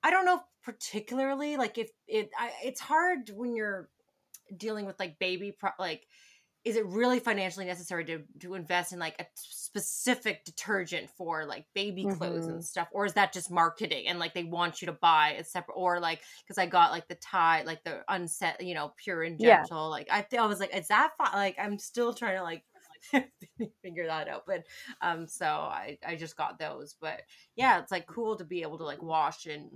I 0.03 0.11
don't 0.11 0.25
know 0.27 0.43
particularly 0.63 1.57
like 1.57 1.79
if 1.79 1.91
it 2.07 2.31
I, 2.39 2.53
it's 2.65 2.81
hard 2.81 3.31
when 3.31 3.57
you're 3.57 3.91
dealing 4.57 4.87
with 4.87 4.99
like 5.01 5.19
baby 5.19 5.53
pro 5.53 5.71
like 5.79 6.07
is 6.65 6.77
it 6.77 6.87
really 6.87 7.21
financially 7.21 7.67
necessary 7.67 8.05
to 8.07 8.25
to 8.41 8.55
invest 8.55 8.93
in 8.93 8.99
like 8.99 9.17
a 9.21 9.27
specific 9.35 10.45
detergent 10.45 11.11
for 11.11 11.45
like 11.47 11.67
baby 11.75 12.07
clothes 12.07 12.47
Mhm. 12.47 12.49
and 12.49 12.65
stuff 12.65 12.89
or 12.93 13.07
is 13.07 13.15
that 13.15 13.33
just 13.33 13.51
marketing 13.51 14.09
and 14.09 14.19
like 14.19 14.35
they 14.35 14.45
want 14.45 14.83
you 14.83 14.87
to 14.87 14.93
buy 14.93 15.33
a 15.33 15.45
separate 15.45 15.75
or 15.75 16.01
like 16.01 16.23
because 16.45 16.59
i 16.59 16.67
got 16.67 16.91
like 16.93 17.09
the 17.09 17.17
tie 17.17 17.63
like 17.65 17.85
the 17.85 18.03
unset 18.09 18.63
you 18.63 18.75
know 18.75 18.95
pure 18.97 19.23
and 19.23 19.39
Yeah. 19.39 19.65
gentle 19.65 19.91
like 19.91 20.09
i 20.11 20.23
th- 20.23 20.41
i 20.41 20.47
was 20.47 20.61
like 20.61 20.75
is 20.75 20.89
that 20.89 21.13
fi-? 21.19 21.37
like 21.37 21.57
i'm 21.59 21.79
still 21.79 22.15
trying 22.15 22.37
to 22.37 22.43
like 22.43 22.65
figure 23.83 24.07
that 24.07 24.29
out 24.29 24.43
but 24.47 24.63
um 25.03 25.27
so 25.27 25.47
i 25.47 25.97
i 26.07 26.15
just 26.17 26.37
got 26.37 26.59
those 26.59 26.97
but 27.01 27.21
yeah 27.57 27.79
it's 27.81 27.93
like 27.93 28.07
cool 28.07 28.37
to 28.37 28.45
be 28.45 28.63
able 28.63 28.79
to 28.79 28.85
like 28.85 29.03
wash 29.03 29.47
in 29.47 29.69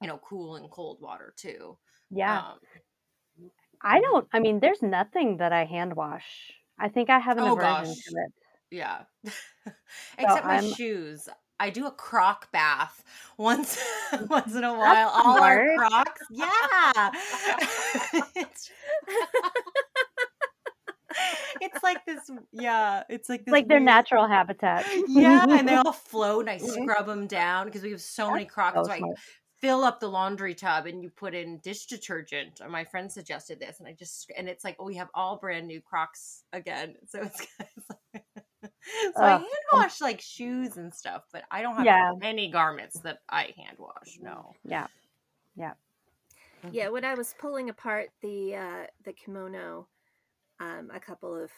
you 0.00 0.08
know 0.08 0.18
cool 0.28 0.56
and 0.56 0.70
cold 0.70 0.98
water 1.00 1.32
too 1.36 1.76
Yeah. 2.10 2.38
um, 2.38 2.58
I 3.84 4.00
don't 4.00 4.26
I 4.32 4.38
mean 4.40 4.60
there's 4.60 4.82
nothing 4.82 5.38
that 5.38 5.52
I 5.52 5.64
hand 5.64 5.94
wash. 5.96 6.52
I 6.78 6.88
think 6.88 7.10
I 7.10 7.18
have 7.18 7.36
an 7.38 7.44
Oh, 7.44 7.52
aversion 7.54 7.94
gosh. 7.94 8.04
to 8.04 8.10
it. 8.26 8.32
Yeah. 8.70 8.98
Except 10.18 10.44
my 10.46 10.54
I'm- 10.60 10.72
shoes. 10.74 11.28
I 11.58 11.70
do 11.70 11.86
a 11.86 11.90
croc 11.92 12.50
bath 12.52 13.02
once 13.38 13.78
once 14.28 14.54
in 14.54 14.64
a 14.64 14.72
while. 14.72 15.08
All 15.14 15.40
our 15.42 15.74
smart. 15.76 15.90
crocs. 15.90 16.22
Yeah. 16.30 17.10
It's, 21.16 21.58
it's 21.60 21.82
like 21.82 22.04
this 22.06 22.30
yeah, 22.52 23.02
it's 23.08 23.28
like 23.28 23.44
this 23.44 23.52
like 23.52 23.68
their 23.68 23.78
weird- 23.78 23.84
natural 23.86 24.26
habitat. 24.26 24.86
Yeah, 25.08 25.46
and 25.48 25.68
they 25.68 25.74
all 25.84 25.92
float 25.92 26.48
and 26.48 26.50
I 26.50 26.58
mm-hmm. 26.58 26.82
scrub 26.82 27.06
them 27.06 27.26
down 27.26 27.66
because 27.66 27.82
we 27.82 27.90
have 27.90 28.00
so 28.00 28.30
many 28.30 28.44
crocs. 28.44 28.76
so 28.76 28.84
so 28.84 28.92
I 28.92 29.00
fill 29.60 29.84
up 29.84 30.00
the 30.00 30.08
laundry 30.08 30.54
tub 30.54 30.86
and 30.86 31.02
you 31.02 31.10
put 31.10 31.34
in 31.34 31.58
dish 31.58 31.86
detergent. 31.86 32.60
And 32.60 32.72
my 32.72 32.84
friend 32.84 33.10
suggested 33.10 33.60
this, 33.60 33.78
and 33.78 33.88
I 33.88 33.92
just 33.92 34.30
and 34.36 34.48
it's 34.48 34.64
like, 34.64 34.76
oh, 34.78 34.84
we 34.84 34.96
have 34.96 35.08
all 35.14 35.36
brand 35.38 35.66
new 35.66 35.80
Crocs 35.80 36.44
again. 36.52 36.94
So 37.08 37.20
it's, 37.22 37.46
it's 37.60 37.88
like, 38.14 38.24
so 38.62 39.22
I 39.22 39.32
Ugh. 39.34 39.40
hand 39.40 39.52
oh. 39.72 39.78
wash 39.78 40.00
like 40.00 40.20
shoes 40.20 40.76
and 40.76 40.94
stuff, 40.94 41.24
but 41.32 41.42
I 41.50 41.62
don't 41.62 41.76
have 41.76 41.84
Yeah. 41.84 42.12
any 42.22 42.50
garments 42.50 43.00
that 43.00 43.18
I 43.28 43.52
hand 43.56 43.76
wash. 43.78 44.18
Mm, 44.18 44.24
no. 44.24 44.52
Yeah 44.64 44.86
yeah. 45.56 45.72
Mm-hmm. 46.64 46.74
yeah 46.74 46.88
when 46.88 47.04
i 47.04 47.14
was 47.14 47.34
pulling 47.38 47.70
apart 47.70 48.10
the 48.22 48.54
uh 48.54 48.86
the 49.04 49.12
kimono 49.12 49.88
um 50.62 50.90
a 50.94 51.00
couple 51.00 51.34
of 51.34 51.50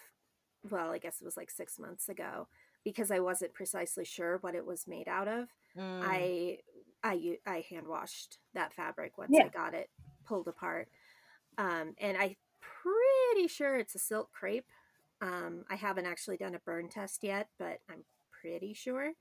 well 0.71 0.91
i 0.91 0.99
guess 0.99 1.21
it 1.21 1.25
was 1.25 1.37
like 1.37 1.51
six 1.51 1.79
months 1.79 2.09
ago 2.09 2.49
because 2.85 3.11
i 3.11 3.21
wasn't 3.21 3.53
precisely 3.55 4.05
sure 4.05 4.39
what 4.43 4.55
it 4.57 4.67
was 4.67 4.87
made 4.89 5.09
out 5.09 5.29
of 5.29 5.49
Mm. 5.77 6.01
i 6.05 6.59
i 7.05 7.15
u- 7.15 7.39
i 7.47 7.65
hand 7.71 7.87
washed 7.89 8.39
that 8.55 8.73
fabric 8.75 9.19
once 9.19 9.33
Yeah. 9.33 9.45
i 9.45 9.49
got 9.49 9.75
it 9.75 9.91
pulled 10.27 10.49
apart 10.49 10.89
um 11.59 11.95
and 11.99 12.17
I'm 12.17 12.37
pretty 12.61 13.49
sure 13.49 13.77
it's 13.77 13.95
a 13.95 13.99
silk 13.99 14.31
crepe 14.33 14.71
um 15.23 15.65
i 15.71 15.77
haven't 15.77 16.07
actually 16.07 16.37
done 16.39 16.55
a 16.55 16.61
burn 16.61 16.89
test 16.89 17.25
yet 17.25 17.49
but 17.59 17.81
i'm 17.91 18.05
pretty 18.41 18.75
sure 18.75 19.13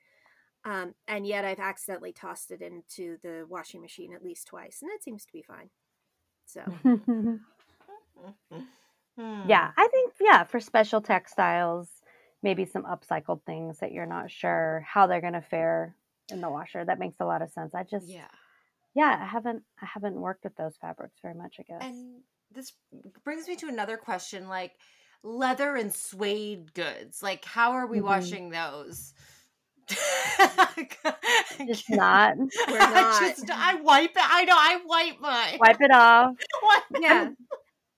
um, 0.65 0.93
and 1.07 1.27
yet 1.27 1.45
I've 1.45 1.59
accidentally 1.59 2.13
tossed 2.13 2.51
it 2.51 2.61
into 2.61 3.17
the 3.23 3.45
washing 3.49 3.81
machine 3.81 4.13
at 4.13 4.23
least 4.23 4.47
twice, 4.47 4.79
and 4.81 4.91
it 4.91 5.03
seems 5.03 5.25
to 5.25 5.33
be 5.33 5.41
fine. 5.41 5.69
So 6.45 6.61
Hmm. 9.17 9.47
yeah, 9.47 9.71
I 9.77 9.87
think 9.89 10.13
yeah, 10.19 10.43
for 10.43 10.59
special 10.59 11.01
textiles, 11.01 11.89
maybe 12.41 12.65
some 12.65 12.83
upcycled 12.83 13.43
things 13.45 13.79
that 13.79 13.91
you're 13.91 14.05
not 14.05 14.31
sure 14.31 14.85
how 14.87 15.07
they're 15.07 15.21
going 15.21 15.33
to 15.33 15.41
fare 15.41 15.95
in 16.31 16.41
the 16.41 16.49
washer. 16.49 16.83
That 16.83 16.99
makes 16.99 17.17
a 17.19 17.25
lot 17.25 17.41
of 17.41 17.51
sense. 17.51 17.75
I 17.75 17.83
just 17.83 18.07
Yeah. 18.07 18.27
yeah, 18.95 19.17
I 19.21 19.25
haven't 19.25 19.63
I 19.81 19.85
haven't 19.85 20.15
worked 20.15 20.43
with 20.43 20.55
those 20.55 20.77
fabrics 20.77 21.19
very 21.21 21.35
much, 21.35 21.57
I 21.59 21.63
guess. 21.63 21.81
And 21.81 22.21
this 22.51 22.73
brings 23.23 23.47
me 23.47 23.55
to 23.57 23.67
another 23.67 23.97
question 23.97 24.47
like 24.47 24.73
leather 25.23 25.75
and 25.75 25.93
suede 25.93 26.73
goods. 26.73 27.21
Like 27.23 27.45
how 27.45 27.71
are 27.73 27.87
we 27.87 27.99
Mhm. 27.99 28.03
washing 28.05 28.49
those? 28.49 29.13
just 31.67 31.89
not 31.89 32.35
We're 32.67 32.79
I 32.79 33.03
not. 33.03 33.35
just 33.35 33.49
I 33.49 33.75
wipe 33.75 34.11
it. 34.11 34.17
I 34.17 34.45
know 34.45 34.55
I 34.57 34.81
wipe 34.85 35.19
mine. 35.19 35.59
wipe 35.59 35.81
it 35.81 35.91
off. 35.91 36.35
Wipe 36.63 36.83
it. 36.93 37.01
yeah, 37.03 37.29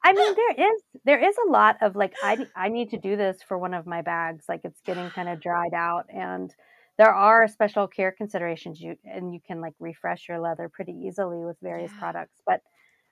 I 0.05 0.13
mean, 0.13 0.35
there 0.35 0.67
is 0.69 0.83
there 1.05 1.19
is 1.29 1.35
a 1.47 1.51
lot 1.51 1.77
of 1.81 1.95
like 1.95 2.15
I 2.21 2.37
I 2.55 2.69
need 2.69 2.91
to 2.91 2.97
do 2.99 3.17
this 3.17 3.41
for 3.43 3.57
one 3.57 3.73
of 3.73 3.87
my 3.87 4.03
bags. 4.03 4.45
Like 4.49 4.61
it's 4.65 4.81
getting 4.81 5.11
kind 5.11 5.29
of 5.29 5.39
dried 5.41 5.73
out, 5.75 6.05
and 6.09 6.55
there 6.97 7.13
are 7.13 7.47
special 7.47 7.87
care 7.87 8.11
considerations. 8.11 8.79
You 8.81 8.97
and 9.05 9.33
you 9.33 9.41
can 9.41 9.61
like 9.61 9.73
refresh 9.79 10.29
your 10.29 10.39
leather 10.39 10.69
pretty 10.69 10.93
easily 10.93 11.43
with 11.45 11.57
various 11.61 11.93
Yeah. 11.93 11.95
products. 11.95 12.39
But 12.45 12.61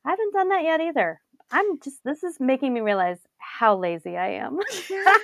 I 0.06 0.12
haven't 0.12 0.34
done 0.34 0.50
that 0.50 0.64
yet 0.64 0.82
either. 0.82 1.22
I'm 1.52 1.80
just 1.82 2.04
this 2.04 2.24
is 2.24 2.40
making 2.40 2.74
me 2.74 2.82
realize 2.82 3.20
how 3.40 3.78
lazy 3.78 4.18
I 4.18 4.32
am. 4.32 4.60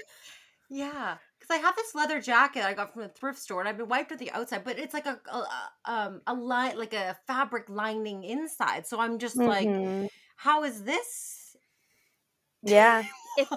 Yeah, 0.69 1.17
because 1.39 1.55
I 1.55 1.59
have 1.59 1.75
this 1.75 1.95
leather 1.95 2.21
jacket 2.21 2.63
I 2.63 2.73
got 2.73 2.93
from 2.93 3.01
the 3.03 3.09
thrift 3.09 3.39
store, 3.39 3.59
and 3.59 3.67
I've 3.69 3.77
been 3.77 3.87
wiped 3.89 4.11
at 4.11 4.19
the 4.19 4.31
outside, 4.31 4.63
but 4.63 4.77
it's 4.77 4.93
like 4.93 5.05
a, 5.07 5.19
a 5.31 5.69
um 5.85 6.21
a 6.27 6.33
line 6.33 6.77
like 6.77 6.93
a 6.93 7.17
fabric 7.27 7.69
lining 7.69 8.23
inside. 8.23 8.85
So 8.87 8.99
I'm 8.99 9.17
just 9.19 9.47
like, 9.47 9.79
Mhm. 9.79 10.07
how 10.35 10.63
is 10.63 10.83
this? 10.83 11.38
Yeah, 12.61 13.03
if 13.35 13.49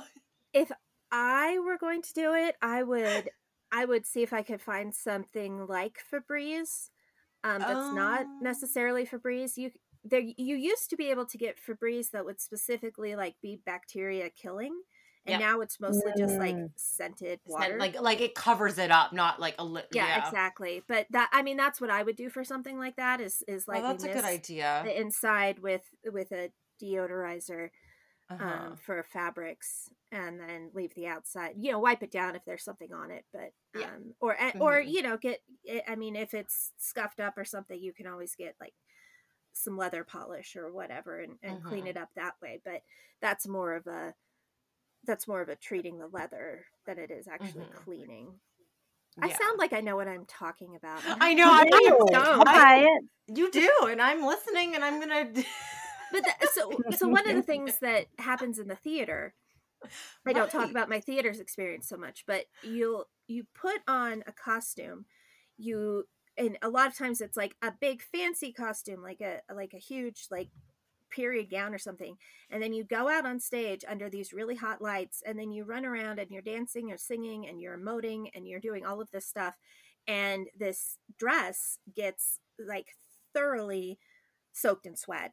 if 0.52 0.70
I 1.10 1.58
were 1.60 1.78
going 1.78 2.02
to 2.02 2.12
do 2.14 2.34
it, 2.34 2.56
I 2.62 2.82
would 2.82 3.30
I 3.72 3.84
would 3.84 4.06
see 4.06 4.22
if 4.22 4.32
I 4.32 4.42
could 4.42 4.62
find 4.62 4.94
something 4.94 5.66
like 5.66 6.00
Febreze. 6.12 6.90
Um, 7.44 7.64
that's 7.66 7.92
not 7.92 8.28
Oh. 8.28 8.38
necessarily 8.40 9.06
Febreze. 9.06 9.56
You 9.58 9.72
there 10.04 10.20
you 10.22 10.56
used 10.56 10.90
to 10.90 10.96
be 10.96 11.10
able 11.10 11.26
to 11.26 11.38
get 11.38 11.58
Febreze 11.60 12.10
that 12.12 12.24
would 12.26 12.40
specifically 12.40 13.16
like 13.16 13.36
be 13.42 13.60
bacteria 13.64 14.30
killing, 14.30 14.82
and 15.26 15.38
Yep. 15.38 15.38
now 15.38 15.60
it's 15.62 15.80
mostly 15.80 16.12
just 16.14 16.38
like 16.40 16.58
Mm. 16.58 16.68
scented 16.76 17.40
water. 17.46 17.76
Like 17.78 18.00
like 18.00 18.20
it 18.20 18.34
covers 18.34 18.78
it 18.78 18.90
up, 18.90 19.12
not 19.12 19.40
like 19.40 19.54
a 19.58 19.64
lip. 19.64 19.88
yeah, 19.90 20.16
exactly. 20.16 20.82
But 20.86 21.06
that 21.10 21.28
I 21.32 21.42
mean 21.42 21.56
that's 21.56 21.80
what 21.80 21.90
I 21.90 22.02
would 22.02 22.16
do 22.16 22.30
for 22.30 22.44
something 22.44 22.78
like 22.78 22.96
that 22.96 23.20
is 23.20 23.42
is 23.48 23.68
Oh, 23.72 23.80
like 23.80 23.82
that's 23.82 24.04
a 24.04 24.08
good 24.08 24.24
idea. 24.24 24.84
the 24.84 24.98
inside 25.00 25.58
with 25.60 25.82
with 26.04 26.32
a 26.32 26.50
deodorizer 26.82 27.70
Uh-huh. 28.40 28.66
um, 28.70 28.76
for 28.76 29.02
fabrics 29.12 29.88
and 30.10 30.40
then 30.40 30.70
leave 30.74 30.94
the 30.94 31.06
outside 31.06 31.54
you 31.58 31.70
know 31.72 31.78
wipe 31.78 32.02
it 32.02 32.10
down 32.10 32.34
if 32.36 32.44
there's 32.44 32.64
something 32.64 32.92
on 32.92 33.10
it 33.10 33.24
but 33.32 33.52
Yeah. 33.78 33.86
um 33.86 34.14
or 34.20 34.36
eh, 34.40 34.52
or 34.60 34.80
you 34.80 35.02
know 35.02 35.16
get 35.16 35.42
i 35.68 35.82
I 35.88 35.96
mean 35.96 36.16
if 36.16 36.34
it's 36.34 36.72
scuffed 36.78 37.20
up 37.20 37.36
or 37.36 37.44
something 37.44 37.78
you 37.80 37.92
can 37.92 38.06
always 38.06 38.34
get 38.34 38.54
like 38.60 38.74
some 39.52 39.76
leather 39.76 40.04
polish 40.04 40.56
or 40.56 40.72
whatever 40.72 41.20
and, 41.20 41.34
and 41.42 41.62
clean 41.62 41.84
Mhm. 41.84 41.90
it 41.90 41.96
up 41.96 42.08
that 42.16 42.34
way 42.42 42.60
but 42.64 42.82
that's 43.20 43.46
more 43.46 43.74
of 43.74 43.86
a 43.86 44.14
that's 45.04 45.26
more 45.28 45.40
of 45.42 45.48
a 45.48 45.56
treating 45.56 45.98
the 45.98 46.06
leather 46.06 46.64
than 46.86 46.98
it 46.98 47.10
is 47.10 47.28
actually 47.28 47.64
Mhm. 47.64 47.84
cleaning 47.84 48.40
i 49.20 49.28
sound 49.28 49.58
like 49.58 49.72
i 49.72 49.80
know 49.80 49.96
what 49.96 50.08
i'm 50.08 50.24
talking 50.26 50.74
about 50.76 51.02
I 51.20 51.34
know. 51.34 51.50
I, 51.50 51.64
You 51.64 51.70
I, 51.72 51.80
do. 52.08 52.16
I'll 52.16 52.44
buy 52.44 52.86
it. 52.88 53.36
you 53.36 53.50
do, 53.50 53.70
and 53.88 54.00
I'm 54.00 54.24
listening, 54.24 54.74
and 54.74 54.84
I'm 54.84 55.00
gonna. 55.00 55.32
but 56.12 56.22
that, 56.24 56.38
so 56.52 56.70
so 56.96 57.08
one 57.08 57.28
of 57.28 57.34
the 57.34 57.42
things 57.42 57.78
that 57.80 58.06
happens 58.18 58.58
in 58.58 58.68
the 58.68 58.76
theater 58.76 59.34
i 60.26 60.32
don't 60.32 60.50
talk 60.50 60.70
about 60.70 60.88
my 60.88 61.00
theater's 61.00 61.40
experience 61.40 61.88
so 61.88 61.96
much 61.96 62.24
but 62.26 62.44
you'll 62.62 63.06
you 63.26 63.44
put 63.54 63.80
on 63.88 64.22
a 64.26 64.32
costume 64.32 65.04
you 65.56 66.04
and 66.36 66.56
a 66.62 66.68
lot 66.68 66.86
of 66.86 66.96
times 66.96 67.20
it's 67.20 67.36
like 67.36 67.56
a 67.62 67.72
big 67.80 68.02
fancy 68.02 68.52
costume 68.52 69.02
like 69.02 69.20
a 69.20 69.40
like 69.54 69.72
a 69.74 69.78
huge 69.78 70.26
like 70.30 70.48
period 71.10 71.50
gown 71.50 71.74
or 71.74 71.78
something 71.78 72.16
and 72.50 72.62
then 72.62 72.72
you 72.72 72.84
go 72.84 73.08
out 73.08 73.26
on 73.26 73.38
stage 73.38 73.84
under 73.88 74.08
these 74.08 74.32
really 74.32 74.56
hot 74.56 74.80
lights 74.80 75.22
and 75.26 75.38
then 75.38 75.50
you 75.50 75.64
run 75.64 75.84
around 75.84 76.18
and 76.18 76.30
you're 76.30 76.40
dancing 76.40 76.90
or 76.90 76.96
singing 76.96 77.46
and 77.46 77.60
you're 77.60 77.76
emoting 77.76 78.28
and 78.34 78.48
you're 78.48 78.60
doing 78.60 78.86
all 78.86 79.00
of 79.00 79.10
this 79.10 79.26
stuff 79.26 79.56
and 80.06 80.48
this 80.58 80.98
dress 81.18 81.78
gets 81.94 82.38
like 82.58 82.88
thoroughly 83.34 83.98
soaked 84.52 84.86
in 84.86 84.96
sweat 84.96 85.32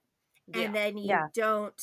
and 0.54 0.76
then 0.76 0.98
you 0.98 1.08
Yeah. 1.10 1.28
don't 1.34 1.82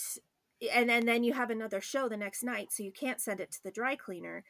and, 0.74 0.90
and 0.90 1.06
then 1.08 1.22
you 1.24 1.32
have 1.34 1.50
another 1.50 1.80
show 1.80 2.08
the 2.08 2.16
next 2.16 2.42
night 2.42 2.72
so 2.72 2.82
you 2.82 2.92
can't 2.92 3.20
send 3.20 3.40
it 3.40 3.52
to 3.52 3.62
the 3.62 3.70
dry 3.70 3.96
cleaner. 3.96 4.44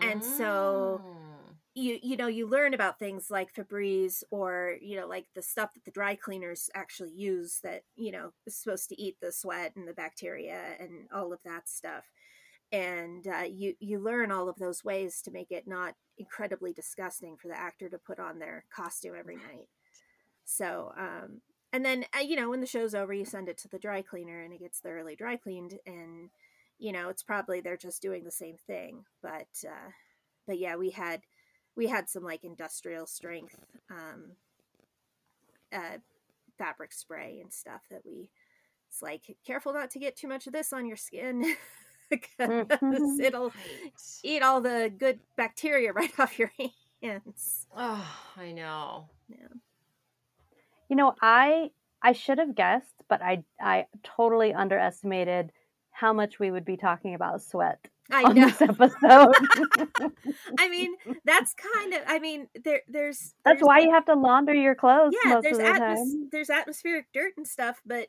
And 0.00 0.22
so- 0.24 1.02
Mm. 1.04 1.56
you 1.74 1.98
you 2.02 2.16
know 2.16 2.26
you 2.26 2.46
learn 2.46 2.74
about 2.74 2.98
things 2.98 3.30
like 3.30 3.52
Febreze 3.54 4.22
or 4.30 4.76
you 4.80 4.96
know 4.98 5.06
like 5.06 5.26
the 5.34 5.42
stuff 5.42 5.72
that 5.74 5.84
the 5.84 5.90
dry 5.90 6.14
cleaners 6.16 6.70
actually 6.74 7.10
use 7.12 7.60
that 7.62 7.84
you 7.96 8.10
know 8.12 8.32
is 8.46 8.56
supposed 8.56 8.88
to 8.88 9.00
eat 9.00 9.16
the 9.20 9.32
sweat 9.32 9.74
and 9.76 9.86
the 9.88 9.92
bacteria 9.94 10.76
and 10.80 11.08
all 11.12 11.32
of 11.32 11.40
that 11.44 11.68
stuff. 11.68 12.04
And 12.72 13.26
uh, 13.28 13.44
you 13.48 13.74
you 13.80 13.98
learn 14.00 14.30
all 14.32 14.48
of 14.48 14.56
those 14.58 14.84
ways 14.84 15.20
to 15.22 15.30
make 15.30 15.50
it 15.52 15.66
not 15.68 15.94
incredibly 16.18 16.72
disgusting 16.72 17.36
for 17.36 17.48
the 17.48 17.58
actor 17.58 17.88
to 17.88 17.98
put 17.98 18.18
on 18.18 18.38
their 18.38 18.64
costume 18.74 19.14
every 19.18 19.36
night. 19.36 19.68
So 20.44 20.92
um 20.98 21.40
and 21.76 21.84
then 21.84 22.06
uh, 22.16 22.20
you 22.20 22.36
know 22.36 22.48
when 22.48 22.62
the 22.62 22.66
show's 22.66 22.94
over 22.94 23.12
you 23.12 23.26
send 23.26 23.50
it 23.50 23.58
to 23.58 23.68
the 23.68 23.78
dry 23.78 24.00
cleaner 24.00 24.40
and 24.42 24.52
it 24.52 24.60
gets 24.60 24.78
thoroughly 24.78 25.14
dry 25.14 25.36
cleaned 25.36 25.78
and 25.86 26.30
you 26.78 26.90
know 26.90 27.10
it's 27.10 27.22
probably 27.22 27.60
they're 27.60 27.76
just 27.76 28.00
doing 28.00 28.24
the 28.24 28.30
same 28.30 28.56
thing. 28.66 29.04
But 29.22 29.48
uh 29.68 29.90
but 30.46 30.58
yeah 30.58 30.76
we 30.76 30.90
had 30.90 31.20
we 31.76 31.86
had 31.88 32.08
some 32.08 32.24
like 32.24 32.44
industrial 32.44 33.06
strength 33.06 33.58
um 33.90 34.32
uh 35.70 35.98
fabric 36.56 36.94
spray 36.94 37.40
and 37.42 37.52
stuff 37.52 37.82
that 37.90 38.00
we 38.06 38.30
it's 38.88 39.02
like 39.02 39.36
careful 39.46 39.74
not 39.74 39.90
to 39.90 39.98
get 39.98 40.16
too 40.16 40.28
much 40.28 40.46
of 40.46 40.54
this 40.54 40.72
on 40.72 40.86
your 40.86 40.96
skin 40.96 41.44
because 42.10 42.66
it'll 43.20 43.52
eat 44.22 44.42
all 44.42 44.62
the 44.62 44.90
good 44.96 45.20
bacteria 45.36 45.92
right 45.94 46.18
off 46.18 46.38
your 46.38 46.52
hands. 47.02 47.66
Oh, 47.76 48.16
I 48.36 48.52
know. 48.52 49.10
You 50.88 50.96
know, 50.96 51.14
I 51.20 51.70
I 52.02 52.12
should 52.12 52.38
have 52.38 52.54
guessed, 52.54 52.94
but 53.08 53.22
I 53.22 53.44
I 53.60 53.86
totally 54.02 54.52
underestimated 54.54 55.52
how 55.90 56.12
much 56.12 56.38
we 56.38 56.50
would 56.50 56.64
be 56.64 56.76
talking 56.76 57.14
about 57.14 57.40
sweat 57.42 57.88
i 58.12 58.22
on 58.22 58.34
know 58.34 58.46
this 58.48 58.60
episode. 58.60 59.32
i 60.58 60.68
mean 60.68 60.94
that's 61.24 61.54
kind 61.54 61.94
of 61.94 62.00
i 62.06 62.18
mean 62.18 62.46
there 62.64 62.82
there's 62.86 63.34
That's 63.44 63.56
there's- 63.56 63.62
why 63.62 63.80
you 63.80 63.90
have 63.92 64.04
to 64.06 64.14
launder 64.14 64.54
your 64.54 64.74
clothes 64.74 65.14
yeah 65.24 65.34
most 65.34 65.42
there's 65.44 65.56
of 65.58 65.64
the 65.64 65.70
atmos- 65.70 66.30
there's 66.30 66.50
atmospheric 66.50 67.06
dirt 67.12 67.32
and 67.36 67.48
stuff 67.48 67.80
but 67.86 68.08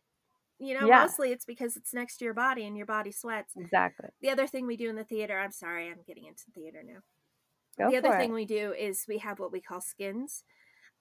you 0.60 0.78
know 0.80 0.86
Yeah. 0.88 1.02
mostly 1.04 1.32
it's 1.32 1.46
because 1.46 1.78
it's 1.78 1.94
next 1.94 2.18
to 2.18 2.26
your 2.26 2.34
body 2.34 2.66
and 2.66 2.76
your 2.76 2.86
body 2.86 3.12
sweats 3.12 3.54
Exactly. 3.56 4.10
the 4.22 4.30
other 4.30 4.48
thing 4.48 4.68
we 4.68 4.78
do 4.78 4.90
in 4.90 4.96
the 4.98 5.04
theater 5.04 5.40
i'm 5.40 5.52
sorry 5.52 5.88
i'm 5.88 6.02
getting 6.06 6.26
into 6.26 6.44
theater 6.54 6.84
now 6.86 7.00
Go 7.80 7.90
the 7.92 7.98
other 7.98 8.16
it. 8.16 8.20
thing 8.20 8.34
we 8.34 8.46
do 8.46 8.74
is 8.78 9.06
we 9.08 9.20
have 9.20 9.40
what 9.40 9.52
we 9.52 9.62
call 9.62 9.82
skins 9.82 10.44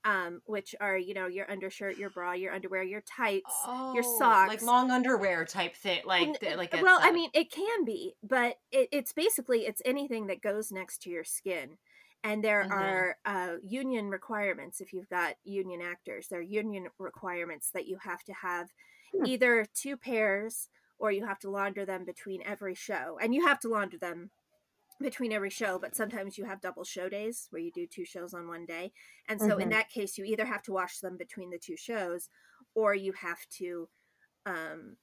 um, 0.07 0.41
which 0.47 0.75
are 0.81 0.97
you 0.97 1.15
know 1.15 1.27
your 1.27 1.51
undershirt 1.51 1.99
your 1.99 2.11
bra 2.11 2.33
your 2.33 2.55
underwear 2.55 2.83
your 2.83 3.03
tights 3.03 3.45
your 3.93 4.05
Oh, 4.05 4.19
socks 4.19 4.49
like 4.49 4.63
long 4.63 4.91
underwear 4.91 5.45
type 5.45 5.75
thing, 5.77 6.03
like 6.07 6.41
the- 6.41 6.57
like 6.57 6.75
it's 6.75 6.83
well 6.83 6.99
i 7.03 7.11
mean 7.13 7.31
it 7.35 7.51
can 7.51 7.85
be 7.85 8.15
but 8.23 8.57
it, 8.71 8.89
it's 8.93 9.13
basically 9.13 9.67
it's 9.67 9.83
anything 9.85 10.27
that 10.29 10.41
goes 10.43 10.73
next 10.73 11.03
to 11.03 11.11
your 11.11 11.25
skin 11.25 11.79
and 12.25 12.43
there 12.45 12.67
Mhm. 12.67 12.73
are 12.73 13.17
uh, 13.25 13.57
union 13.63 14.09
requirements 14.11 14.81
if 14.81 14.93
you've 14.93 15.09
got 15.09 15.37
union 15.45 15.81
actors 15.83 16.29
there 16.29 16.41
are 16.41 16.43
union 16.43 16.89
requirements 16.99 17.71
that 17.73 17.87
you 17.87 17.99
have 17.99 18.23
to 18.25 18.33
have 18.33 18.71
Hmm. 19.13 19.27
either 19.27 19.65
two 19.75 19.97
pairs 19.97 20.69
or 20.99 21.13
you 21.13 21.27
have 21.27 21.39
to 21.41 21.51
launder 21.51 21.85
them 21.85 22.05
between 22.05 22.43
every 22.43 22.75
show 22.75 23.19
and 23.21 23.35
you 23.35 23.47
have 23.47 23.61
to 23.61 23.69
launder 23.69 23.99
them 23.99 24.31
between 25.01 25.33
every 25.33 25.51
show 25.51 25.79
but 25.79 25.95
sometimes 25.95 26.39
you 26.39 26.45
have 26.45 26.61
double 26.61 26.85
show 26.85 27.09
days 27.09 27.47
where 27.51 27.61
you 27.61 27.71
do 27.73 27.87
two 27.87 28.05
shows 28.05 28.33
on 28.35 28.49
one 28.49 28.65
day 28.67 28.93
and 29.29 29.41
so 29.41 29.59
in 29.59 29.69
Mhm. 29.69 29.71
that 29.71 29.91
case 29.91 30.17
you 30.17 30.25
either 30.25 30.47
have 30.47 30.63
to 30.63 30.73
wash 30.73 30.99
them 31.01 31.17
between 31.17 31.51
the 31.51 31.59
two 31.59 31.77
shows 31.77 32.29
or 32.75 32.95
you 32.95 33.13
have 33.13 33.47
to 33.51 33.89
um, 34.47 34.97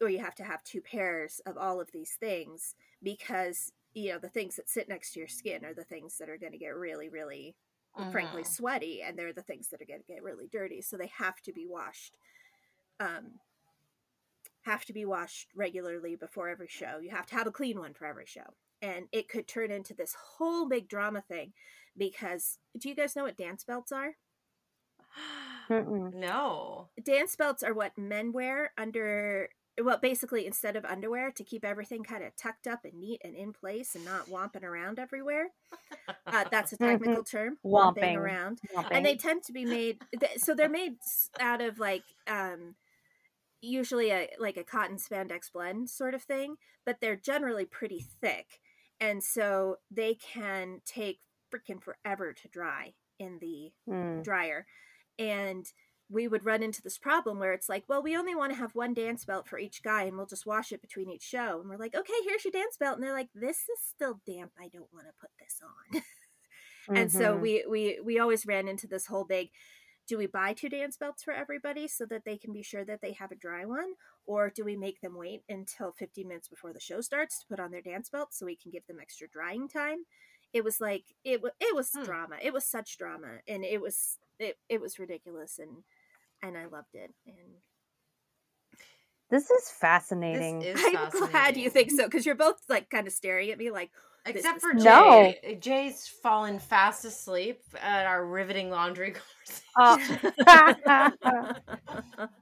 or 0.00 0.08
you 0.10 0.18
have 0.20 0.34
to 0.36 0.44
have 0.44 0.62
two 0.64 0.80
pairs 0.80 1.40
of 1.46 1.56
all 1.56 1.80
of 1.80 1.90
these 1.92 2.14
things 2.20 2.74
because 3.02 3.72
you 3.94 4.10
know 4.12 4.18
the 4.18 4.28
things 4.28 4.56
that 4.56 4.68
sit 4.68 4.88
next 4.88 5.12
to 5.12 5.20
your 5.20 5.28
skin 5.28 5.64
are 5.64 5.74
the 5.74 5.84
things 5.84 6.18
that 6.18 6.28
are 6.28 6.38
going 6.38 6.52
to 6.52 6.58
get 6.58 6.76
really 6.76 7.08
really 7.08 7.56
frankly 8.10 8.44
Mhm. 8.44 8.44
sweaty 8.44 9.02
and 9.02 9.18
they're 9.18 9.32
the 9.32 9.42
things 9.42 9.68
that 9.68 9.80
are 9.82 9.86
going 9.86 10.00
to 10.00 10.06
get 10.12 10.22
really 10.22 10.48
dirty 10.48 10.80
so 10.82 10.96
they 10.96 11.08
have 11.08 11.40
to 11.42 11.52
be 11.52 11.66
washed 11.66 12.18
um 13.00 13.40
have 14.62 14.84
to 14.84 14.92
be 14.92 15.04
washed 15.04 15.50
regularly 15.54 16.14
before 16.14 16.48
every 16.48 16.68
show 16.68 16.98
you 16.98 17.10
have 17.10 17.26
to 17.26 17.34
have 17.34 17.46
a 17.46 17.52
clean 17.52 17.78
one 17.78 17.94
for 17.94 18.06
every 18.06 18.26
show 18.26 18.54
and 18.82 19.06
it 19.12 19.28
could 19.28 19.46
turn 19.48 19.70
into 19.70 19.94
this 19.94 20.14
whole 20.36 20.68
big 20.68 20.88
drama 20.88 21.22
thing 21.22 21.52
because 21.96 22.58
do 22.78 22.88
you 22.88 22.94
guys 22.94 23.16
know 23.16 23.24
what 23.24 23.36
dance 23.36 23.64
belts 23.64 23.92
are 23.92 24.12
no. 25.70 26.88
dance 27.04 27.36
belts 27.36 27.62
are 27.62 27.74
what 27.74 27.96
men 27.98 28.32
wear 28.32 28.72
under 28.78 29.48
well 29.82 29.98
basically 30.00 30.46
instead 30.46 30.76
of 30.76 30.84
underwear 30.84 31.30
to 31.30 31.44
keep 31.44 31.64
everything 31.64 32.02
kind 32.02 32.24
of 32.24 32.34
tucked 32.36 32.66
up 32.66 32.84
and 32.84 32.94
neat 32.94 33.20
and 33.24 33.34
in 33.34 33.52
place 33.52 33.94
and 33.94 34.04
not 34.04 34.26
womping 34.28 34.62
around 34.64 34.98
everywhere 34.98 35.48
uh, 36.26 36.44
that's 36.50 36.72
a 36.72 36.76
technical 36.76 37.22
term 37.22 37.58
womping 37.64 37.94
Womping. 38.02 38.16
around 38.16 38.58
Whopping. 38.72 38.96
and 38.96 39.06
they 39.06 39.16
tend 39.16 39.42
to 39.44 39.52
be 39.52 39.64
made 39.64 39.98
so 40.36 40.54
they're 40.54 40.68
made 40.68 40.96
out 41.40 41.60
of 41.60 41.78
like 41.78 42.02
um 42.26 42.74
usually 43.60 44.10
a 44.10 44.28
like 44.38 44.56
a 44.56 44.64
cotton 44.64 44.96
spandex 44.96 45.52
blend 45.52 45.90
sort 45.90 46.14
of 46.14 46.22
thing 46.22 46.56
but 46.86 46.96
they're 47.00 47.16
generally 47.16 47.64
pretty 47.64 48.04
thick 48.20 48.60
and 49.00 49.22
so 49.22 49.76
they 49.90 50.14
can 50.14 50.80
take 50.84 51.20
freaking 51.52 51.82
forever 51.82 52.32
to 52.32 52.48
dry 52.48 52.94
in 53.18 53.38
the 53.40 53.72
Mm. 53.88 54.22
dryer. 54.22 54.66
And 55.18 55.66
we 56.10 56.26
would 56.26 56.44
run 56.46 56.62
into 56.62 56.80
this 56.82 56.96
problem 56.98 57.38
where 57.38 57.52
it's 57.52 57.68
like 57.68 57.84
well 57.88 58.02
we 58.02 58.16
only 58.16 58.34
want 58.34 58.50
to 58.52 58.58
have 58.58 58.74
one 58.74 58.94
dance 58.94 59.24
belt 59.26 59.46
for 59.46 59.58
each 59.58 59.82
guy 59.82 60.04
and 60.04 60.16
we'll 60.16 60.26
just 60.26 60.46
wash 60.46 60.72
it 60.72 60.80
between 60.80 61.10
each 61.10 61.22
show. 61.22 61.60
And 61.60 61.68
we're 61.68 61.76
like 61.76 61.94
okay 61.94 62.12
here's 62.24 62.44
your 62.44 62.52
dance 62.52 62.76
belt. 62.78 62.94
And 62.96 63.02
they're 63.04 63.12
like 63.12 63.28
this 63.34 63.58
is 63.58 63.78
still 63.94 64.20
damp. 64.26 64.52
I 64.58 64.68
don't 64.68 64.92
want 64.92 65.06
to 65.06 65.12
put 65.20 65.30
this 65.38 65.60
on. 65.62 66.02
And 66.96 67.12
so 67.12 67.36
Mhm. 67.36 67.40
we 67.42 67.64
we 67.68 68.00
we 68.02 68.18
always 68.18 68.46
ran 68.46 68.68
into 68.68 68.86
this 68.86 69.06
whole 69.06 69.24
big 69.24 69.50
do 70.08 70.18
we 70.18 70.26
buy 70.26 70.52
two 70.54 70.68
dance 70.70 70.96
belts 70.96 71.22
for 71.22 71.32
everybody 71.34 71.86
so 71.88 72.06
that 72.06 72.24
they 72.24 72.38
can 72.38 72.52
be 72.52 72.62
sure 72.62 72.84
that 72.84 73.00
they 73.02 73.12
have 73.12 73.30
a 73.32 73.36
dry 73.36 73.64
one 73.64 73.92
or 74.26 74.50
do 74.50 74.64
we 74.64 74.76
make 74.76 75.00
them 75.00 75.16
wait 75.16 75.42
until 75.48 75.92
15 75.92 76.26
minutes 76.28 76.48
before 76.48 76.72
the 76.72 76.80
show 76.80 77.00
starts 77.00 77.40
to 77.40 77.46
put 77.48 77.60
on 77.60 77.70
their 77.70 77.82
dance 77.82 78.10
belt 78.10 78.28
so 78.32 78.46
we 78.46 78.56
can 78.56 78.70
give 78.72 78.86
them 78.86 78.98
extra 79.00 79.28
drying 79.28 79.68
time 79.68 79.98
it 80.52 80.64
was 80.64 80.80
like 80.80 81.04
it 81.24 81.42
was 81.42 81.52
it 81.60 81.74
was 81.74 81.90
Hmm. 81.94 82.04
drama 82.04 82.36
it 82.42 82.52
was 82.52 82.64
such 82.66 82.98
drama 82.98 83.38
and 83.46 83.64
it 83.64 83.80
was 83.80 84.18
it, 84.38 84.56
it 84.68 84.80
was 84.80 84.98
ridiculous 84.98 85.58
and 85.58 85.84
and 86.42 86.56
i 86.56 86.64
loved 86.66 86.94
it 86.94 87.12
and 87.26 87.62
This 89.30 89.50
is 89.50 89.70
fascinating. 89.70 90.60
This 90.60 90.80
is 90.80 90.94
i'm 90.94 91.10
glad 91.30 91.56
you 91.56 91.70
think 91.70 91.90
so 91.90 92.04
because 92.04 92.24
you're 92.24 92.34
both 92.34 92.60
like 92.68 92.88
kind 92.90 93.06
of 93.06 93.12
staring 93.12 93.50
at 93.50 93.58
me 93.58 93.70
like 93.70 93.90
this 94.17 94.17
Except 94.36 94.60
for. 94.60 94.74
Jay. 94.74 95.38
No. 95.42 95.54
Jay's 95.60 96.06
fallen 96.22 96.58
fast 96.58 97.04
asleep 97.04 97.60
at 97.80 98.06
our 98.06 98.26
riveting 98.26 98.70
laundry 98.70 99.14
Uh, 99.76 99.96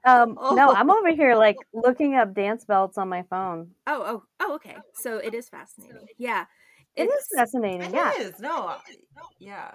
um, 0.04 0.34
No, 0.34 0.68
Oh. 0.68 0.74
I'm 0.74 0.90
over 0.90 1.10
here 1.14 1.34
like 1.36 1.56
looking 1.72 2.14
up 2.14 2.34
dance 2.34 2.64
belts 2.64 2.98
on 2.98 3.08
my 3.08 3.22
phone. 3.30 3.70
oh 3.86 4.02
oh 4.06 4.22
oh 4.40 4.54
okay 4.56 4.76
so 4.94 5.18
it 5.18 5.34
is 5.34 5.48
fascinating 5.48 6.06
yeah 6.18 6.44
It 6.96 7.04
is 7.04 7.08
It's- 7.08 7.28
fascinating. 7.36 7.92
Yeah. 7.94 8.12
It 8.14 8.20
is. 8.22 8.40
No. 8.40 8.76
Yeah. 9.38 9.72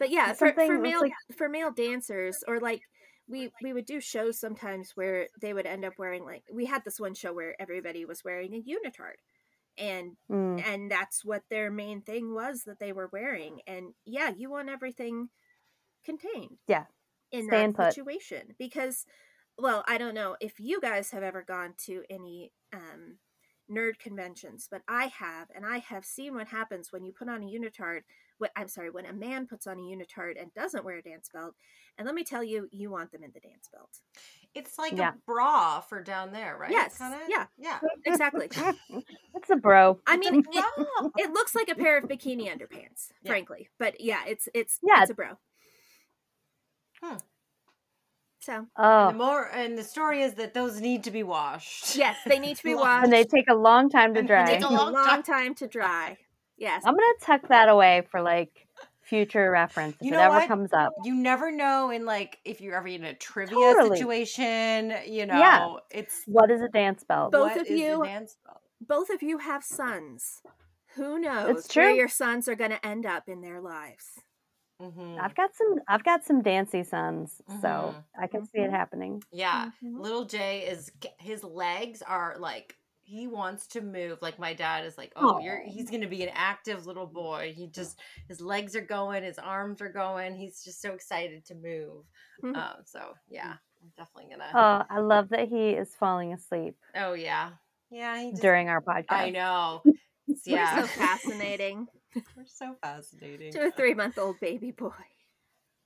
But 0.00 0.10
yeah, 0.10 0.30
It's 0.30 0.38
for, 0.40 0.48
something 0.48 0.66
for 0.66 0.78
male 0.78 1.00
like- 1.00 1.12
for 1.38 1.48
male 1.48 1.70
dancers 1.70 2.42
or 2.48 2.58
like 2.60 2.82
we 3.28 3.50
we 3.62 3.72
would 3.72 3.86
do 3.86 4.00
shows 4.00 4.38
sometimes 4.40 4.92
where 4.96 5.28
they 5.40 5.54
would 5.54 5.66
end 5.66 5.84
up 5.84 5.94
wearing 5.98 6.24
like 6.24 6.42
we 6.52 6.66
had 6.66 6.82
this 6.84 6.98
one 7.00 7.14
show 7.14 7.32
where 7.32 7.54
everybody 7.60 8.04
was 8.04 8.22
wearing 8.24 8.52
a 8.54 8.62
unitard 8.62 9.16
and 9.78 10.16
Mm. 10.30 10.64
and 10.64 10.90
that's 10.90 11.24
what 11.24 11.42
their 11.50 11.70
main 11.70 12.00
thing 12.02 12.34
was 12.34 12.62
that 12.64 12.78
they 12.78 12.92
were 12.92 13.08
wearing 13.12 13.60
and 13.66 13.92
yeah 14.04 14.30
you 14.36 14.50
want 14.50 14.68
everything 14.68 15.28
contained 16.04 16.58
Yeah. 16.66 16.84
in 17.32 17.46
Stay 17.46 17.66
that 17.66 17.74
put. 17.74 17.92
situation 17.94 18.54
because 18.58 19.06
well 19.58 19.84
i 19.88 19.98
don't 19.98 20.14
know 20.14 20.36
if 20.40 20.54
you 20.58 20.80
guys 20.80 21.10
have 21.10 21.22
ever 21.22 21.42
gone 21.42 21.74
to 21.86 22.02
any 22.10 22.52
um 22.72 23.18
nerd 23.70 23.98
conventions 23.98 24.68
but 24.70 24.82
i 24.88 25.06
have 25.06 25.48
and 25.54 25.64
i 25.64 25.78
have 25.78 26.04
seen 26.04 26.34
what 26.34 26.48
happens 26.48 26.92
when 26.92 27.04
you 27.04 27.12
put 27.12 27.28
on 27.30 27.42
a 27.42 27.46
unitard 27.46 28.00
what 28.38 28.50
i'm 28.56 28.68
sorry 28.68 28.90
when 28.90 29.06
a 29.06 29.12
man 29.12 29.46
puts 29.46 29.66
on 29.66 29.78
a 29.78 29.82
unitard 29.82 30.40
and 30.40 30.52
doesn't 30.54 30.84
wear 30.84 30.98
a 30.98 31.02
dance 31.02 31.30
belt 31.32 31.54
and 31.96 32.04
let 32.04 32.14
me 32.14 32.22
tell 32.24 32.44
you 32.44 32.68
you 32.70 32.90
want 32.90 33.10
them 33.10 33.22
in 33.22 33.30
the 33.32 33.40
dance 33.40 33.68
belt 33.72 34.00
It's 34.54 34.78
like 34.78 34.92
Yeah. 34.92 35.10
a 35.10 35.14
bra 35.26 35.80
for 35.80 36.00
down 36.02 36.32
there, 36.32 36.56
right? 36.56 36.70
Yes, 36.70 36.98
Kinda? 36.98 37.18
yeah. 37.28 37.46
Yeah. 37.58 37.80
exactly 38.06 38.48
It's 39.34 39.50
a 39.50 39.56
bro. 39.56 39.98
i 40.06 40.16
mean 40.16 40.34
It's 40.36 40.48
it, 40.56 40.64
it 41.18 41.30
looks 41.32 41.54
like 41.54 41.68
a 41.68 41.74
pair 41.74 41.98
of 41.98 42.04
bikini 42.04 42.46
underpants 42.48 43.08
Yeah. 43.22 43.30
frankly 43.32 43.68
but 43.78 44.00
yeah 44.00 44.20
it's 44.26 44.48
it's 44.54 44.78
Yeah. 44.82 45.02
it's 45.02 45.10
a 45.10 45.14
bro 45.14 45.30
Hmm. 47.02 47.16
so 48.40 48.54
And 48.54 48.68
Oh, 48.76 49.08
the 49.08 49.18
more 49.18 49.50
and 49.52 49.76
the 49.76 49.82
story 49.82 50.22
is 50.22 50.34
that 50.34 50.54
those 50.54 50.80
need 50.80 51.04
to 51.04 51.10
be 51.10 51.22
washed. 51.22 51.96
yes 51.96 52.16
they 52.26 52.38
need 52.38 52.56
to 52.56 52.64
be 52.64 52.74
washed 52.74 53.04
and 53.04 53.12
they 53.12 53.24
take 53.24 53.48
a 53.50 53.54
long 53.54 53.90
time 53.90 54.14
to 54.14 54.22
dry. 54.22 54.46
they 54.46 54.54
Take 54.54 54.64
a 54.64 54.68
a 54.68 54.70
long, 54.70 54.92
long 54.92 55.22
time. 55.22 55.54
to 55.56 55.66
dry. 55.66 56.16
Yes. 56.56 56.82
I'm 56.86 56.94
gonna 56.94 57.06
tuck 57.20 57.48
that 57.48 57.68
away 57.68 58.02
for 58.10 58.22
like 58.22 58.63
future 59.04 59.50
reference 59.50 59.96
if 60.00 60.06
You 60.06 60.14
it 60.14 60.18
ever 60.18 60.34
what? 60.36 60.48
comes 60.48 60.72
up. 60.72 60.92
You 61.04 61.14
never 61.14 61.50
know 61.50 61.90
in 61.90 62.04
like 62.04 62.38
if 62.44 62.60
you're 62.60 62.74
ever 62.76 62.88
in 62.88 63.04
a 63.04 63.14
trivia 63.14 63.54
Totally. 63.54 63.96
situation, 63.98 64.94
you 65.06 65.26
know, 65.26 65.38
Yeah. 65.38 65.74
it's 65.90 66.22
What 66.26 66.50
is 66.50 66.60
a 66.60 66.68
dance 66.68 67.04
belt? 67.04 67.32
Both 67.32 67.52
what 67.52 67.56
of 67.60 67.62
is 67.62 67.68
the 67.68 67.78
you- 67.78 68.04
dance 68.04 68.36
belt? 68.44 68.60
Both 68.80 69.10
of 69.10 69.22
you 69.22 69.38
have 69.38 69.64
sons. 69.64 70.42
Who 70.96 71.18
knows 71.18 71.66
true. 71.68 71.82
where 71.84 71.92
your 71.94 72.08
sons 72.08 72.48
are 72.48 72.54
going 72.54 72.70
to 72.70 72.86
end 72.86 73.04
up 73.06 73.28
in 73.28 73.40
their 73.40 73.60
lives? 73.60 74.20
Mhm. 74.80 75.18
I've 75.20 75.34
got 75.34 75.54
some. 75.54 75.76
I've 75.88 76.04
got 76.04 76.24
some 76.24 76.42
dancy 76.42 76.82
sons, 76.82 77.40
so 77.60 77.68
Mhm. 77.68 78.04
I 78.20 78.26
can 78.26 78.44
see 78.44 78.58
it 78.58 78.70
happening. 78.70 79.22
Yeah, 79.32 79.70
Mhm. 79.82 80.00
little 80.00 80.24
Jay 80.24 80.66
is 80.66 80.90
his 81.18 81.44
legs 81.44 82.02
are 82.02 82.36
like 82.38 82.76
he 83.04 83.26
wants 83.26 83.66
to 83.68 83.80
move. 83.80 84.18
Like 84.22 84.38
my 84.38 84.54
dad 84.54 84.84
is 84.84 84.96
like, 84.98 85.12
oh, 85.16 85.38
you're 85.38 85.62
he's 85.64 85.90
gonna 85.90 86.08
be 86.08 86.22
an 86.22 86.30
active 86.34 86.86
little 86.86 87.06
boy. 87.06 87.52
He 87.56 87.66
just 87.68 87.98
his 88.28 88.40
legs 88.40 88.74
are 88.74 88.80
going, 88.80 89.22
his 89.22 89.38
arms 89.38 89.80
are 89.80 89.88
going. 89.92 90.34
He's 90.34 90.64
just 90.64 90.80
so 90.80 90.92
excited 90.92 91.44
to 91.46 91.54
move. 91.54 92.04
Mhm. 92.42 92.56
Um, 92.56 92.76
so 92.84 93.14
yeah, 93.28 93.52
I'm 93.82 93.92
definitely 93.96 94.30
gonna. 94.32 94.50
Oh, 94.54 94.94
I 94.94 95.00
love 95.00 95.28
that 95.30 95.48
he 95.48 95.70
is 95.70 95.94
falling 95.94 96.32
asleep 96.32 96.76
oh 96.96 97.12
yeah, 97.12 97.50
yeah. 97.90 98.18
He 98.20 98.30
just, 98.30 98.42
during 98.42 98.68
our 98.68 98.80
podcast. 98.80 99.04
I 99.10 99.30
know. 99.30 99.82
It's- 100.26 100.44
We're 100.46 100.56
yeah, 100.56 100.80
so 100.80 100.86
fascinating 101.00 101.86
We're 102.14 102.46
so 102.46 102.74
fascinating. 102.82 103.52
to 103.52 103.66
a 103.66 103.70
three 103.70 103.92
month 103.92 104.16
old 104.18 104.40
baby 104.40 104.70
boy. 104.70 104.90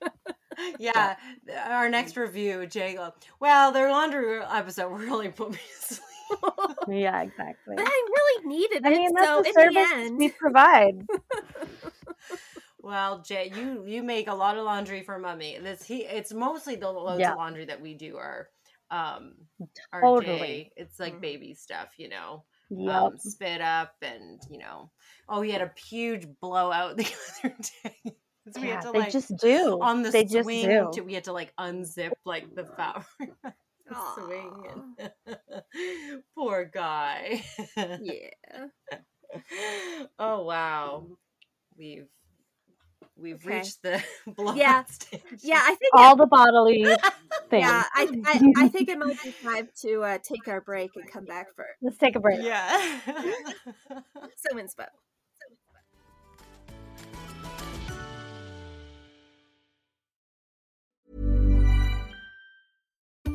Yeah, 0.79 1.15
our 1.69 1.89
next 1.89 2.17
review, 2.17 2.67
Jay. 2.67 2.99
Well, 3.39 3.71
their 3.73 3.91
laundry 3.93 4.41
episode 4.43 4.89
really 4.89 5.29
put 5.29 5.51
me 5.53 5.57
to 5.59 5.95
sleep. 5.95 6.03
Yeah, 6.87 7.23
exactly. 7.23 7.77
But 7.77 7.85
I 7.87 8.07
really 8.11 8.47
needed 8.49 8.85
I 8.85 8.91
it. 8.91 8.93
mean, 8.93 9.13
that's 9.15 9.35
so 9.35 9.43
the 9.43 9.49
in 9.49 9.55
the 9.75 9.81
end, 9.95 10.19
we 10.19 10.31
provide. 10.31 11.07
Well, 12.83 13.23
Jay, 13.23 13.51
you 13.55 13.85
you 13.87 14.03
make 14.03 14.29
a 14.29 14.35
lot 14.35 14.57
of 14.57 14.65
laundry 14.65 15.03
for 15.03 15.19
mummy. 15.19 15.59
This 15.59 15.83
he 15.85 16.05
it's 16.05 16.33
mostly 16.33 16.77
the 16.77 16.91
loads 16.91 17.21
Yeah. 17.21 17.33
of 17.33 17.37
laundry 17.37 17.65
that 17.67 17.81
we 17.81 17.95
do 17.95 18.17
are 18.17 18.49
um 18.91 19.35
are 19.93 20.03
Totally. 20.03 20.65
Jay. 20.65 20.73
It's 20.77 20.99
like 20.99 21.15
Mhm. 21.15 21.21
baby 21.21 21.55
stuff, 21.55 21.93
you 21.99 22.09
know. 22.09 22.45
Yep. 22.71 23.13
Um 23.13 23.19
spit 23.19 23.61
up 23.61 23.95
and 24.03 24.41
you 24.51 24.59
know. 24.59 24.91
Oh, 25.29 25.41
he 25.43 25.51
had 25.51 25.63
a 25.63 25.73
huge 25.89 26.27
blowout 26.41 26.97
the 26.99 27.07
other 27.45 27.57
day. 27.85 28.17
So 28.53 28.61
we 28.61 28.69
yeah, 28.69 28.75
had 28.75 28.83
to 28.83 28.93
they 28.93 28.99
like 29.01 29.13
just 29.13 29.37
do. 29.37 29.79
on 29.81 30.03
the 30.03 30.11
they 30.13 30.25
just 30.25 30.49
swing 30.49 30.61
do. 30.61 30.91
to, 30.93 31.01
we 31.03 31.15
had 31.15 31.25
to 31.25 31.33
like 31.33 31.55
unzip 31.57 32.13
like 32.25 32.55
the 32.55 32.65
fabric. 32.65 33.33
The 33.89 33.97
swing 34.15 34.67
and 34.71 35.11
poor 36.35 36.65
guy. 36.65 37.45
yeah. 37.77 38.67
oh 40.19 40.43
wow. 40.45 41.07
We've 41.77 42.07
we've 43.17 43.45
Okay. 43.45 43.57
reached 43.59 43.83
the 43.83 44.03
blowout 44.27 44.57
Yeah. 44.57 44.85
stage. 44.85 45.23
Yeah, 45.43 45.61
I 45.63 45.75
think 45.75 45.93
All 45.95 46.17
the 46.17 46.27
bodily 46.27 46.85
things. 47.51 47.63
yeah, 47.65 47.85
I, 47.95 48.09
I 48.25 48.53
I 48.57 48.69
think 48.69 48.89
it 48.89 48.99
might 48.99 49.17
be 49.23 49.33
time 49.45 49.69
to 49.83 50.03
uh, 50.03 50.19
take 50.23 50.49
our 50.49 50.61
break 50.61 50.91
and 50.97 51.11
come 51.11 51.25
back 51.25 51.47
for 51.55 51.67
Let's 51.83 51.99
take 51.99 52.17
a 52.17 52.21
break. 52.21 52.41
Yeah. 52.43 53.01
Sew 54.37 54.57
Inspo. 54.57 54.87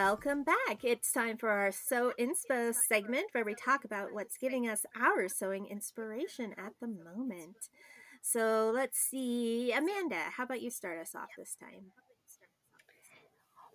Welcome 0.00 0.44
back. 0.44 0.84
It's 0.84 1.10
time 1.10 1.38
for 1.38 1.48
our 1.48 1.72
Sew 1.72 2.12
Inspo 2.20 2.72
segment 2.72 3.24
where 3.32 3.44
we 3.44 3.56
talk 3.56 3.84
about 3.84 4.12
what's 4.12 4.38
giving 4.38 4.68
us 4.68 4.86
our 4.96 5.28
sewing 5.28 5.66
inspiration 5.66 6.54
at 6.56 6.74
the 6.80 6.86
moment. 6.86 7.56
So 8.22 8.70
let's 8.72 8.96
see. 8.96 9.72
Amanda, 9.72 10.20
how 10.36 10.44
about 10.44 10.62
you 10.62 10.70
start 10.70 11.00
us 11.00 11.16
off 11.16 11.30
this 11.36 11.56
time? 11.60 11.86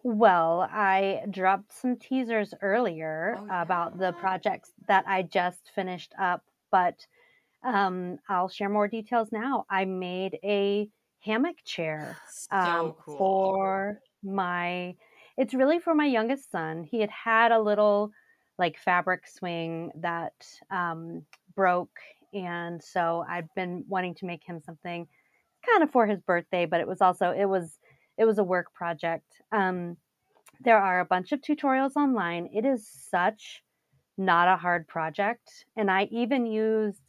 Well, 0.02 0.62
I 0.72 1.26
dropped 1.30 1.74
some 1.74 1.98
teasers 1.98 2.54
earlier 2.62 3.38
Oh, 3.38 3.48
about 3.62 4.00
the 4.00 4.14
projects 4.14 4.72
that 4.88 5.04
I 5.06 5.24
just 5.24 5.72
finished 5.76 6.14
up, 6.18 6.42
but 6.72 7.06
um, 7.66 8.18
I'll 8.30 8.48
share 8.48 8.70
more 8.70 8.88
details 8.88 9.34
now. 9.34 9.66
I 9.70 9.84
made 9.84 10.40
a 10.42 10.88
hammock 11.20 11.58
chair 11.66 12.16
So 12.30 12.56
um, 12.56 12.94
cool. 13.04 13.18
for 13.18 14.00
my. 14.24 14.96
It's 15.38 15.54
really 15.54 15.80
for 15.80 15.96
my 15.96 16.06
youngest 16.06 16.52
son. 16.52 16.84
He 16.84 17.00
had 17.00 17.10
had 17.10 17.52
a 17.52 17.62
little 17.62 18.12
like 18.60 18.78
fabric 18.78 19.28
swing 19.28 19.92
that 19.96 20.34
um, 20.70 21.24
broke, 21.56 22.00
and 22.34 22.84
so 22.84 23.26
I've 23.28 23.54
been 23.56 23.84
wanting 23.88 24.16
to 24.16 24.26
make 24.26 24.44
him 24.44 24.60
something 24.60 25.08
kind 25.66 25.84
of 25.84 25.92
for 25.92 26.06
his 26.06 26.22
birthday, 26.22 26.66
but 26.66 26.82
it 26.82 26.88
was 26.88 27.02
also 27.02 27.32
it 27.32 27.46
was 27.46 27.80
it 28.18 28.26
was 28.26 28.38
a 28.38 28.44
work 28.44 28.74
project. 28.74 29.42
Um, 29.52 29.98
there 30.62 30.78
are 30.78 31.00
a 31.00 31.06
bunch 31.06 31.32
of 31.32 31.42
tutorials 31.42 31.96
online. 31.96 32.50
It 32.54 32.66
is 32.66 32.88
such 32.88 33.64
not 34.18 34.48
a 34.48 34.58
hard 34.58 34.88
project, 34.88 35.66
and 35.76 35.90
I 35.90 36.04
even 36.12 36.46
used 36.46 37.02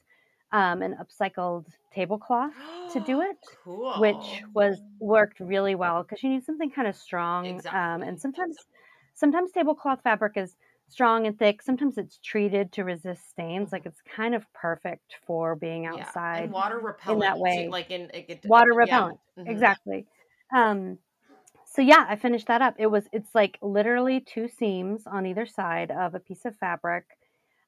um, 0.55 0.82
an 0.82 0.96
upcycled 1.02 1.66
tablecloth 1.94 2.55
to 2.92 3.00
do 3.00 3.20
it 3.22 3.38
Cool. 3.64 3.94
which 3.94 4.42
was 4.55 4.80
worked 5.00 5.40
really 5.40 5.74
well 5.76 6.02
because 6.05 6.22
you 6.24 6.30
need 6.30 6.44
something 6.44 6.70
kind 6.70 6.88
of 6.88 6.96
strong 6.96 7.62
um, 7.72 8.02
Exactly. 8.02 8.09
and 8.09 8.20
sometimes 8.20 8.57
sometimes 9.14 9.52
tablecloth 9.52 10.02
fabric 10.02 10.36
is 10.36 10.57
strong 10.88 11.26
and 11.26 11.38
thick 11.38 11.62
sometimes 11.62 11.98
it's 11.98 12.18
treated 12.18 12.72
to 12.72 12.84
resist 12.84 13.28
stains 13.30 13.72
like 13.72 13.86
it's 13.86 14.02
kind 14.16 14.34
of 14.34 14.44
perfect 14.55 15.16
for 15.26 15.57
being 15.57 15.86
Mm-hmm. 15.86 15.96
Yeah, 15.96 16.05
outside 16.05 16.44
and 16.44 16.52
water 16.52 16.78
repellent 16.78 17.14
in 17.14 17.20
that 17.20 17.38
way. 17.38 17.68
like 17.70 17.90
in 17.90 18.11
it, 18.14 18.26
it- 18.28 18.44
water 18.48 18.72
yeah. 18.80 19.00
repellent 19.00 19.20
Mhm. 19.38 19.48
exactly 19.50 20.07
um 20.55 20.98
so 21.66 21.82
yeah 21.82 22.07
i 22.09 22.16
finished 22.16 22.46
that 22.48 22.62
up 22.62 22.74
it 22.78 22.86
was 22.86 23.09
it's 23.12 23.34
like 23.34 23.59
literally 23.62 24.20
two 24.20 24.48
seams 24.48 25.07
on 25.07 25.26
either 25.26 25.46
side 25.46 25.90
of 25.90 26.14
a 26.14 26.20
piece 26.20 26.44
of 26.46 26.57
fabric 26.57 27.05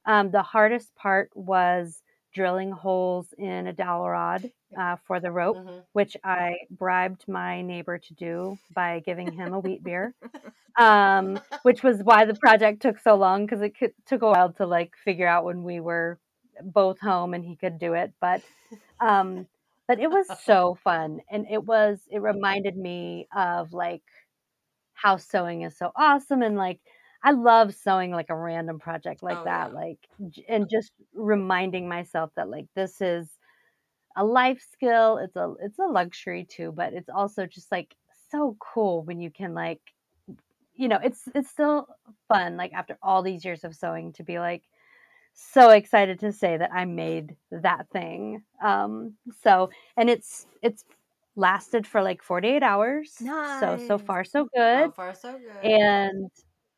um, 0.07 0.31
the 0.31 0.43
hardest 0.43 0.95
part 0.97 1.31
was 1.35 2.03
drilling 2.37 2.71
holes 2.73 3.27
in 3.39 3.67
a 3.67 3.73
dowel 3.73 4.09
rod 4.11 4.51
uh, 4.79 4.97
for 5.07 5.21
the 5.21 5.33
rope 5.33 5.57
Mhm. 5.57 5.83
which 5.95 6.17
I 6.25 6.57
bribed 6.71 7.25
my 7.27 7.63
neighbor 7.63 7.99
to 7.99 8.15
do 8.15 8.59
by 8.75 9.01
giving 9.01 9.33
him 9.33 9.55
a 9.55 9.61
wheat 9.61 9.83
beer, 9.83 10.15
um, 10.79 11.41
which 11.63 11.83
was 11.83 12.03
why 12.03 12.27
the 12.27 12.35
project 12.35 12.83
took 12.83 12.99
so 13.01 13.15
long 13.17 13.47
because 13.47 13.63
it 13.63 13.79
could, 13.79 13.95
took 14.07 14.23
a 14.23 14.27
while 14.29 14.53
to 14.55 14.67
like 14.67 14.93
figure 15.05 15.27
out 15.27 15.45
when 15.47 15.63
we 15.65 15.81
were 15.81 16.19
both 16.63 17.01
home 17.01 17.35
and 17.35 17.45
he 17.45 17.57
could 17.57 17.79
do 17.79 17.95
it. 17.95 18.13
But 18.21 18.43
um, 19.01 19.47
but 19.89 20.01
it 20.01 20.11
was 20.11 20.27
so 20.45 20.77
fun, 20.85 21.21
and 21.31 21.47
it 21.51 21.65
was 21.65 22.01
it 22.11 22.21
reminded 22.21 22.77
me 22.77 23.29
of 23.35 23.73
like 23.73 24.03
how 24.95 25.17
sewing 25.17 25.63
is 25.63 25.77
so 25.77 25.93
awesome 25.97 26.43
and 26.43 26.57
like 26.57 26.81
I 27.23 27.33
love 27.33 27.75
sewing 27.75 28.13
like 28.13 28.31
a 28.31 28.37
random 28.37 28.79
project 28.79 29.23
like 29.23 29.39
Oh, 29.39 29.45
that, 29.45 29.73
yeah. 29.73 29.75
like 29.75 29.99
and 30.49 30.69
just 30.71 30.93
reminding 31.15 31.89
myself 31.89 32.31
that 32.37 32.49
like 32.49 32.67
this 32.75 33.01
is 33.01 33.29
a 34.17 34.25
life 34.25 34.61
skill 34.73 35.19
it's 35.19 35.37
a 35.37 35.55
it's 35.61 35.79
a 35.79 35.83
luxury 35.85 36.45
too 36.45 36.73
but 36.73 36.93
it's 36.95 37.09
also 37.11 37.47
just 37.47 37.71
like 37.73 37.95
so 38.31 38.57
cool 38.61 39.03
when 39.05 39.21
you 39.21 39.31
can 39.31 39.55
like 39.55 39.81
you 40.75 40.89
know 40.89 40.99
it's 41.03 41.29
it's 41.35 41.51
still 41.51 41.87
fun 42.29 42.57
like 42.57 42.73
after 42.73 42.99
all 43.03 43.23
these 43.23 43.45
years 43.45 43.65
of 43.65 43.75
sewing 43.75 44.13
to 44.13 44.23
be 44.23 44.39
like 44.39 44.63
so 45.35 45.71
excited 45.71 46.21
to 46.21 46.33
say 46.33 46.57
that 46.57 46.73
i 46.73 46.85
made 46.85 47.37
that 47.51 47.89
thing 47.91 48.43
um 48.63 49.15
so 49.43 49.71
and 49.97 50.11
it's 50.11 50.47
it's 50.63 50.85
lasted 51.37 51.87
for 51.87 52.03
like 52.03 52.23
48 52.23 52.63
hours 52.63 53.31
so 53.45 53.77
so 53.79 53.99
far 53.99 54.25
so 54.25 54.49
good. 54.55 54.91
So 54.91 54.93
far, 54.93 55.15
so 55.15 55.39
good. 55.39 55.63
and 55.63 56.31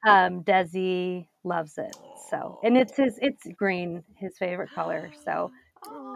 um 0.07 0.43
desi 0.45 1.27
loves 1.45 1.79
it 1.79 1.97
so 2.31 2.59
and 2.63 2.77
it's 2.77 2.97
his 2.97 3.19
it's 3.21 3.47
green 3.57 4.03
his 4.17 4.37
favorite 4.39 4.71
color 4.75 5.11
so 5.25 5.51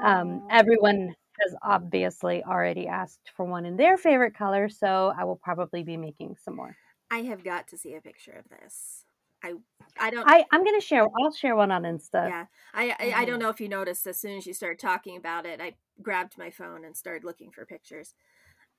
um, 0.05 0.43
everyone 0.51 1.15
has 1.41 1.55
obviously 1.63 2.43
already 2.45 2.87
asked 2.89 3.31
for 3.37 3.45
one 3.45 3.65
in 3.65 3.77
their 3.77 3.97
favorite 3.97 4.35
color, 4.35 4.69
so 4.69 5.13
I 5.17 5.25
will 5.25 5.37
probably 5.37 5.83
be 5.83 5.97
making 5.97 6.37
some 6.45 6.57
more. 6.57 6.77
I 7.11 7.19
have 7.23 7.45
got 7.45 7.69
to 7.69 7.79
see 7.79 7.95
a 7.95 8.01
picture 8.01 8.33
of 8.33 8.49
this. 8.49 9.05
I 9.43 9.55
I 9.99 10.11
don't 10.11 10.27
I, 10.27 10.45
I'm 10.53 10.65
gonna 10.65 10.81
share. 10.81 11.05
I'll 11.05 11.33
share 11.33 11.57
one 11.57 11.71
on 11.71 11.83
Insta. 11.83 12.29
yeah. 12.29 12.47
I, 12.75 12.91
I 12.99 13.13
I 13.23 13.25
don't 13.25 13.37
Mhm. 13.37 13.43
know 13.43 13.49
if 13.51 13.61
you 13.61 13.69
noticed 13.69 14.07
as 14.07 14.19
soon 14.19 14.37
as 14.39 14.47
you 14.47 14.55
started 14.55 14.79
talking 14.79 15.17
about 15.17 15.47
it, 15.47 15.61
I 15.61 15.75
grabbed 16.01 16.39
my 16.39 16.51
phone 16.51 16.85
and 16.85 16.97
started 16.97 17.25
looking 17.25 17.51
for 17.51 17.67
pictures. 17.67 18.15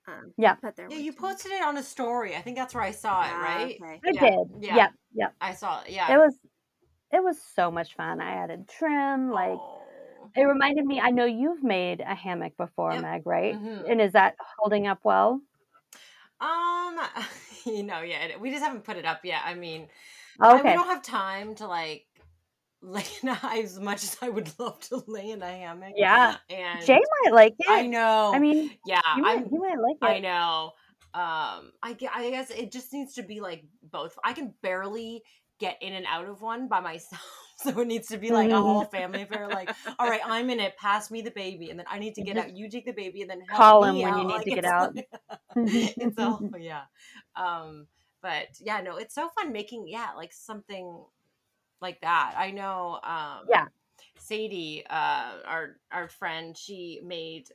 Um, 0.06 0.34
Yeah. 0.36 0.56
but 0.62 0.76
there 0.76 0.88
yeah, 0.90 0.98
you 0.98 1.12
two. 1.12 1.18
posted 1.20 1.52
it 1.52 1.62
on 1.62 1.76
a 1.76 1.82
story. 1.82 2.36
I 2.36 2.42
think 2.42 2.56
that's 2.56 2.74
where 2.74 2.82
I 2.82 2.90
saw 2.90 3.22
it, 3.22 3.32
Ah, 3.32 3.42
right? 3.42 3.80
okay. 3.80 4.00
I 4.04 4.10
Yeah, 4.12 4.20
did. 4.30 4.48
yeah. 4.60 4.76
Yep. 4.76 4.90
Yep. 5.14 5.34
I 5.40 5.54
saw 5.54 5.82
it. 5.82 5.90
Yeah. 5.90 6.14
It 6.14 6.18
was 6.18 6.38
it 7.12 7.22
was 7.22 7.40
so 7.40 7.70
much 7.70 7.94
fun. 7.94 8.20
I 8.20 8.32
added 8.32 8.68
trim. 8.68 9.30
Like 9.30 9.58
Oh. 9.58 9.80
it 10.36 10.42
reminded 10.42 10.84
me. 10.84 11.00
I 11.00 11.10
know 11.10 11.24
you've 11.24 11.62
made 11.62 12.00
a 12.00 12.14
hammock 12.14 12.56
before, 12.56 12.92
Yep. 12.92 13.02
Meg, 13.02 13.22
right? 13.26 13.54
Mhm. 13.54 13.90
And 13.90 14.00
is 14.00 14.12
that 14.12 14.36
holding 14.58 14.86
up 14.86 15.00
well? 15.04 15.40
Um, 16.40 17.00
you 17.64 17.82
know, 17.82 18.00
yeah, 18.00 18.36
we 18.36 18.50
just 18.50 18.62
haven't 18.62 18.84
put 18.84 18.96
it 18.96 19.04
up 19.04 19.24
yet. 19.24 19.42
I 19.44 19.54
mean, 19.54 19.88
I, 20.40 20.62
we 20.62 20.72
don't 20.72 20.86
have 20.88 21.02
time 21.02 21.54
to 21.56 21.66
like 21.66 22.06
lay 22.84 23.04
in 23.22 23.28
a, 23.28 23.38
as 23.58 23.80
much 23.80 24.02
as 24.04 24.16
I 24.20 24.28
would 24.28 24.50
love 24.58 24.80
to 24.88 25.02
lay 25.06 25.30
in 25.30 25.42
a 25.42 25.46
hammock. 25.46 25.94
Yeah. 25.96 26.36
and 26.50 26.84
Jay 26.84 27.00
might 27.24 27.32
like 27.34 27.54
it. 27.58 27.66
I 27.68 27.86
know. 27.86 28.32
I 28.34 28.38
mean, 28.38 28.70
yeah, 28.86 29.00
you 29.16 29.22
might, 29.22 29.50
you 29.50 29.58
might 29.60 29.78
like 29.78 29.96
it. 30.00 30.04
I 30.04 30.18
know. 30.20 30.72
Um, 31.14 31.70
I, 31.82 31.96
I 32.12 32.30
guess 32.30 32.50
it 32.50 32.72
just 32.72 32.92
needs 32.92 33.14
to 33.14 33.22
be 33.22 33.40
like 33.40 33.64
both. 33.82 34.18
I 34.24 34.32
can 34.32 34.52
barely 34.62 35.22
get 35.60 35.78
in 35.80 35.92
and 35.94 36.06
out 36.06 36.28
of 36.28 36.42
one 36.42 36.68
by 36.68 36.80
myself. 36.80 37.22
So 37.56 37.70
it 37.80 37.86
needs 37.86 38.08
to 38.08 38.18
be 38.18 38.30
like 38.30 38.50
a 38.50 38.60
whole 38.60 38.84
family 38.92 39.22
affair. 39.22 39.48
Like, 39.48 39.70
all 39.98 40.10
right, 40.10 40.20
I'm 40.26 40.50
in 40.50 40.58
it. 40.58 40.76
Pass 40.76 41.10
me 41.10 41.22
the 41.22 41.30
baby, 41.30 41.70
and 41.70 41.78
then 41.78 41.86
I 41.88 42.00
need 42.00 42.16
to 42.16 42.22
get 42.22 42.36
out. 42.36 42.54
You 42.54 42.68
take 42.68 42.84
the 42.84 42.92
baby, 42.92 43.22
and 43.22 43.30
then 43.30 43.40
help 43.48 43.56
call 43.56 43.84
him 43.84 43.94
me 43.94 44.02
when 44.04 44.18
you 44.18 44.24
need 44.24 44.32
Like, 44.34 44.44
to 44.44 44.50
get 44.50 44.64
out. 44.64 44.98
it's 45.56 46.18
all 46.18 46.42
yeah. 46.58 46.82
Um, 47.36 47.86
but 48.20 48.48
yeah, 48.60 48.80
no, 48.80 48.96
it's 48.96 49.14
so 49.14 49.30
fun 49.38 49.52
making 49.52 49.86
yeah 49.86 50.08
like 50.16 50.32
something 50.32 51.04
like 51.80 52.00
that. 52.00 52.34
I 52.36 52.50
know. 52.50 53.00
Um, 53.02 53.46
Yeah. 53.48 53.66
Sadie, 54.18 54.84
uh, 54.88 55.32
our 55.46 55.76
our 55.90 56.08
friend, 56.08 56.56
she 56.56 57.00
made 57.04 57.48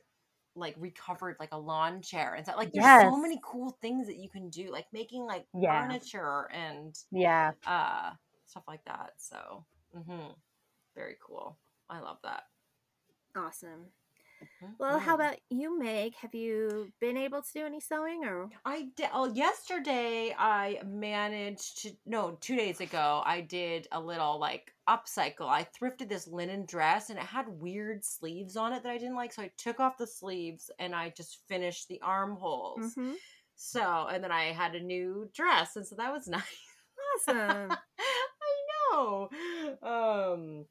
like 0.56 0.74
recovered 0.78 1.36
like 1.38 1.50
a 1.52 1.58
lawn 1.58 2.02
chair 2.02 2.34
and 2.34 2.44
so 2.44 2.52
like 2.56 2.72
there's 2.72 3.02
so 3.02 3.16
many 3.16 3.40
cool 3.42 3.70
things 3.80 4.08
that 4.08 4.16
you 4.16 4.28
can 4.28 4.50
do 4.50 4.70
like 4.72 4.86
making 4.92 5.24
like 5.24 5.46
Yeah. 5.54 5.80
furniture 5.80 6.50
and 6.52 6.98
yeah. 7.12 7.52
uh 7.64 8.10
stuff 8.46 8.64
like 8.66 8.84
that 8.84 9.12
so 9.16 9.64
mm-hmm. 9.96 10.32
very 10.96 11.16
cool 11.24 11.56
i 11.88 12.00
love 12.00 12.18
that 12.24 12.42
Awesome. 13.36 13.86
Well, 14.78 14.98
how 14.98 15.14
Mhm. 15.14 15.14
about 15.14 15.40
you, 15.50 15.78
Meg? 15.78 16.14
Have 16.16 16.34
you 16.34 16.92
been 17.00 17.16
able 17.16 17.42
to 17.42 17.52
do 17.52 17.66
any 17.66 17.80
sewing 17.80 18.24
or? 18.24 18.50
I 18.64 18.82
did. 18.96 19.10
Oh, 19.12 19.26
yesterday 19.26 20.34
I 20.38 20.82
managed 20.84 21.82
to. 21.82 21.96
No, 22.06 22.36
two 22.40 22.56
days 22.56 22.80
ago 22.80 23.22
I 23.24 23.40
did 23.40 23.88
a 23.92 24.00
little 24.00 24.38
like 24.38 24.74
upcycle. 24.88 25.48
I 25.48 25.64
thrifted 25.64 26.08
this 26.08 26.26
linen 26.26 26.66
dress 26.66 27.10
and 27.10 27.18
it 27.18 27.24
had 27.24 27.48
weird 27.48 28.04
sleeves 28.04 28.56
on 28.56 28.72
it 28.72 28.82
that 28.82 28.92
I 28.92 28.98
didn't 28.98 29.16
like, 29.16 29.32
so 29.32 29.42
I 29.42 29.52
took 29.56 29.80
off 29.80 29.96
the 29.98 30.06
sleeves 30.06 30.70
and 30.78 30.94
I 30.94 31.10
just 31.10 31.46
finished 31.48 31.88
the 31.88 32.00
armholes. 32.02 32.94
Mhm. 32.96 33.16
So, 33.56 34.06
and 34.08 34.22
then 34.24 34.32
I 34.32 34.44
had 34.52 34.74
a 34.74 34.80
new 34.80 35.30
dress, 35.34 35.76
and 35.76 35.86
so 35.86 35.94
that 35.96 36.12
was 36.12 36.26
nice. 36.28 36.58
Awesome. 37.16 37.70
I 37.98 38.66
know. 38.92 39.30
Um, 39.82 40.66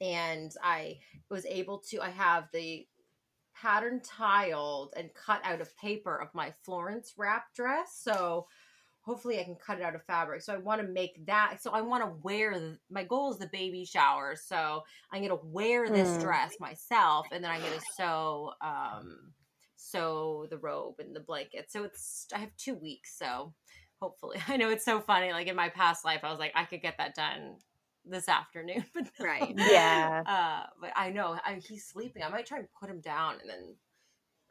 and 0.00 0.52
I 0.62 1.00
was 1.30 1.46
able 1.46 1.78
to. 1.90 2.00
I 2.02 2.10
have 2.10 2.48
the 2.52 2.86
pattern 3.60 4.00
tiled 4.02 4.92
and 4.96 5.10
cut 5.14 5.40
out 5.44 5.60
of 5.60 5.76
paper 5.76 6.16
of 6.20 6.34
my 6.34 6.52
Florence 6.64 7.14
wrap 7.16 7.54
dress. 7.54 7.98
So 8.02 8.46
hopefully 9.00 9.38
I 9.40 9.44
can 9.44 9.54
cut 9.56 9.78
it 9.78 9.84
out 9.84 9.94
of 9.94 10.04
fabric. 10.04 10.42
So 10.42 10.52
I 10.52 10.58
want 10.58 10.80
to 10.80 10.86
make 10.88 11.24
that. 11.26 11.62
So 11.62 11.70
I 11.70 11.80
want 11.80 12.04
to 12.04 12.12
wear. 12.22 12.58
The, 12.58 12.78
my 12.90 13.04
goal 13.04 13.32
is 13.32 13.38
the 13.38 13.48
baby 13.52 13.84
shower. 13.84 14.34
So 14.36 14.84
I'm 15.12 15.22
gonna 15.22 15.36
wear 15.42 15.88
this 15.88 16.16
Mm. 16.16 16.20
dress 16.22 16.54
myself, 16.60 17.26
and 17.32 17.42
then 17.42 17.50
I'm 17.50 17.60
gonna 17.62 17.80
sew. 17.96 18.52
Um, 18.60 19.32
sew 19.78 20.46
the 20.50 20.58
robe 20.58 20.96
and 20.98 21.14
the 21.14 21.20
blanket. 21.20 21.70
So 21.70 21.84
it's 21.84 22.26
I 22.34 22.38
have 22.38 22.56
two 22.56 22.74
weeks. 22.74 23.16
So 23.16 23.52
hopefully, 24.00 24.38
I 24.48 24.56
know 24.56 24.70
it's 24.70 24.84
so 24.84 25.00
funny. 25.00 25.32
Like 25.32 25.46
in 25.46 25.56
my 25.56 25.68
past 25.68 26.04
life, 26.04 26.20
I 26.24 26.30
was 26.30 26.38
like 26.38 26.52
I 26.54 26.64
could 26.64 26.82
get 26.82 26.98
that 26.98 27.14
done 27.14 27.56
this 28.06 28.28
afternoon, 28.28 28.84
but 28.94 29.04
no. 29.18 29.26
Right. 29.26 29.54
Yeah. 29.56 30.22
Uh, 30.26 30.66
but 30.80 30.92
I 30.96 31.10
know 31.10 31.38
I, 31.44 31.54
he's 31.66 31.86
sleeping. 31.86 32.22
I 32.22 32.28
might 32.28 32.46
try 32.46 32.58
and 32.58 32.68
put 32.78 32.90
him 32.90 33.00
down 33.00 33.34
and 33.40 33.50
then 33.50 33.74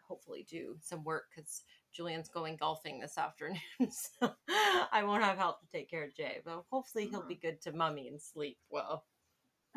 hopefully 0.08 0.46
do 0.50 0.76
some 0.82 1.04
work 1.04 1.26
because 1.36 1.64
Julian's 1.94 2.30
going 2.30 2.58
golfing 2.58 3.00
this 3.00 3.18
afternoon, 3.18 3.60
so 3.90 4.34
I 4.92 5.04
won't 5.04 5.24
have 5.24 5.38
help 5.38 5.62
to 5.62 5.68
take 5.72 5.90
care 5.90 6.04
of 6.04 6.16
Jay. 6.16 6.42
But 6.44 6.64
hopefully 6.70 7.08
he'll 7.08 7.26
be 7.28 7.36
good 7.36 7.62
to 7.62 7.72
mummy 7.72 8.08
and 8.08 8.22
sleep 8.22 8.58
well. 8.70 9.06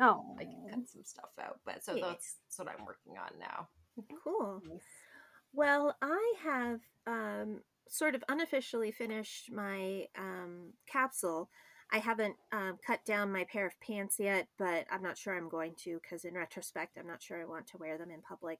Oh, 0.01 0.35
I 0.39 0.43
can 0.43 0.65
cut 0.69 0.89
some 0.89 1.03
stuff 1.03 1.31
out, 1.41 1.59
but 1.65 1.83
so 1.83 1.95
Yeah. 1.95 2.07
that's, 2.07 2.35
that's 2.45 2.59
what 2.59 2.69
I'm 2.69 2.85
working 2.85 3.17
on 3.17 3.39
now. 3.39 3.67
Cool. 4.23 4.61
Well, 5.51 5.95
I 6.01 6.33
have 6.43 6.79
um, 7.05 7.61
sort 7.89 8.15
of 8.15 8.23
unofficially 8.29 8.91
finished 8.91 9.51
my 9.51 10.05
um, 10.17 10.73
capsule. 10.87 11.49
I 11.91 11.99
haven't 11.99 12.35
um, 12.51 12.77
cut 12.85 13.03
down 13.05 13.31
my 13.31 13.45
pair 13.45 13.65
of 13.65 13.79
pants 13.81 14.17
yet, 14.19 14.47
but 14.57 14.85
I'm 14.91 15.01
not 15.01 15.17
sure 15.17 15.35
I'm 15.35 15.49
going 15.49 15.73
to 15.83 15.99
because, 16.01 16.25
in 16.25 16.35
retrospect, 16.35 16.97
I'm 16.97 17.07
not 17.07 17.21
sure 17.21 17.41
I 17.41 17.45
want 17.45 17.67
to 17.67 17.77
wear 17.77 17.97
them 17.97 18.11
in 18.11 18.21
public. 18.21 18.59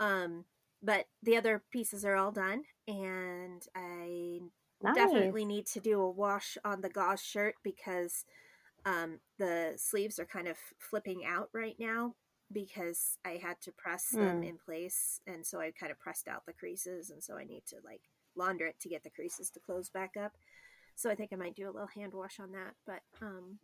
Um, 0.00 0.44
but 0.82 1.06
the 1.22 1.36
other 1.36 1.62
pieces 1.72 2.04
are 2.04 2.16
all 2.16 2.32
done, 2.32 2.62
and 2.86 3.62
I 3.74 4.40
nice. 4.82 5.34
definitely 5.34 5.44
need 5.44 5.66
to 5.68 5.80
do 5.80 6.00
a 6.00 6.10
wash 6.10 6.56
on 6.64 6.80
the 6.80 6.90
gauze 6.90 7.22
shirt 7.22 7.54
because 7.62 8.24
um, 8.84 9.20
the 9.38 9.74
sleeves 9.76 10.18
are 10.18 10.26
kind 10.26 10.48
of 10.48 10.56
flipping 10.78 11.24
out 11.26 11.48
right 11.54 11.76
now 11.78 12.14
because 12.52 13.18
I 13.24 13.40
had 13.42 13.60
to 13.62 13.72
press 13.72 14.16
them 14.18 14.42
Mm. 14.42 14.44
in 14.44 14.58
place, 14.58 15.20
and 15.26 15.46
so 15.46 15.60
I 15.60 15.72
kind 15.78 15.92
of 15.92 15.98
pressed 15.98 16.28
out 16.28 16.46
the 16.46 16.52
creases, 16.52 17.10
and 17.10 17.22
so 17.22 17.36
I 17.36 17.44
need 17.44 17.64
to 17.68 17.76
like 17.84 18.02
launder 18.36 18.66
it 18.66 18.80
to 18.80 18.88
get 18.88 19.02
the 19.04 19.10
creases 19.10 19.50
to 19.50 19.60
close 19.60 19.88
back 19.90 20.12
up. 20.22 20.32
So 20.96 21.10
I 21.10 21.14
think 21.14 21.32
I 21.32 21.36
might 21.36 21.54
do 21.54 21.66
a 21.68 21.72
little 21.72 21.88
hand 21.88 22.12
wash 22.14 22.38
on 22.40 22.52
that, 22.52 22.74
but 22.86 23.02
um, 23.22 23.58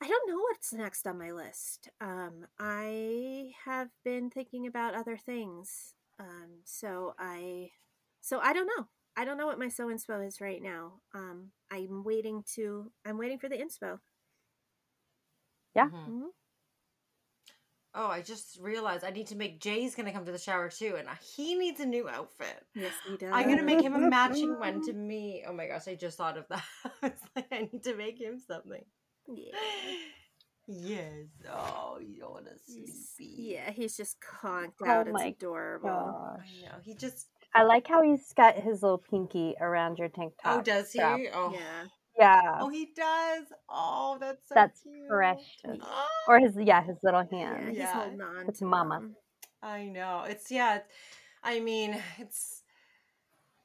I 0.00 0.06
don't 0.08 0.28
know 0.30 0.38
what's 0.40 0.72
next 0.72 1.06
on 1.06 1.18
my 1.18 1.30
list. 1.32 1.88
Um, 2.00 2.46
I 2.58 3.52
have 3.64 3.88
been 4.04 4.30
thinking 4.30 4.66
about 4.66 4.94
other 4.94 5.16
things, 5.16 5.94
um, 6.18 6.60
so 6.64 7.14
I, 7.18 7.70
so 8.20 8.38
I 8.40 8.52
don't 8.52 8.66
know. 8.76 8.86
I 9.16 9.24
don't 9.24 9.36
know 9.38 9.46
what 9.46 9.58
my 9.58 9.68
Sew 9.68 9.86
Inspo 9.88 10.24
is 10.26 10.40
right 10.40 10.62
now. 10.62 11.00
Um, 11.14 11.50
I'm 11.70 12.04
waiting 12.04 12.44
to. 12.54 12.92
I'm 13.04 13.18
waiting 13.18 13.38
for 13.38 13.48
the 13.48 13.56
inspo. 13.56 13.98
Yeah. 15.74 15.90
Mhm. 16.06 16.32
Oh, 18.00 18.06
I 18.06 18.22
just 18.22 18.60
realized 18.60 19.02
I 19.02 19.10
need 19.10 19.26
to 19.26 19.36
make 19.36 19.58
Jay's 19.58 19.96
gonna 19.96 20.12
come 20.12 20.24
to 20.24 20.30
the 20.30 20.38
shower 20.38 20.68
too, 20.68 20.94
and 20.96 21.08
he 21.34 21.56
needs 21.56 21.80
a 21.80 21.84
new 21.84 22.08
outfit. 22.08 22.64
Yes, 22.72 22.92
he 23.04 23.16
does. 23.16 23.32
I'm 23.32 23.48
gonna 23.48 23.64
make 23.64 23.82
him 23.82 23.92
a 23.92 23.98
matching 23.98 24.56
one 24.56 24.80
to 24.86 24.92
me. 24.92 25.42
Oh 25.44 25.52
my 25.52 25.66
gosh, 25.66 25.88
I 25.88 25.96
just 25.96 26.16
thought 26.16 26.38
of 26.38 26.44
that. 26.48 26.62
it's 27.02 27.22
like 27.34 27.46
I 27.50 27.68
need 27.72 27.82
to 27.82 27.96
make 27.96 28.20
him 28.20 28.38
something. 28.38 28.84
Yeah. 29.26 29.52
Yes. 30.68 31.26
Oh, 31.50 31.98
you 32.00 32.20
don't 32.20 32.30
want 32.30 32.44
to 32.44 32.52
sleepy. 32.72 33.34
Yeah, 33.36 33.72
he's 33.72 33.96
just 33.96 34.18
conked 34.20 34.74
Oh 34.80 34.88
out. 34.88 35.08
It's 35.08 35.14
my 35.14 35.26
adorable. 35.26 35.88
Gosh. 35.88 36.46
I 36.46 36.66
know. 36.66 36.74
He 36.84 36.94
just. 36.94 37.26
I 37.52 37.64
like 37.64 37.88
how 37.88 38.02
he's 38.02 38.32
got 38.34 38.54
his 38.54 38.80
little 38.80 39.02
pinky 39.10 39.56
around 39.60 39.98
your 39.98 40.08
tank 40.08 40.34
oh, 40.44 40.50
top. 40.50 40.58
Oh, 40.60 40.62
does 40.62 40.92
he? 40.92 41.00
strap. 41.00 41.18
Oh. 41.34 41.50
Yeah. 41.52 41.88
Yeah. 42.18 42.40
Oh, 42.60 42.68
he 42.68 42.86
does. 42.96 43.44
Oh, 43.68 44.18
that's 44.20 44.48
so 44.48 44.54
That's 44.54 44.80
cute. 44.82 45.08
precious. 45.08 45.80
Oh. 45.80 46.06
Or 46.26 46.38
his 46.40 46.56
yeah, 46.58 46.82
his 46.82 46.96
little 47.02 47.24
Yeah, 47.30 47.54
hand. 47.54 47.68
he's 47.70 47.78
Yeah. 47.78 47.92
holding 47.92 48.20
on 48.20 48.46
It's 48.48 48.60
mama. 48.62 49.10
I 49.62 49.84
know. 49.86 50.24
It's 50.28 50.50
yeah. 50.50 50.80
I 51.42 51.60
mean, 51.60 52.02
it's 52.18 52.62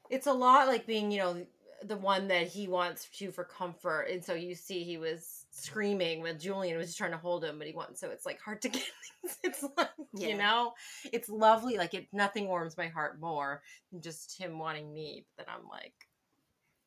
it's 0.10 0.28
a 0.28 0.34
lot 0.34 0.68
like 0.68 0.86
being, 0.86 1.12
you 1.12 1.20
know, 1.20 1.46
the 1.84 1.98
one 1.98 2.28
that 2.30 2.48
he 2.48 2.68
wants 2.68 3.10
to 3.18 3.32
for 3.32 3.44
comfort, 3.44 4.04
and 4.10 4.24
so 4.24 4.34
you 4.34 4.56
see 4.56 4.84
he 4.84 4.98
was 4.98 5.46
screaming 5.52 6.22
when 6.22 6.40
Julian 6.40 6.78
was 6.78 6.88
just 6.88 6.98
trying 6.98 7.12
to 7.12 7.18
hold 7.18 7.44
him, 7.44 7.58
but 7.58 7.68
he 7.68 7.74
wants 7.74 8.00
so 8.00 8.10
it's 8.10 8.26
like 8.26 8.40
hard 8.42 8.62
to 8.64 8.70
get. 8.70 8.84
things. 9.24 9.38
It's 9.44 9.64
like 9.78 9.90
Yeah. 10.14 10.28
you 10.30 10.38
know, 10.38 10.74
it's 11.12 11.30
lovely. 11.30 11.78
Like 11.78 11.94
it, 11.94 12.08
nothing 12.14 12.48
warms 12.48 12.78
my 12.78 12.88
heart 12.88 13.20
more 13.20 13.62
than 13.92 14.02
just 14.02 14.38
him 14.38 14.60
wanting 14.60 14.94
me. 14.94 15.26
But 15.38 15.48
then 15.48 15.56
I'm 15.60 15.68
like, 15.68 15.94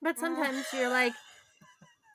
But 0.02 0.18
mm. 0.18 0.18
sometimes 0.18 0.66
you're 0.72 0.90
like, 0.90 1.14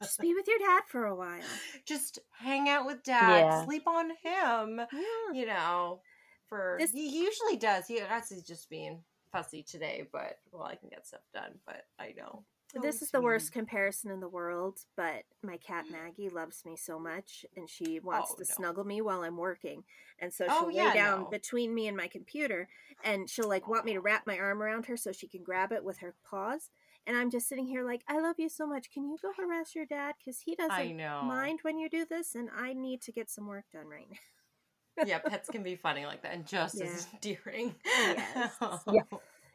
just 0.02 0.20
be 0.20 0.34
with 0.34 0.48
your 0.48 0.60
dad 0.60 0.84
for 0.88 1.06
a 1.06 1.16
while. 1.16 1.42
just 1.86 2.20
hang 2.38 2.70
out 2.70 2.86
with 2.86 3.04
dad, 3.04 3.40
Yeah. 3.40 3.66
sleep 3.66 3.88
on 3.88 4.10
him. 4.24 4.82
Yeah. 4.92 5.34
you 5.34 5.46
know, 5.46 6.02
for 6.48 6.78
This- 6.80 6.92
he 6.92 7.24
usually 7.24 7.58
does. 7.58 7.88
He 7.88 8.00
he's 8.30 8.44
just 8.44 8.70
being 8.70 9.04
fussy 9.32 9.64
today, 9.64 10.08
but 10.12 10.40
well, 10.52 10.64
I 10.64 10.76
can 10.76 10.90
get 10.90 11.08
stuff 11.08 11.22
done. 11.34 11.60
But 11.66 11.86
I 12.00 12.14
know 12.18 12.44
This 12.82 13.02
Oh, 13.02 13.04
is 13.06 13.12
the 13.12 13.22
worst 13.22 13.52
comparison 13.52 14.12
in 14.12 14.22
the 14.22 14.30
world, 14.30 14.80
but 14.96 15.24
my 15.44 15.58
cat 15.58 15.86
mm. 15.88 15.92
Maggie 15.92 16.30
loves 16.30 16.64
me 16.66 16.78
so 16.78 16.98
much 17.00 17.46
and 17.58 17.70
she 17.70 18.00
wants 18.00 18.32
Oh, 18.32 18.36
to 18.36 18.46
no. 18.48 18.54
snuggle 18.56 18.84
me 18.86 19.02
while 19.02 19.24
I'm 19.24 19.36
working. 19.38 19.84
And 20.20 20.34
so 20.34 20.46
Oh, 20.50 20.62
she'll 20.62 20.72
yeah, 20.72 20.88
lay 20.90 20.94
down 20.94 21.22
no. 21.24 21.30
between 21.30 21.74
me 21.74 21.88
and 21.88 21.98
my 21.98 22.08
computer 22.08 22.70
and 23.04 23.30
she'll 23.30 23.50
like 23.50 23.68
want 23.68 23.84
me 23.86 23.94
to 23.94 24.00
wrap 24.02 24.26
my 24.26 24.38
arm 24.38 24.62
around 24.64 24.86
her 24.86 24.96
so 24.96 25.12
she 25.12 25.28
can 25.28 25.44
grab 25.44 25.72
it 25.74 25.84
with 25.84 25.98
her 26.00 26.16
paws. 26.24 26.70
And 27.08 27.18
I'm 27.18 27.32
just 27.32 27.48
sitting 27.50 27.66
here 27.66 27.84
like, 27.84 28.04
I 28.08 28.20
love 28.20 28.36
you 28.38 28.48
so 28.50 28.68
much. 28.68 28.92
Can 28.92 29.06
you 29.06 29.18
go 29.22 29.32
harass 29.36 29.74
your 29.76 29.86
dad? 29.86 30.16
Because 30.20 30.40
he 30.46 30.56
doesn't 30.56 30.98
know. 30.98 31.22
mind 31.24 31.60
when 31.64 31.78
you 31.80 31.90
do 31.90 32.06
this 32.06 32.36
and 32.36 32.50
I 32.56 32.74
need 32.74 33.02
to 33.04 33.12
get 33.12 33.30
some 33.30 33.48
work 33.48 33.66
done 33.74 33.88
right 33.88 34.08
now. 34.10 35.06
yeah, 35.06 35.20
pets 35.20 35.50
can 35.50 35.64
be 35.64 35.76
funny 35.76 36.06
like 36.06 36.22
that 36.22 36.34
and 36.34 36.46
just 36.46 36.80
as 36.80 37.08
endearing. 37.14 37.76
Yes. 37.86 38.52
Yeah. 38.92 39.02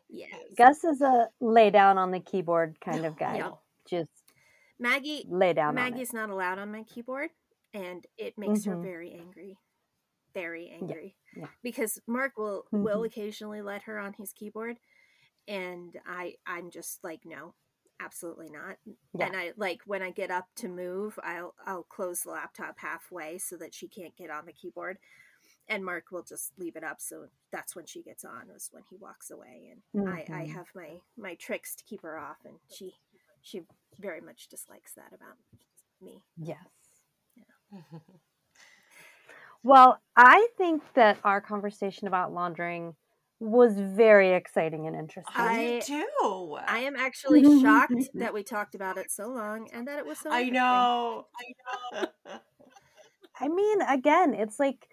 Yes. 0.09 0.35
Gus 0.57 0.85
is 0.85 1.01
a 1.03 1.29
lay 1.41 1.71
down 1.71 1.99
on 1.99 2.11
the 2.13 2.21
keyboard 2.21 2.79
kind 2.81 3.05
of 3.05 3.17
guy. 3.19 3.37
Yeah. 3.39 3.51
Just 3.89 4.11
Maggie 4.79 5.25
lay 5.29 5.53
down 5.53 5.75
Maggie's 5.75 6.13
not 6.13 6.31
allowed 6.31 6.59
on 6.59 6.71
my 6.71 6.83
keyboard, 6.85 7.31
and 7.75 8.05
it 8.19 8.37
makes 8.39 8.65
her 8.67 8.77
Mhm. 8.77 8.83
very 8.83 9.13
angry, 9.15 9.59
very 10.35 10.69
angry. 10.71 11.17
yeah. 11.37 11.47
Because 11.63 12.01
Mark 12.07 12.37
will 12.39 12.65
will 12.71 13.03
Mhm. 13.03 13.07
occasionally 13.07 13.63
let 13.63 13.83
her 13.83 13.99
on 13.99 14.13
his 14.15 14.33
keyboard, 14.33 14.79
and 15.49 15.97
I 16.07 16.35
I'm 16.47 16.71
just 16.71 17.03
like 17.05 17.21
no, 17.25 17.55
absolutely 18.01 18.51
not. 18.51 18.77
Yeah. 19.15 19.29
And 19.29 19.37
I 19.37 19.53
like 19.57 19.81
when 19.87 20.03
I 20.03 20.11
get 20.11 20.31
up 20.31 20.47
to 20.57 20.69
move, 20.69 21.19
I'll 21.23 21.55
I'll 21.67 21.85
close 21.85 22.23
the 22.23 22.31
laptop 22.31 22.77
halfway 22.79 23.39
so 23.39 23.57
that 23.59 23.75
she 23.75 23.89
can't 23.89 24.17
get 24.17 24.31
on 24.31 24.47
the 24.47 24.53
keyboard. 24.53 24.99
And 25.69 25.85
Mark 25.85 26.13
will 26.13 26.23
just 26.25 26.53
leave 26.59 26.77
it 26.77 26.85
up, 26.85 27.01
so 27.01 27.27
that's 27.53 27.75
when 27.77 27.87
she 27.87 28.03
gets 28.03 28.25
on. 28.25 28.51
Is 28.55 28.69
when 28.73 28.85
he 28.91 28.97
walks 28.97 29.31
away, 29.31 29.71
and 29.73 29.83
I, 30.07 30.27
I 30.33 30.45
Mhm. 30.45 30.47
have 30.47 30.67
my 30.75 31.01
my 31.17 31.35
tricks 31.37 31.75
to 31.77 31.85
keep 31.85 32.03
her 32.03 32.19
off, 32.19 32.39
and 32.45 32.57
she 32.69 32.95
she 33.43 33.63
very 34.01 34.21
much 34.21 34.49
dislikes 34.49 34.95
that 34.95 35.13
about 35.15 35.37
me. 36.01 36.23
Yes. 36.37 36.69
Well, 39.63 40.01
I 40.17 40.49
think 40.57 40.83
that 40.95 41.19
our 41.25 41.41
conversation 41.41 42.07
about 42.07 42.33
laundering 42.33 42.97
was 43.39 43.79
very 43.79 44.33
exciting 44.33 44.87
and 44.87 44.97
interesting. 44.97 45.35
I, 45.37 45.77
I- 45.77 45.81
do. 45.87 46.59
I 46.67 46.79
am 46.81 46.97
actually 46.97 47.43
shocked 47.61 47.93
that 48.15 48.33
we 48.33 48.43
talked 48.43 48.75
about 48.75 48.99
it 48.99 49.11
so 49.11 49.29
long 49.29 49.69
and 49.73 49.87
that 49.89 49.99
it 49.99 50.07
was 50.07 50.19
so. 50.19 50.31
I 50.31 50.49
know. 50.49 51.27
I 51.93 52.03
know. 52.03 52.09
I 53.41 53.49
mean, 53.49 53.83
again, 53.83 54.35
it's 54.35 54.59
like 54.59 54.89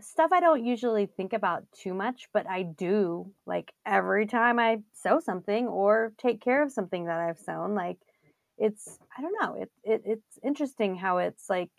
stuff 0.00 0.30
I 0.32 0.40
don't 0.40 0.64
usually 0.64 1.06
think 1.06 1.32
about 1.32 1.64
too 1.72 1.94
much, 1.94 2.28
but 2.32 2.46
I 2.48 2.62
do 2.62 3.32
like 3.46 3.72
every 3.86 4.26
time 4.26 4.58
I 4.58 4.82
sew 4.92 5.20
something 5.20 5.66
or 5.66 6.12
take 6.18 6.42
care 6.42 6.62
of 6.62 6.70
something 6.72 7.06
that 7.06 7.20
I've 7.20 7.38
sewn. 7.38 7.74
Like, 7.74 7.98
it's 8.58 8.98
I 9.16 9.22
don't 9.22 9.36
know. 9.40 9.54
It, 9.54 9.70
it 9.84 10.02
it's 10.04 10.38
interesting 10.44 10.96
how 10.96 11.18
it's 11.18 11.48
like 11.48 11.70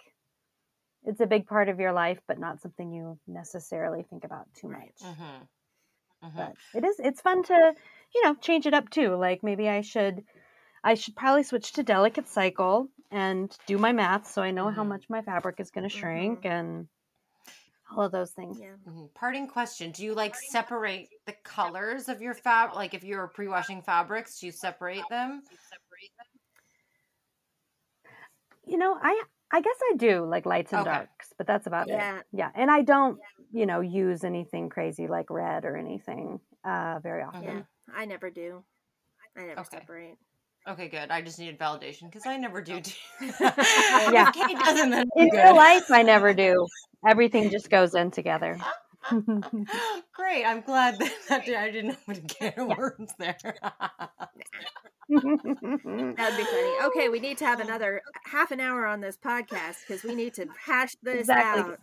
it's 1.03 1.22
a 1.22 1.27
big 1.27 1.48
part 1.48 1.69
of 1.69 1.80
your 1.80 1.94
life, 1.94 2.19
but 2.27 2.39
not 2.39 2.61
something 2.61 2.91
you 2.91 3.18
necessarily 3.27 4.03
think 4.10 4.23
about 4.23 4.45
too 4.53 4.68
much. 4.68 4.80
Right. 4.80 4.94
Mm-hmm. 5.03 5.44
But 6.35 6.56
it 6.73 6.84
is 6.85 6.99
it's 6.99 7.22
fun 7.22 7.44
to 7.44 7.76
you 8.15 8.23
know 8.23 8.35
change 8.35 8.65
it 8.65 8.73
up 8.73 8.89
too. 8.89 9.15
Like 9.15 9.44
maybe 9.44 9.69
I 9.69 9.81
should 9.81 10.23
I 10.84 10.95
should 10.95 11.15
probably 11.15 11.44
switch 11.44 11.73
to 11.73 11.84
delicate 11.84 12.27
cycle 12.27 12.89
and 13.11 13.57
do 13.68 13.77
my 13.80 13.91
math 13.94 14.27
so 14.27 14.41
I 14.44 14.52
know 14.52 14.69
how 14.72 14.84
Mhm. 14.84 14.88
much 14.89 15.10
my 15.10 15.22
fabric 15.22 15.60
is 15.60 15.72
going 15.72 15.84
to 15.84 15.89
shrink 15.89 16.45
and 16.45 16.88
all 17.89 18.03
of 18.03 18.11
those 18.11 18.31
things. 18.31 18.60
Yeah. 18.60 18.76
Mhm. 18.88 19.14
Parting 19.14 19.48
question: 19.48 19.91
Do 19.91 20.03
you 20.03 20.14
like 20.14 20.35
separate 20.35 21.10
the 21.26 21.34
colors 21.44 22.07
of 22.10 22.22
your 22.22 22.34
fab? 22.34 22.73
Like 22.73 22.94
if 22.94 23.03
you're 23.03 23.27
pre-washing 23.27 23.81
fabrics, 23.81 24.39
do 24.39 24.45
you 24.48 24.52
separate 24.52 25.10
them? 25.10 25.44
You 28.65 28.77
know, 28.77 28.98
I 29.02 29.23
I 29.52 29.61
guess 29.61 29.76
I 29.91 29.95
do 29.98 30.26
like 30.26 30.45
lights 30.45 30.74
and 30.74 30.82
Okay. 30.82 30.91
darks, 30.91 31.34
but 31.38 31.48
that's 31.48 31.68
about 31.68 31.88
Yeah. 31.88 32.19
it. 32.19 32.26
Yeah, 32.34 32.49
and 32.56 32.69
I 32.69 32.82
don't 32.82 33.19
you 33.52 33.65
know 33.65 33.80
use 33.82 34.24
anything 34.24 34.69
crazy 34.69 35.07
like 35.07 35.30
red 35.30 35.65
or 35.65 35.78
anything 35.78 36.40
uh, 36.65 36.99
very 37.02 37.24
often. 37.24 37.44
Yeah. 37.44 37.61
I 37.95 38.06
never 38.06 38.30
do. 38.30 38.64
I 39.38 39.45
never 39.45 39.61
Okay. 39.61 39.80
separate. 39.80 40.18
Okay, 40.68 40.90
good. 40.90 41.11
I 41.11 41.22
just 41.22 41.40
needed 41.40 41.57
validation 41.57 42.03
because 42.03 42.26
I 42.26 42.36
never 42.38 42.61
do. 42.61 42.82
too. 42.82 42.91
Yeah. 43.40 44.28
If 44.30 44.34
Kate 44.34 44.60
doesn't. 44.60 44.90
Then 44.90 45.06
In 45.15 45.30
I'm 45.32 45.32
real 45.32 45.56
life, 45.56 45.84
I 45.91 46.03
never 46.03 46.34
do. 46.34 46.68
Everything 47.07 47.49
just 47.49 47.69
goes 47.69 47.95
in 47.95 48.11
together. 48.11 48.57
Great. 50.14 50.44
I'm 50.45 50.61
glad 50.61 50.99
that, 50.99 51.14
that 51.30 51.48
I 51.48 51.72
didn't 51.72 51.90
know 51.91 51.95
what 52.06 52.15
to 52.28 52.36
get 52.40 52.57
words 52.57 53.14
there. 53.18 53.38
That'd 55.10 56.38
be 56.38 56.44
funny. 56.44 56.74
Okay, 56.86 57.10
we 57.10 57.19
need 57.19 57.38
to 57.40 57.45
have 57.45 57.60
oh, 57.60 57.64
another 57.64 58.02
half 58.26 58.52
an 58.52 58.60
hour 58.60 58.86
on 58.86 58.99
this 59.02 59.18
podcast 59.18 59.78
because 59.88 60.03
we 60.03 60.15
need 60.15 60.34
to 60.36 60.48
hash 60.65 60.95
this 61.02 61.22
Exactly. 61.22 61.64
out. 61.74 61.80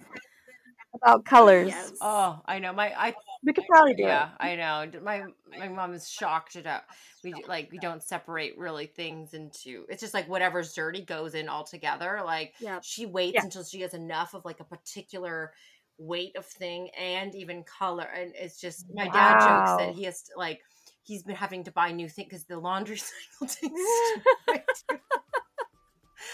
About 1.02 1.24
colors, 1.24 1.68
Yes. 1.68 1.92
oh, 2.00 2.40
I 2.46 2.60
know. 2.60 2.72
My 2.72 2.92
I 2.96 3.14
we 3.42 3.52
could 3.52 3.64
probably 3.68 3.94
do 3.94 4.04
yeah, 4.04 4.26
it. 4.28 4.32
I 4.38 4.54
know. 4.54 5.00
My 5.02 5.24
my 5.58 5.68
mom 5.68 5.92
is 5.92 6.08
shocked 6.08 6.54
at 6.54 6.66
how 6.66 6.82
we 7.24 7.34
like 7.48 7.68
we 7.72 7.78
don't 7.78 8.00
separate 8.00 8.56
really 8.58 8.86
things 8.86 9.34
into. 9.34 9.86
It's 9.88 10.00
just 10.00 10.14
like 10.14 10.28
whatever's 10.28 10.72
dirty 10.72 11.02
goes 11.02 11.34
in 11.34 11.48
all 11.48 11.64
together. 11.64 12.20
Like 12.24 12.54
Yep. 12.60 12.84
she 12.84 13.06
waits 13.06 13.34
Yeah. 13.34 13.42
until 13.44 13.64
she 13.64 13.80
has 13.80 13.92
enough 13.94 14.34
of 14.34 14.44
like 14.44 14.60
a 14.60 14.64
particular 14.64 15.52
weight 15.98 16.36
of 16.36 16.46
thing 16.46 16.90
and 16.98 17.34
even 17.34 17.62
color. 17.64 18.04
And 18.14 18.32
it's 18.34 18.60
just 18.60 18.86
my 18.94 19.08
dad 19.08 19.40
jokes 19.40 19.76
that 19.78 19.90
he 19.94 20.04
has 20.04 20.22
to, 20.24 20.32
like 20.36 20.60
he's 21.02 21.22
been 21.22 21.36
having 21.36 21.64
to 21.64 21.72
buy 21.72 21.92
new 21.92 22.08
things 22.08 22.28
because 22.28 22.44
the 22.44 22.58
laundry 22.58 22.96
cycle 23.40 23.46
takes. 23.46 24.84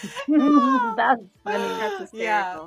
That's 0.95 1.21
funny. 1.43 1.75
That's 1.75 2.11
Yeah. 2.13 2.59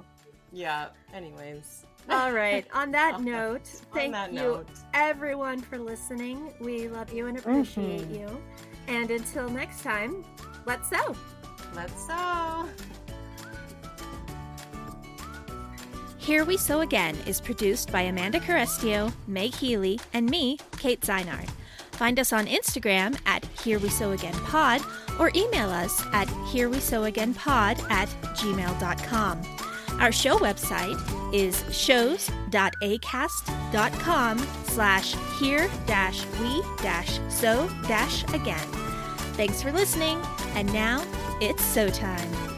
yeah. 0.53 0.89
Anyways. 1.13 1.87
All 2.11 2.33
right. 2.33 2.67
On 2.75 2.91
that 2.91 3.21
note, 3.23 3.67
thank 3.95 4.13
that 4.13 4.31
you 4.33 4.39
note. 4.39 4.69
everyone 4.93 5.61
for 5.61 5.79
listening. 5.79 6.53
We 6.61 6.89
love 6.89 7.13
you 7.13 7.27
and 7.29 7.39
appreciate 7.39 8.03
Mhm. 8.11 8.19
you. 8.21 8.43
And 8.89 9.11
until 9.11 9.49
next 9.49 9.83
time, 9.83 10.23
let's 10.67 10.91
sew. 10.91 11.17
Let's 11.75 12.07
sew. 12.07 12.69
Here 16.25 16.45
We 16.47 16.57
Sew 16.57 16.81
Again 16.81 17.15
is 17.27 17.39
produced 17.39 17.93
by 17.93 18.01
Amanda 18.03 18.41
Carestio, 18.41 19.13
Meg 19.27 19.55
Healy, 19.55 20.01
and 20.15 20.25
me, 20.25 20.57
Kate 20.79 21.03
Zeinard. 21.03 21.51
Find 21.93 22.19
us 22.19 22.33
on 22.33 22.47
Instagram 22.47 23.19
at 23.27 23.45
Here 23.63 23.79
We 23.79 23.91
Sew 23.91 24.13
Again 24.13 24.33
Pod 24.33 24.81
or 25.21 25.31
email 25.37 25.69
us 25.69 26.03
at 26.15 26.27
Here 26.49 26.71
We 26.71 26.81
Sew 26.81 27.05
Again 27.05 27.35
Pod 27.35 27.79
at 27.91 28.09
gmail.com. 28.39 29.43
Our 30.01 30.13
show 30.13 30.39
website 30.39 30.99
is 31.35 31.63
shows.acast.com 31.71 34.39
slash 34.65 35.15
here 35.39 35.69
dash 35.87 36.25
we 36.41 36.63
dash 36.83 37.21
sew 37.29 37.69
dash 37.87 38.25
again. 38.33 38.67
Thanks 39.37 39.61
for 39.61 39.73
listening, 39.73 40.23
and 40.55 40.73
now 40.73 41.05
it's 41.43 41.63
sew 41.63 41.91
time. 41.91 42.54